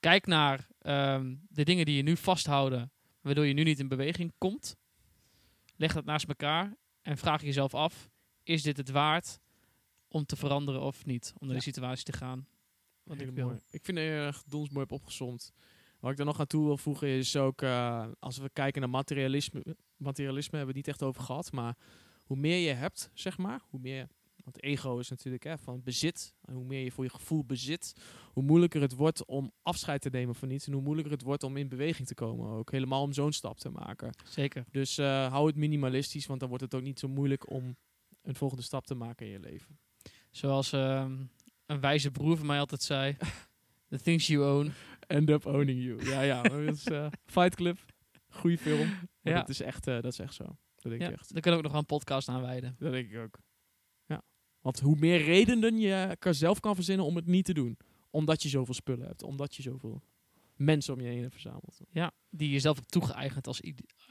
Kijk 0.00 0.26
naar 0.26 0.66
ehm, 0.78 1.34
de 1.48 1.64
dingen 1.64 1.84
die 1.86 1.96
je 1.96 2.02
nu 2.02 2.16
vasthouden, 2.16 2.90
waardoor 3.20 3.46
je 3.46 3.52
nu 3.54 3.62
niet 3.62 3.78
in 3.78 3.88
beweging 3.88 4.32
komt. 4.38 4.76
Leg 5.76 5.92
dat 5.92 6.04
naast 6.04 6.28
elkaar 6.28 6.76
en 7.02 7.16
vraag 7.18 7.42
jezelf 7.42 7.74
af: 7.74 8.10
is 8.42 8.62
dit 8.62 8.76
het 8.76 8.90
waard 8.90 9.38
om 10.08 10.24
te 10.26 10.36
veranderen 10.36 10.80
of 10.80 11.04
niet? 11.04 11.32
Om 11.38 11.46
naar 11.46 11.56
Ja. 11.56 11.62
die 11.62 11.72
situatie 11.72 12.04
te 12.04 12.12
gaan. 12.12 12.46
Wat 13.02 13.16
Hele 13.16 13.28
ik 13.30 13.36
wil. 13.36 13.46
mooi. 13.46 13.58
Ik 13.70 13.84
vind 13.84 13.98
het 13.98 14.06
erg 14.06 14.42
donsmooi 14.42 14.84
op 14.84 14.92
opgezomd. 14.92 15.52
Wat 16.00 16.12
ik 16.12 16.18
er 16.18 16.24
nog 16.24 16.40
aan 16.40 16.46
toe 16.46 16.64
wil 16.64 16.76
voegen 16.76 17.08
is 17.08 17.36
ook, 17.36 17.62
eh, 17.62 18.06
als 18.18 18.38
we 18.38 18.50
kijken 18.52 18.80
naar 18.80 18.90
materialisme, 18.90 19.76
materialisme 19.96 20.56
hebben 20.56 20.74
we 20.74 20.78
het 20.78 20.86
niet 20.86 20.94
echt 20.94 21.08
over 21.08 21.22
gehad, 21.22 21.52
maar 21.52 21.76
hoe 22.24 22.36
meer 22.36 22.58
je 22.58 22.72
hebt, 22.72 23.10
zeg 23.14 23.38
maar, 23.38 23.60
hoe 23.68 23.80
meer... 23.80 24.08
Want 24.44 24.62
ego 24.62 24.98
is 24.98 25.08
natuurlijk 25.08 25.44
hè, 25.44 25.58
van 25.58 25.82
bezit. 25.82 26.34
En 26.44 26.54
hoe 26.54 26.64
meer 26.64 26.84
je 26.84 26.92
voor 26.92 27.04
je 27.04 27.10
gevoel 27.10 27.44
bezit, 27.44 27.94
hoe 28.32 28.42
moeilijker 28.42 28.80
het 28.80 28.94
wordt 28.94 29.24
om 29.24 29.52
afscheid 29.62 30.00
te 30.00 30.08
nemen 30.10 30.34
van 30.34 30.50
iets. 30.50 30.66
En 30.66 30.72
hoe 30.72 30.82
moeilijker 30.82 31.12
het 31.12 31.22
wordt 31.22 31.42
om 31.42 31.56
in 31.56 31.68
beweging 31.68 32.06
te 32.08 32.14
komen 32.14 32.48
ook. 32.50 32.70
Helemaal 32.70 33.02
om 33.02 33.12
zo'n 33.12 33.32
stap 33.32 33.58
te 33.58 33.70
maken. 33.70 34.14
Zeker. 34.24 34.64
Dus 34.70 34.98
eh, 34.98 35.30
hou 35.30 35.46
het 35.46 35.56
minimalistisch, 35.56 36.26
want 36.26 36.40
dan 36.40 36.48
wordt 36.48 36.64
het 36.64 36.74
ook 36.74 36.82
niet 36.82 36.98
zo 36.98 37.08
moeilijk 37.08 37.50
om 37.50 37.76
een 38.22 38.34
volgende 38.34 38.62
stap 38.62 38.86
te 38.86 38.94
maken 38.94 39.26
in 39.26 39.32
je 39.32 39.40
leven. 39.40 39.78
Zoals 40.30 40.72
ehm, 40.72 41.16
een 41.66 41.80
wijze 41.80 42.10
broer 42.10 42.36
van 42.36 42.46
mij 42.46 42.58
altijd 42.58 42.82
zei. 42.82 43.16
The 43.88 44.00
things 44.00 44.26
you 44.26 44.44
own. 44.44 44.72
End 45.06 45.30
up 45.30 45.46
owning 45.46 45.82
you. 45.84 46.04
Ja, 46.08 46.20
ja. 46.20 46.42
dat 46.42 46.58
is, 46.60 46.84
eh, 46.84 47.06
Fight 47.24 47.54
Club. 47.54 47.78
Goeie 48.28 48.58
film. 48.58 48.88
Ja. 49.20 49.34
dat, 49.34 49.48
is 49.48 49.60
echt, 49.60 49.86
eh, 49.86 49.94
dat 49.94 50.12
is 50.12 50.18
echt 50.18 50.34
zo. 50.34 50.44
Dat 50.44 50.90
denk 50.92 51.00
Ja, 51.00 51.08
ik 51.08 51.14
echt. 51.14 51.32
daar 51.32 51.40
kunnen 51.42 51.60
we 51.60 51.66
ook 51.66 51.72
nog 51.72 51.80
een 51.80 51.86
podcast 51.86 52.28
aan 52.28 52.40
wijden. 52.42 52.76
Dat 52.78 52.92
denk 52.92 53.10
ik 53.10 53.18
ook. 53.18 53.38
Ja. 54.06 54.22
Want 54.60 54.80
hoe 54.80 54.96
meer 54.98 55.22
redenen 55.24 55.78
je 55.78 56.16
zelf 56.30 56.60
kan 56.60 56.74
verzinnen 56.74 57.06
om 57.06 57.16
het 57.16 57.26
niet 57.26 57.44
te 57.44 57.54
doen. 57.54 57.78
Omdat 58.10 58.42
je 58.42 58.48
zoveel 58.48 58.74
spullen 58.74 59.06
hebt. 59.06 59.22
Omdat 59.22 59.54
je 59.54 59.62
zoveel 59.62 60.02
mensen 60.56 60.94
om 60.94 61.00
je 61.00 61.06
heen 61.08 61.20
hebt 61.20 61.32
verzameld. 61.32 61.80
Ja, 61.90 62.12
die 62.30 62.50
jezelf 62.50 62.76
hebt 62.76 62.90
toegeëigend 62.90 63.46
als, 63.46 63.60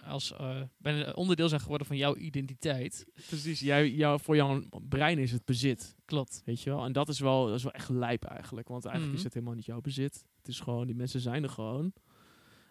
als 0.03 0.33
een 0.81 1.15
onderdeel 1.15 1.49
zijn 1.49 1.61
geworden 1.61 1.87
van 1.87 1.97
jouw 1.97 2.15
identiteit. 2.15 3.05
Precies. 3.27 3.59
Jij, 3.59 3.91
jou, 3.91 4.19
voor 4.19 4.35
jouw 4.35 4.63
brein 4.89 5.17
is 5.17 5.31
het 5.31 5.45
bezit. 5.45 5.95
Klopt. 6.05 6.41
Weet 6.45 6.61
je 6.61 6.69
wel? 6.69 6.85
En 6.85 6.91
dat 6.91 7.09
is 7.09 7.19
wel, 7.19 7.45
dat 7.45 7.55
is 7.55 7.63
wel 7.63 7.71
echt 7.71 7.89
lijp 7.89 8.23
eigenlijk. 8.23 8.67
Want 8.67 8.85
eigenlijk 8.85 9.07
Mhm. 9.07 9.17
is 9.17 9.23
het 9.23 9.33
helemaal 9.33 9.55
niet 9.55 9.65
jouw 9.65 9.81
bezit. 9.81 10.23
Het 10.45 10.53
is 10.53 10.59
gewoon, 10.59 10.85
die 10.85 10.95
mensen 10.95 11.19
zijn 11.19 11.43
er 11.43 11.49
gewoon. 11.49 11.93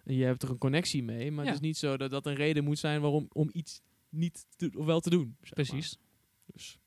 En 0.05 0.15
je 0.15 0.25
hebt 0.25 0.43
er 0.43 0.51
een 0.51 0.59
connectie 0.59 1.03
mee. 1.03 1.31
Maar 1.31 1.45
Ja. 1.45 1.51
het 1.51 1.61
is 1.61 1.67
niet 1.67 1.77
zo 1.77 1.97
dat 1.97 2.11
dat 2.11 2.27
een 2.27 2.35
reden 2.35 2.65
moet 2.65 2.79
zijn 2.79 3.01
waarom 3.01 3.27
om 3.33 3.49
iets 3.53 3.81
niet 4.09 4.47
te, 4.57 4.71
of 4.77 4.85
wel 4.85 5.01
te 5.01 5.11
doen. 5.11 5.37
zeg 5.41 5.57
maar. 5.57 5.67
Precies. 5.67 5.99
Dus. 6.47 6.79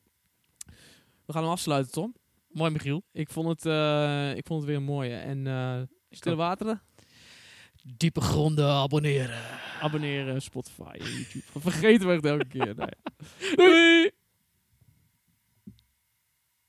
We 1.26 1.32
gaan 1.32 1.42
hem 1.42 1.52
afsluiten, 1.52 1.92
Tom. 1.92 2.14
Mooi, 2.48 2.70
Michiel. 2.70 3.02
Ik 3.12 3.30
vond 3.30 3.48
het, 3.48 3.66
eh, 3.66 4.36
ik 4.36 4.46
vond 4.46 4.60
het 4.60 4.68
weer 4.68 4.78
een 4.78 4.84
mooie. 4.84 5.14
En 5.16 5.46
eh 5.46 5.80
stille 6.10 6.36
wateren, 6.36 6.82
Diepe 7.96 8.20
gronden 8.20 8.68
abonneren. 8.68 9.40
abonneren, 9.80 10.42
Spotify, 10.42 10.96
YouTube. 10.98 11.44
Vergeten 11.70 12.06
we 12.06 12.12
het 12.14 12.24
elke 12.24 12.46
keer. 12.48 12.74
Nee. 12.76 13.56
Doei! 13.56 14.10